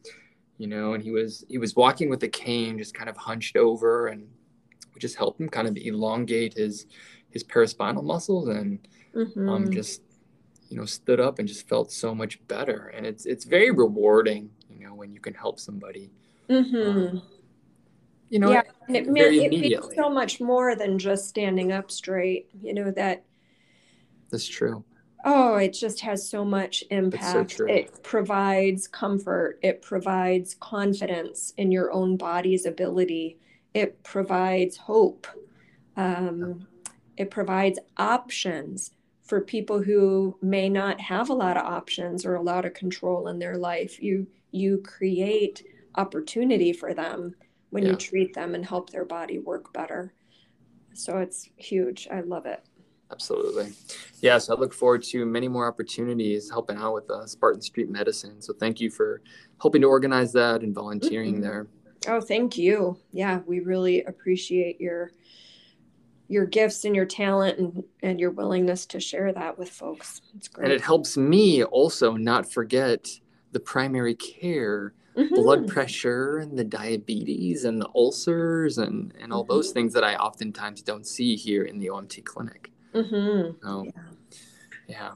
you 0.57 0.67
know, 0.67 0.93
and 0.93 1.03
he 1.03 1.11
was 1.11 1.43
he 1.49 1.57
was 1.57 1.75
walking 1.75 2.09
with 2.09 2.21
a 2.23 2.27
cane, 2.27 2.77
just 2.77 2.93
kind 2.93 3.09
of 3.09 3.17
hunched 3.17 3.55
over 3.55 4.07
and 4.07 4.27
we 4.93 4.99
just 4.99 5.15
helped 5.15 5.39
him 5.39 5.47
kind 5.47 5.67
of 5.67 5.77
elongate 5.77 6.55
his 6.55 6.87
his 7.29 7.43
paraspinal 7.43 8.03
muscles 8.03 8.47
and 8.47 8.87
mm-hmm. 9.15 9.49
um, 9.49 9.71
just 9.71 10.01
you 10.69 10.77
know 10.77 10.85
stood 10.85 11.19
up 11.19 11.39
and 11.39 11.47
just 11.47 11.67
felt 11.67 11.91
so 11.91 12.13
much 12.13 12.45
better. 12.47 12.91
And 12.95 13.05
it's 13.05 13.25
it's 13.25 13.45
very 13.45 13.71
rewarding 13.71 14.49
you 14.69 14.85
know 14.85 14.93
when 14.93 15.11
you 15.11 15.19
can 15.19 15.33
help 15.33 15.59
somebody 15.59 16.11
mm-hmm. 16.49 16.89
um, 16.89 17.21
you 18.29 18.39
know 18.39 18.51
yeah 18.51 18.61
and 18.87 18.95
it, 18.95 19.07
very 19.07 19.43
it 19.43 19.51
means 19.51 19.95
so 19.95 20.09
much 20.09 20.39
more 20.39 20.75
than 20.75 20.99
just 20.99 21.27
standing 21.27 21.71
up 21.71 21.89
straight 21.91 22.49
you 22.61 22.73
know 22.73 22.91
that 22.91 23.23
that's 24.29 24.47
true. 24.47 24.83
Oh 25.25 25.55
it 25.55 25.73
just 25.73 26.01
has 26.01 26.29
so 26.29 26.45
much 26.45 26.83
impact. 26.89 27.51
so 27.51 27.65
it 27.65 28.03
provides 28.03 28.87
comfort. 28.87 29.59
It 29.61 29.81
provides 29.81 30.55
confidence 30.55 31.53
in 31.57 31.71
your 31.71 31.91
own 31.91 32.17
body's 32.17 32.65
ability. 32.65 33.37
It 33.73 34.03
provides 34.03 34.77
hope. 34.77 35.27
Um, 35.95 36.67
it 37.17 37.31
provides 37.31 37.79
options 37.97 38.91
for 39.27 39.41
people 39.41 39.81
who 39.81 40.37
may 40.41 40.69
not 40.69 41.01
have 41.01 41.29
a 41.29 41.33
lot 41.33 41.57
of 41.57 41.65
options 41.65 42.25
or 42.25 42.35
a 42.35 42.41
lot 42.41 42.65
of 42.65 42.73
control 42.73 43.27
in 43.27 43.39
their 43.39 43.57
life. 43.57 44.01
You 44.01 44.27
you 44.51 44.81
create 44.83 45.65
opportunity 45.95 46.71
for 46.71 46.93
them 46.93 47.35
when 47.69 47.83
yeah. 47.83 47.91
you 47.91 47.95
treat 47.97 48.33
them 48.33 48.55
and 48.55 48.65
help 48.65 48.89
their 48.89 49.03
body 49.03 49.39
work 49.39 49.73
better. 49.73 50.13
So 50.93 51.17
it's 51.17 51.49
huge. 51.57 52.07
I 52.09 52.21
love 52.21 52.45
it. 52.45 52.63
Absolutely. 53.11 53.71
Yes 54.21 54.49
i 54.49 54.53
look 54.53 54.73
forward 54.73 55.01
to 55.01 55.25
many 55.25 55.47
more 55.47 55.67
opportunities 55.67 56.49
helping 56.49 56.77
out 56.77 56.93
with 56.93 57.09
uh, 57.09 57.25
spartan 57.25 57.61
street 57.61 57.89
medicine. 57.89 58.41
So 58.41 58.53
thank 58.53 58.79
you 58.79 58.89
for 58.89 59.21
helping 59.61 59.81
to 59.81 59.87
organize 59.87 60.31
that 60.33 60.61
and 60.61 60.73
volunteering 60.73 61.35
mm-hmm. 61.35 61.43
there. 61.43 61.67
Oh 62.07 62.21
thank 62.21 62.57
you. 62.57 62.97
Yeah 63.11 63.41
we 63.45 63.59
really 63.59 64.03
appreciate 64.03 64.79
your 64.79 65.11
your 66.27 66.45
gifts 66.45 66.85
and 66.85 66.95
your 66.95 67.05
talent 67.05 67.57
and, 67.57 67.83
and 68.03 68.19
your 68.19 68.31
willingness 68.31 68.85
to 68.87 68.99
share 68.99 69.31
that 69.33 69.57
with 69.57 69.69
folks. 69.69 70.21
It's 70.35 70.47
great. 70.47 70.65
And 70.65 70.73
it 70.73 70.81
helps 70.81 71.17
me 71.17 71.63
also 71.63 72.13
not 72.13 72.51
forget 72.51 73.07
the 73.51 73.59
primary 73.59 74.15
care, 74.15 74.93
mm-hmm. 75.15 75.33
blood 75.35 75.67
pressure 75.67 76.37
and 76.39 76.57
the 76.57 76.63
diabetes 76.63 77.65
and 77.65 77.81
the 77.81 77.89
ulcers 77.95 78.77
and, 78.77 79.13
and 79.19 79.31
all 79.31 79.43
mm-hmm. 79.43 79.53
those 79.53 79.71
things 79.71 79.93
that 79.93 80.03
I 80.03 80.15
oftentimes 80.15 80.81
don't 80.81 81.07
see 81.07 81.35
here 81.35 81.63
in 81.63 81.79
the 81.79 81.87
OMT 81.87 82.25
clinic. 82.25 82.71
Mm-hmm. 82.93 83.65
So, 83.65 83.85
yeah. 83.85 83.91
yeah. 84.87 85.11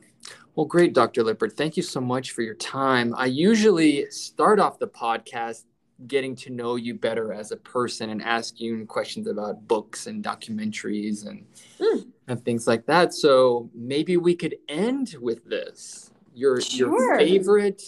Well, 0.55 0.65
great, 0.65 0.93
Dr. 0.93 1.23
Lippert. 1.23 1.55
Thank 1.55 1.77
you 1.77 1.83
so 1.83 2.01
much 2.01 2.31
for 2.31 2.41
your 2.41 2.55
time. 2.55 3.13
I 3.17 3.25
usually 3.25 4.09
start 4.11 4.59
off 4.59 4.79
the 4.79 4.87
podcast 4.87 5.63
getting 6.07 6.35
to 6.35 6.49
know 6.49 6.75
you 6.75 6.93
better 6.93 7.33
as 7.33 7.51
a 7.51 7.57
person 7.57 8.09
and 8.09 8.21
ask 8.21 8.59
you 8.59 8.85
questions 8.85 9.27
about 9.27 9.67
books 9.67 10.07
and 10.07 10.23
documentaries 10.23 11.27
and 11.27 11.45
mm. 11.79 12.05
and 12.27 12.43
things 12.43 12.67
like 12.67 12.85
that. 12.85 13.13
So 13.13 13.69
maybe 13.73 14.17
we 14.17 14.35
could 14.35 14.55
end 14.67 15.15
with 15.19 15.45
this. 15.45 16.11
Your 16.33 16.61
sure. 16.61 16.89
your 16.89 17.17
favorite 17.19 17.83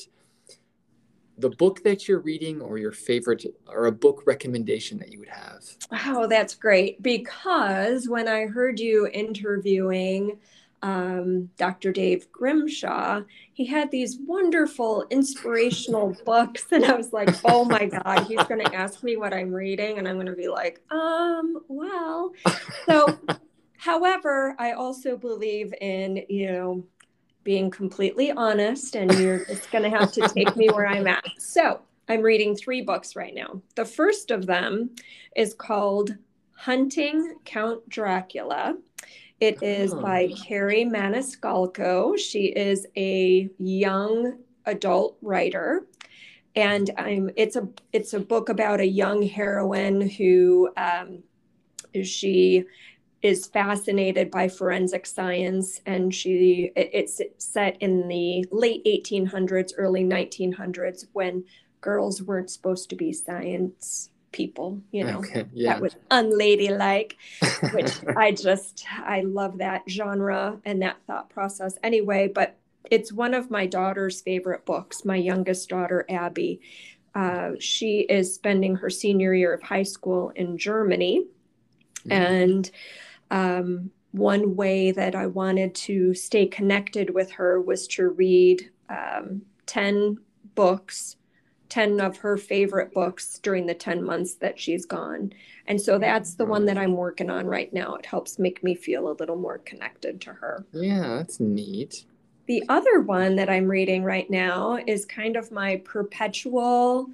the 1.38 1.50
book 1.50 1.84
that 1.84 2.08
you're 2.08 2.20
reading 2.20 2.62
or 2.62 2.78
your 2.78 2.92
favorite 2.92 3.46
or 3.68 3.88
a 3.88 3.92
book 3.92 4.24
recommendation 4.26 5.00
that 5.00 5.12
you 5.12 5.20
would 5.20 5.30
have. 5.30 5.64
Oh, 6.06 6.28
that's 6.28 6.54
great 6.54 7.02
because 7.02 8.08
when 8.08 8.28
I 8.28 8.46
heard 8.46 8.80
you 8.80 9.08
interviewing 9.08 10.38
um, 10.84 11.50
Dr. 11.58 11.94
Dave 11.94 12.30
Grimshaw, 12.32 13.22
he 13.54 13.66
had 13.66 13.90
these 13.90 14.20
wonderful 14.28 15.06
inspirational 15.10 16.16
books. 16.26 16.68
And 16.72 16.86
I 16.86 16.94
was 16.96 17.14
like, 17.14 17.30
oh 17.46 17.66
my 17.66 17.86
God, 17.86 18.28
he's 18.28 18.44
going 18.44 18.64
to 18.64 18.76
ask 18.76 19.02
me 19.02 19.16
what 19.16 19.34
I'm 19.34 19.52
reading. 19.52 19.98
And 19.98 20.08
I'm 20.08 20.16
going 20.16 20.28
to 20.28 20.34
be 20.34 20.50
like, 20.50 20.82
um, 20.92 21.64
well. 21.70 22.34
So, 22.86 23.18
however, 23.78 24.56
I 24.60 24.74
also 24.74 25.18
believe 25.18 25.74
in, 25.82 26.26
you 26.30 26.52
know, 26.52 26.86
being 27.44 27.70
completely 27.70 28.32
honest, 28.32 28.96
and 28.96 29.12
you're 29.20 29.44
just 29.46 29.70
going 29.70 29.84
to 29.84 29.90
have 29.90 30.14
to 30.14 30.22
take 30.30 30.56
me 30.56 30.68
where 30.70 30.88
I'm 30.88 31.08
at. 31.08 31.26
So, 31.40 31.82
I'm 32.08 32.22
reading 32.22 32.56
three 32.56 32.82
books 32.82 33.16
right 33.16 33.34
now. 33.34 33.62
The 33.76 33.86
first 33.86 34.32
of 34.32 34.46
them 34.46 34.92
is 35.36 35.54
called 35.54 36.16
Hunting 36.56 37.36
Count 37.46 37.88
Dracula 37.90 38.76
it 39.40 39.62
is 39.62 39.94
by 39.94 40.28
Kerri 40.28 40.86
Maniscalco. 40.86 42.18
She 42.18 42.46
is 42.46 42.88
a 42.96 43.50
young 43.58 44.40
adult 44.66 45.18
writer, 45.22 45.88
and 46.56 46.90
um, 46.98 47.30
it's 47.36 47.56
a 47.56 47.68
it's 47.92 48.14
a 48.14 48.20
book 48.20 48.50
about 48.50 48.80
a 48.80 48.88
young 48.88 49.24
heroine 49.24 50.10
who 50.10 50.70
um, 50.78 51.24
she 52.04 52.64
is 53.22 53.48
fascinated 53.48 54.30
by 54.30 54.48
forensic 54.48 55.06
science, 55.06 55.82
and 55.86 56.14
she 56.14 56.72
it's 56.76 57.22
set 57.38 57.82
in 57.82 58.08
the 58.08 58.46
late 58.52 58.84
1800s, 58.86 59.72
early 59.78 60.04
1900s 60.04 61.06
when 61.14 61.44
girls 61.82 62.22
weren't 62.22 62.50
supposed 62.50 62.90
to 62.90 62.96
be 62.96 63.12
science 63.12 64.10
people 64.34 64.82
you 64.92 65.04
know 65.04 65.20
okay, 65.20 65.46
yeah. 65.54 65.74
that 65.74 65.82
was 65.82 65.96
unladylike 66.12 67.16
which 67.74 67.92
i 68.18 68.32
just 68.32 68.86
i 69.06 69.22
love 69.22 69.60
that 69.60 69.82
genre 69.88 70.60
and 70.66 70.82
that 70.82 70.98
thought 71.08 71.30
process 71.30 71.78
anyway 71.84 72.28
but 72.28 72.58
it's 72.92 73.12
one 73.12 73.34
of 73.34 73.50
my 73.50 73.66
daughter's 73.66 74.22
favorite 74.22 74.66
books. 74.66 75.06
My 75.06 75.16
youngest 75.16 75.70
daughter, 75.70 76.06
Abby, 76.10 76.62
uh, 77.16 77.52
she 77.60 78.02
is 78.02 78.34
spending 78.34 78.76
her 78.76 78.90
senior 78.90 79.34
year 79.34 79.54
of 79.54 79.62
high 79.62 79.84
school 79.84 80.32
in 80.36 80.58
Germany, 80.58 81.26
mm-hmm. 82.00 82.12
and 82.12 82.72
um, 83.32 83.92
one 84.12 84.56
way 84.56 84.92
that 84.92 85.16
I 85.16 85.28
wanted 85.28 85.76
to 85.76 86.14
stay 86.14 86.46
connected 86.46 87.14
with 87.14 87.32
her 87.32 87.62
was 87.62 87.88
to 87.90 88.10
read 88.10 88.70
um, 88.90 89.44
10 89.66 90.18
books, 90.56 91.16
10 91.74 92.00
of 92.02 92.18
her 92.18 92.38
favorite 92.38 92.94
books 92.94 93.40
during 93.40 93.66
the 93.66 93.74
10 93.74 94.04
months 94.04 94.36
that 94.36 94.60
she's 94.60 94.86
gone. 94.86 95.34
And 95.66 95.82
so 95.82 95.98
that's 95.98 96.36
the 96.36 96.46
one 96.46 96.66
that 96.66 96.78
I'm 96.78 96.96
working 96.96 97.32
on 97.32 97.48
right 97.48 97.74
now. 97.74 97.96
It 97.96 98.06
helps 98.06 98.38
make 98.38 98.64
me 98.64 98.76
feel 98.76 99.10
a 99.10 99.18
little 99.18 99.38
more 99.38 99.58
connected 99.58 100.22
to 100.22 100.34
her. 100.34 100.68
Yeah, 100.72 101.18
that's 101.18 101.40
neat. 101.40 102.06
The 102.46 102.64
other 102.70 103.02
one 103.02 103.38
that 103.38 103.50
I'm 103.50 103.68
reading 103.68 104.04
right 104.04 104.30
now 104.30 104.78
is 104.86 105.04
kind 105.04 105.36
of 105.36 105.52
my 105.52 105.78
perpetual 105.78 107.10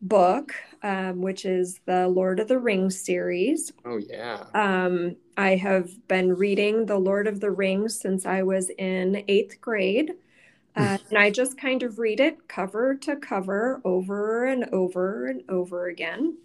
book, 0.00 0.54
um, 0.84 1.20
which 1.20 1.44
is 1.44 1.80
the 1.86 2.06
Lord 2.06 2.38
of 2.38 2.46
the 2.46 2.60
Rings 2.60 3.00
series. 3.00 3.72
Oh, 3.84 3.96
yeah. 3.96 4.44
Um, 4.54 5.16
I 5.36 5.56
have 5.56 6.06
been 6.06 6.32
reading 6.32 6.86
the 6.86 6.98
Lord 6.98 7.26
of 7.26 7.40
the 7.40 7.50
Rings 7.50 7.98
since 7.98 8.24
I 8.24 8.44
was 8.44 8.70
in 8.78 9.24
eighth 9.26 9.60
grade. 9.60 10.12
Uh, 10.76 10.98
and 11.08 11.18
I 11.18 11.30
just 11.30 11.58
kind 11.58 11.82
of 11.82 11.98
read 11.98 12.20
it 12.20 12.48
cover 12.48 12.94
to 12.96 13.16
cover 13.16 13.80
over 13.84 14.44
and 14.44 14.64
over 14.72 15.26
and 15.26 15.42
over 15.48 15.86
again. 15.86 16.36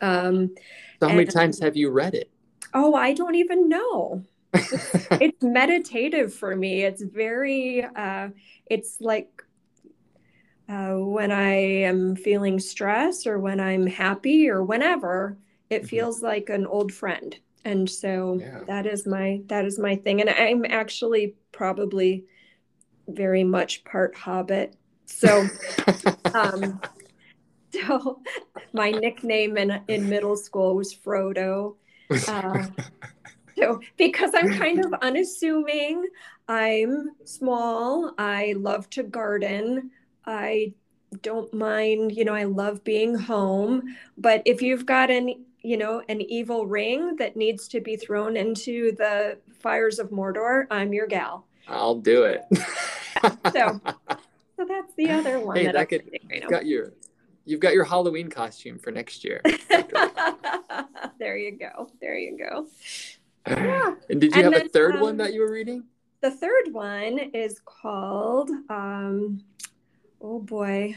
Um, 0.00 0.54
so, 1.00 1.08
how 1.08 1.14
many 1.14 1.26
times 1.26 1.60
have 1.60 1.76
you 1.76 1.90
read 1.90 2.14
it? 2.14 2.30
Oh, 2.74 2.94
I 2.94 3.12
don't 3.12 3.34
even 3.34 3.68
know. 3.68 4.22
It's, 4.54 5.06
it's 5.10 5.42
meditative 5.42 6.32
for 6.32 6.54
me. 6.54 6.82
It's 6.82 7.02
very, 7.02 7.84
uh, 7.84 8.28
it's 8.66 9.00
like 9.00 9.42
uh, 10.68 10.94
when 10.94 11.30
I 11.30 11.54
am 11.54 12.16
feeling 12.16 12.58
stress 12.58 13.26
or 13.26 13.38
when 13.38 13.60
I'm 13.60 13.86
happy 13.86 14.48
or 14.48 14.62
whenever, 14.62 15.38
it 15.70 15.78
mm-hmm. 15.78 15.86
feels 15.88 16.22
like 16.22 16.48
an 16.50 16.66
old 16.66 16.92
friend. 16.92 17.36
And 17.64 17.90
so 17.90 18.38
yeah. 18.40 18.60
that 18.68 18.86
is 18.86 19.06
my 19.06 19.40
that 19.46 19.64
is 19.64 19.78
my 19.78 19.96
thing. 19.96 20.20
And 20.20 20.30
I'm 20.30 20.64
actually 20.68 21.34
probably 21.50 22.24
very 23.08 23.44
much 23.44 23.84
part 23.84 24.14
hobbit. 24.16 24.74
So 25.06 25.46
um 26.34 26.80
so 27.72 28.20
my 28.72 28.90
nickname 28.90 29.56
in 29.56 29.80
in 29.88 30.08
middle 30.08 30.36
school 30.36 30.74
was 30.76 30.94
Frodo. 30.94 31.76
Uh, 32.28 32.66
so 33.58 33.80
because 33.96 34.32
I'm 34.34 34.52
kind 34.52 34.84
of 34.84 34.92
unassuming, 35.02 36.06
I'm 36.48 37.10
small, 37.24 38.12
I 38.18 38.54
love 38.56 38.88
to 38.90 39.02
garden. 39.02 39.90
I 40.24 40.74
don't 41.22 41.52
mind, 41.54 42.12
you 42.16 42.24
know, 42.24 42.34
I 42.34 42.44
love 42.44 42.84
being 42.84 43.14
home. 43.14 43.96
But 44.18 44.42
if 44.44 44.62
you've 44.62 44.86
got 44.86 45.10
an, 45.10 45.44
you 45.62 45.76
know, 45.76 46.02
an 46.08 46.20
evil 46.20 46.66
ring 46.66 47.16
that 47.16 47.36
needs 47.36 47.68
to 47.68 47.80
be 47.80 47.96
thrown 47.96 48.36
into 48.36 48.92
the 48.92 49.38
fires 49.58 49.98
of 49.98 50.10
Mordor, 50.10 50.66
I'm 50.70 50.92
your 50.92 51.06
gal. 51.06 51.46
I'll 51.68 51.96
do 51.96 52.24
it. 52.24 52.42
so, 53.52 53.80
so 54.56 54.64
that's 54.68 54.94
the 54.96 55.10
other 55.10 55.40
one. 55.40 55.56
Hey, 55.56 55.66
that, 55.66 55.74
that 55.74 55.88
could 55.88 56.10
right 56.30 56.48
got 56.48 56.66
your 56.66 56.92
you've 57.44 57.60
got 57.60 57.74
your 57.74 57.84
Halloween 57.84 58.28
costume 58.28 58.78
for 58.78 58.90
next 58.90 59.24
year. 59.24 59.40
there 61.18 61.36
you 61.36 61.52
go. 61.52 61.90
There 62.00 62.18
you 62.18 62.36
go. 62.38 62.66
Yeah. 63.48 63.94
And 64.10 64.20
did 64.20 64.34
you 64.34 64.42
and 64.42 64.44
have 64.44 64.52
then, 64.52 64.66
a 64.66 64.68
third 64.68 64.96
um, 64.96 65.00
one 65.00 65.16
that 65.18 65.32
you 65.32 65.40
were 65.40 65.50
reading? 65.50 65.84
The 66.20 66.30
third 66.30 66.72
one 66.72 67.18
is 67.18 67.60
called 67.64 68.50
um, 68.68 69.40
oh 70.20 70.40
boy, 70.40 70.94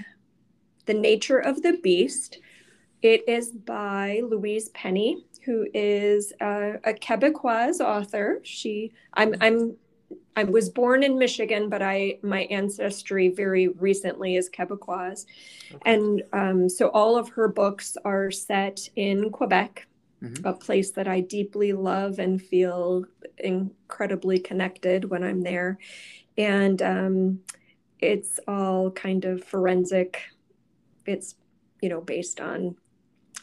The 0.86 0.94
Nature 0.94 1.40
of 1.40 1.62
the 1.62 1.78
Beast. 1.84 2.40
It 3.02 3.28
is 3.30 3.52
by 3.52 4.22
Louise 4.28 4.70
Penny, 4.70 5.26
who 5.46 5.68
is 5.74 6.34
a, 6.42 6.80
a 6.84 6.94
Quebecois 6.94 7.80
author. 7.80 8.42
She, 8.44 8.92
I'm, 9.14 9.36
I'm, 9.40 9.78
I 10.36 10.44
was 10.44 10.70
born 10.70 11.04
in 11.04 11.18
Michigan, 11.18 11.70
but 11.70 11.82
I 11.82 12.20
my 12.22 12.42
ancestry 12.44 13.30
very 13.30 13.68
recently 13.68 14.36
is 14.36 14.50
Quebecois, 14.50 15.26
okay. 15.72 15.82
and 15.86 16.24
um, 16.34 16.70
so 16.70 16.88
all 16.90 17.18
of 17.18 17.30
her 17.30 17.48
books 17.48 17.98
are 18.06 18.32
set 18.32 18.88
in 18.96 19.32
Quebec, 19.32 19.88
mm-hmm. 20.24 20.48
a 20.48 20.54
place 20.54 20.92
that 20.92 21.08
I 21.08 21.20
deeply 21.20 21.74
love 21.74 22.20
and 22.20 22.42
feel 22.42 23.06
incredibly 23.38 24.40
connected 24.40 25.10
when 25.10 25.24
I'm 25.24 25.42
there, 25.42 25.78
and 26.38 26.82
um, 26.82 27.40
it's 28.00 28.40
all 28.48 28.92
kind 28.92 29.26
of 29.26 29.44
forensic. 29.44 30.22
It's, 31.06 31.36
you 31.82 31.90
know, 31.90 32.02
based 32.02 32.40
on 32.40 32.76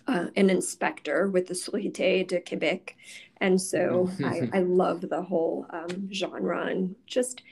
uh, 0.07 0.27
an 0.37 0.51
inspector 0.51 1.29
with 1.29 1.47
the 1.49 1.55
Sûreté 1.55 2.27
de 2.27 2.41
Québec. 2.41 2.95
And 3.41 3.61
so 3.61 4.11
I, 4.25 4.49
I, 4.55 4.61
love 4.61 5.03
the 5.03 5.23
whole 5.23 5.67
um, 5.71 6.11
genre 6.13 6.67
and 6.67 6.97
just 7.07 7.43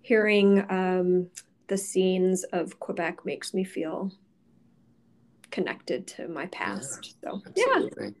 hearing 0.00 0.64
um, 0.70 1.28
the 1.66 1.76
scenes 1.76 2.44
of 2.44 2.80
Quebec 2.80 3.26
makes 3.26 3.52
me 3.52 3.62
feel 3.62 4.10
connected 5.50 6.06
to 6.06 6.28
my 6.28 6.46
past. 6.46 7.14
Yeah, 7.22 7.30
so, 7.30 7.42
absolutely. 7.46 8.14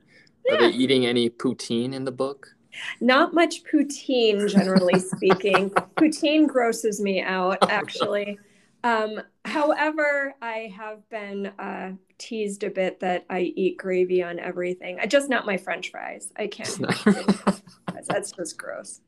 yeah. 0.46 0.54
Are 0.54 0.58
they 0.58 0.68
eating 0.70 1.06
any 1.06 1.30
poutine 1.30 1.94
in 1.94 2.04
the 2.04 2.12
book? 2.12 2.54
Not 3.00 3.34
much 3.34 3.64
poutine, 3.64 4.48
generally 4.50 4.98
speaking. 5.16 5.70
poutine 5.96 6.46
grosses 6.46 7.00
me 7.00 7.22
out, 7.22 7.58
actually. 7.70 8.38
Um, 8.84 9.22
however, 9.48 10.34
I 10.40 10.72
have 10.76 11.08
been 11.08 11.46
uh, 11.58 11.92
teased 12.18 12.64
a 12.64 12.70
bit 12.70 13.00
that 13.00 13.24
I 13.30 13.40
eat 13.40 13.76
gravy 13.76 14.22
on 14.22 14.38
everything. 14.38 14.98
I 15.00 15.06
just 15.06 15.28
not 15.28 15.46
my 15.46 15.56
French 15.56 15.90
fries. 15.90 16.32
I 16.36 16.46
can't. 16.46 16.78
that's 18.08 18.32
just 18.32 18.58
gross. 18.58 19.00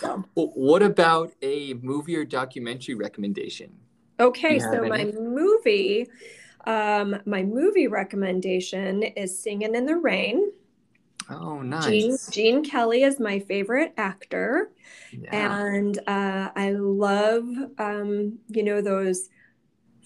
So. 0.00 0.24
What 0.34 0.82
about 0.82 1.32
a 1.42 1.74
movie 1.74 2.16
or 2.16 2.24
documentary 2.24 2.94
recommendation? 2.94 3.72
Okay, 4.20 4.58
so 4.58 4.86
my 4.86 5.04
movie, 5.04 6.06
um, 6.66 7.16
my 7.24 7.42
movie 7.42 7.88
recommendation 7.88 9.02
is 9.02 9.42
Singing 9.42 9.74
in 9.74 9.86
the 9.86 9.96
Rain. 9.96 10.52
Oh, 11.30 11.62
nice. 11.62 11.86
Gene, 11.86 12.16
Gene 12.30 12.64
Kelly 12.64 13.04
is 13.04 13.18
my 13.18 13.38
favorite 13.38 13.94
actor. 13.96 14.70
Yeah. 15.12 15.64
And 15.66 15.98
uh, 16.06 16.50
I 16.54 16.72
love, 16.72 17.46
um, 17.78 18.38
you 18.48 18.62
know, 18.62 18.80
those 18.80 19.30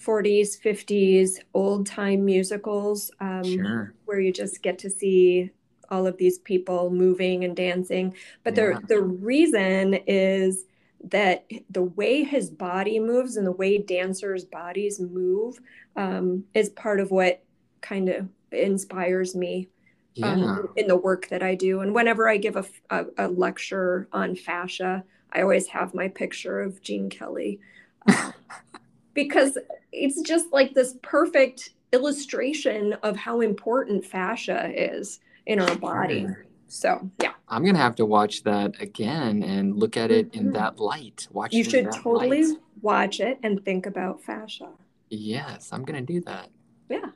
40s, 0.01 0.61
50s 0.61 1.39
old 1.55 1.87
time 1.87 2.25
musicals 2.25 3.11
um, 3.21 3.45
sure. 3.45 3.95
where 4.05 4.21
you 4.21 4.33
just 4.33 4.63
get 4.63 4.79
to 4.81 4.91
see 4.91 5.51
all 5.91 6.07
of 6.07 6.17
these 6.17 6.39
people 6.39 6.91
moving 6.91 7.45
and 7.45 7.57
dancing. 7.57 8.15
But 8.45 8.57
yeah. 8.57 8.79
the, 8.81 8.87
the 8.87 9.03
reason 9.03 9.95
is 10.07 10.65
that 11.05 11.47
the 11.71 11.85
way 11.85 12.25
his 12.25 12.51
body 12.51 12.99
moves 12.99 13.37
and 13.37 13.47
the 13.47 13.53
way 13.53 13.79
dancers' 13.79 14.45
bodies 14.45 15.01
move 15.01 15.61
um, 15.95 16.45
is 16.55 16.71
part 16.71 17.01
of 17.01 17.11
what 17.11 17.43
kind 17.81 18.09
of 18.09 18.29
inspires 18.51 19.35
me 19.35 19.69
yeah. 20.15 20.33
um, 20.33 20.69
in 20.77 20.89
the 20.89 20.97
work 20.97 21.29
that 21.29 21.43
I 21.43 21.55
do. 21.55 21.81
And 21.81 21.95
whenever 21.95 22.29
I 22.29 22.37
give 22.37 22.57
a, 22.57 22.65
a, 22.91 23.07
a, 23.19 23.29
lecture 23.29 24.09
on 24.13 24.35
fascia, 24.35 25.05
I 25.33 25.43
always 25.43 25.69
have 25.69 25.95
my 25.95 26.09
picture 26.09 26.61
of 26.61 26.83
Gene 26.83 27.11
Kelly 27.11 27.61
because 29.17 29.59
it's 29.91 30.21
just 30.21 30.53
like 30.53 30.75
this 30.75 30.95
perfect 31.03 31.71
illustration 31.93 32.93
of 33.03 33.17
how 33.17 33.41
important 33.41 34.05
fascia 34.05 34.71
is 34.77 35.19
in 35.47 35.59
our 35.59 35.75
body. 35.77 36.29
So 36.69 37.11
yeah, 37.23 37.33
I'm 37.49 37.65
gonna 37.65 37.79
have 37.79 37.97
to 37.97 38.07
watch 38.07 38.45
that 38.45 38.81
again 38.81 39.43
and 39.43 39.77
look 39.77 39.97
at 39.97 40.11
it 40.11 40.31
mm-hmm. 40.31 40.47
in 40.47 40.53
that 40.53 40.79
light. 40.79 41.27
Watch 41.33 41.53
you 41.53 41.65
should 41.65 41.91
totally 41.93 42.45
light. 42.45 42.59
watch 42.83 43.21
it 43.21 43.39
and 43.43 43.65
think 43.65 43.87
about 43.87 44.23
fascia. 44.23 44.69
Yes, 45.09 45.71
I'm 45.73 45.85
gonna 45.85 46.03
do 46.03 46.21
that. 46.23 46.51
Yeah. 46.89 47.11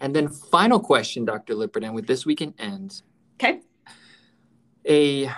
And 0.00 0.14
then 0.14 0.28
final 0.28 0.80
question, 0.80 1.24
Dr. 1.24 1.54
Lippert, 1.54 1.84
and 1.84 1.94
with 1.94 2.06
this 2.06 2.24
we 2.24 2.34
can 2.34 2.54
end. 2.58 3.02
Okay. 3.34 3.60
A 4.88 5.30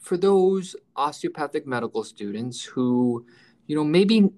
for 0.00 0.16
those 0.16 0.76
osteopathic 0.96 1.66
medical 1.66 2.04
students 2.04 2.62
who, 2.62 3.24
you 3.66 3.74
know, 3.74 3.84
maybe 3.84 4.28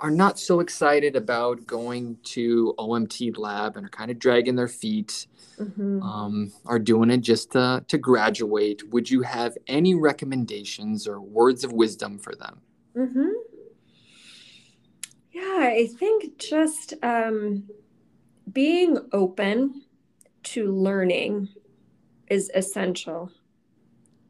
are 0.00 0.10
not 0.10 0.38
so 0.38 0.60
excited 0.60 1.14
about 1.14 1.66
going 1.66 2.18
to 2.24 2.74
OMT 2.78 3.38
lab 3.38 3.76
and 3.76 3.86
are 3.86 3.90
kind 3.90 4.10
of 4.10 4.18
dragging 4.18 4.56
their 4.56 4.68
feet, 4.68 5.26
mm-hmm. 5.58 6.02
um, 6.02 6.52
are 6.66 6.78
doing 6.78 7.10
it 7.10 7.18
just 7.18 7.52
to, 7.52 7.84
to 7.88 7.98
graduate, 7.98 8.88
would 8.90 9.10
you 9.10 9.22
have 9.22 9.56
any 9.66 9.94
recommendations 9.94 11.06
or 11.06 11.20
words 11.20 11.64
of 11.64 11.72
wisdom 11.72 12.18
for 12.18 12.34
them? 12.34 12.60
Mm-hmm. 12.96 13.28
Yeah, 15.32 15.70
I 15.72 15.88
think 15.98 16.38
just 16.38 16.94
um, 17.02 17.64
being 18.52 18.98
open 19.12 19.82
to 20.42 20.72
learning 20.72 21.48
is 22.28 22.50
essential 22.54 23.30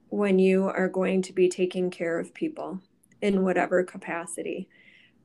when 0.09 0.39
you 0.39 0.67
are 0.69 0.89
going 0.89 1.23
to 1.23 1.33
be 1.33 1.49
taking 1.49 1.91
care 1.91 2.19
of 2.19 2.35
people. 2.35 2.81
in 3.23 3.45
whatever 3.45 3.83
capacity. 3.85 4.69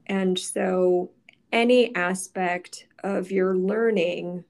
And 0.07 0.37
so, 0.37 1.11
any 1.51 1.95
aspect 1.95 2.87
of 3.03 3.31
your 3.31 3.55
learning 3.55 4.43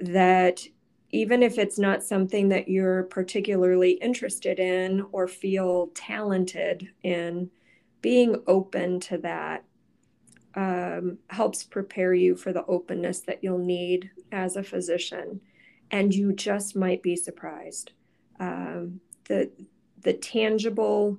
that 0.00 0.66
even 1.10 1.42
if 1.42 1.58
it's 1.58 1.78
not 1.78 2.02
something 2.02 2.48
that 2.48 2.68
you're 2.68 3.04
particularly 3.04 3.92
interested 3.92 4.58
in 4.58 5.04
or 5.12 5.28
feel 5.28 5.88
talented 5.94 6.88
in, 7.02 7.50
being 8.00 8.42
open 8.46 8.98
to 8.98 9.18
that 9.18 9.64
um, 10.54 11.18
helps 11.28 11.64
prepare 11.64 12.14
you 12.14 12.34
for 12.34 12.52
the 12.52 12.64
openness 12.66 13.20
that 13.20 13.44
you'll 13.44 13.58
need 13.58 14.10
as 14.32 14.56
a 14.56 14.62
physician. 14.62 15.40
And 15.90 16.14
you 16.14 16.32
just 16.32 16.74
might 16.74 17.02
be 17.02 17.14
surprised. 17.14 17.92
Um, 18.40 19.00
the, 19.28 19.50
the 20.00 20.14
tangible 20.14 21.18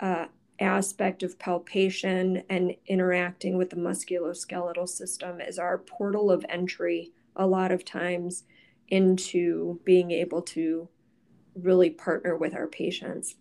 uh, 0.00 0.26
aspect 0.60 1.22
of 1.22 1.38
palpation 1.38 2.42
and 2.48 2.74
interacting 2.86 3.56
with 3.56 3.70
the 3.70 3.76
musculoskeletal 3.76 4.88
system 4.88 5.40
is 5.40 5.58
our 5.58 5.78
portal 5.78 6.30
of 6.30 6.44
entry 6.48 7.12
a 7.36 7.46
lot 7.46 7.70
of 7.70 7.84
times 7.84 8.44
into 8.88 9.80
being 9.84 10.10
able 10.10 10.42
to 10.42 10.88
really 11.54 11.90
partner 11.90 12.36
with 12.36 12.54
our 12.54 12.66
patients. 12.66 13.36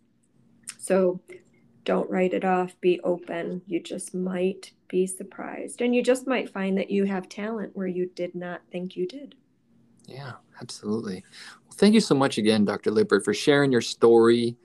So 0.77 1.21
don't 1.83 2.09
write 2.09 2.33
it 2.33 2.45
off, 2.45 2.79
be 2.81 2.99
open. 3.01 3.61
You 3.65 3.81
just 3.81 4.13
might 4.13 4.71
be 4.87 5.07
surprised. 5.07 5.81
And 5.81 5.95
you 5.95 6.03
just 6.03 6.27
might 6.27 6.49
find 6.49 6.77
that 6.77 6.91
you 6.91 7.05
have 7.05 7.29
talent 7.29 7.75
where 7.75 7.87
you 7.87 8.09
did 8.13 8.35
not 8.35 8.61
think 8.71 8.95
you 8.95 9.07
did. 9.07 9.35
Yeah, 10.05 10.33
absolutely. 10.61 11.23
Well, 11.65 11.75
thank 11.75 11.93
you 11.93 12.01
so 12.01 12.15
much 12.15 12.37
again, 12.37 12.65
Dr. 12.65 12.91
Lippert, 12.91 13.25
for 13.25 13.33
sharing 13.33 13.71
your 13.71 13.81
story, 13.81 14.57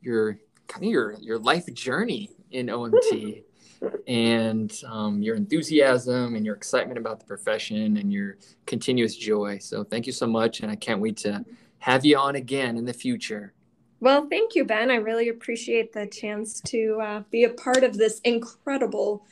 your 0.00 0.38
kind 0.68 0.84
of 0.84 0.90
your 0.90 1.14
your 1.20 1.38
life 1.38 1.72
journey 1.74 2.30
in 2.50 2.66
OMT 2.66 3.42
and 4.06 4.72
um, 4.86 5.22
your 5.22 5.36
enthusiasm 5.36 6.34
and 6.34 6.44
your 6.44 6.54
excitement 6.54 6.98
about 6.98 7.20
the 7.20 7.26
profession 7.26 7.96
and 7.96 8.12
your 8.12 8.36
continuous 8.66 9.16
joy. 9.16 9.58
So 9.58 9.84
thank 9.84 10.06
you 10.06 10.12
so 10.12 10.26
much, 10.26 10.60
and 10.60 10.70
I 10.70 10.76
can't 10.76 11.00
wait 11.00 11.16
to 11.18 11.44
have 11.78 12.04
you 12.04 12.16
on 12.18 12.36
again 12.36 12.76
in 12.76 12.84
the 12.84 12.92
future. 12.92 13.52
Well, 14.00 14.28
thank 14.28 14.54
you, 14.54 14.64
Ben. 14.64 14.90
I 14.90 14.96
really 14.96 15.28
appreciate 15.28 15.92
the 15.92 16.06
chance 16.06 16.60
to 16.62 17.00
uh, 17.02 17.22
be 17.30 17.44
a 17.44 17.50
part 17.50 17.82
of 17.82 17.96
this 17.96 18.20
incredible 18.20 19.24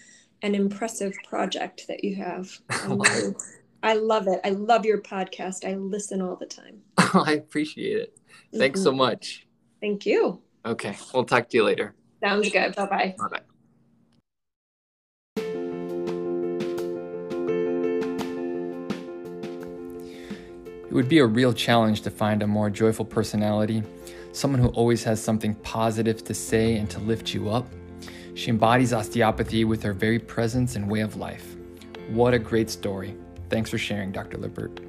and 0.42 0.54
impressive 0.54 1.14
project 1.28 1.86
that 1.88 2.02
you 2.02 2.16
have. 2.16 2.50
I 3.82 3.94
love 3.94 4.26
it. 4.28 4.40
I 4.44 4.50
love 4.50 4.86
your 4.86 5.02
podcast. 5.02 5.68
I 5.68 5.74
listen 5.74 6.22
all 6.22 6.36
the 6.36 6.46
time. 6.46 6.80
I 6.96 7.32
appreciate 7.32 7.98
it. 7.98 8.18
Thanks 8.56 8.80
mm-hmm. 8.80 8.84
so 8.84 8.92
much. 8.92 9.46
Thank 9.80 10.06
you. 10.06 10.40
Okay. 10.66 10.96
We'll 11.12 11.24
talk 11.24 11.48
to 11.50 11.56
you 11.56 11.64
later. 11.64 11.94
Sounds 12.22 12.50
good. 12.50 12.74
Bye 12.74 12.86
bye. 12.86 13.14
Bye 13.18 13.28
bye. 13.28 13.40
It 20.86 20.92
would 20.92 21.08
be 21.08 21.18
a 21.18 21.26
real 21.26 21.52
challenge 21.52 22.02
to 22.02 22.10
find 22.10 22.42
a 22.42 22.46
more 22.46 22.70
joyful 22.70 23.04
personality, 23.04 23.82
someone 24.32 24.60
who 24.60 24.68
always 24.68 25.02
has 25.04 25.20
something 25.20 25.54
positive 25.56 26.22
to 26.24 26.34
say 26.34 26.76
and 26.76 26.88
to 26.90 27.00
lift 27.00 27.34
you 27.34 27.50
up. 27.50 27.66
She 28.34 28.50
embodies 28.50 28.92
osteopathy 28.92 29.64
with 29.64 29.82
her 29.82 29.92
very 29.92 30.18
presence 30.18 30.76
and 30.76 30.88
way 30.88 31.00
of 31.00 31.16
life. 31.16 31.56
What 32.10 32.32
a 32.32 32.38
great 32.38 32.70
story. 32.70 33.16
Thanks 33.50 33.70
for 33.70 33.78
sharing, 33.78 34.12
Dr. 34.12 34.38
Lippert. 34.38 34.80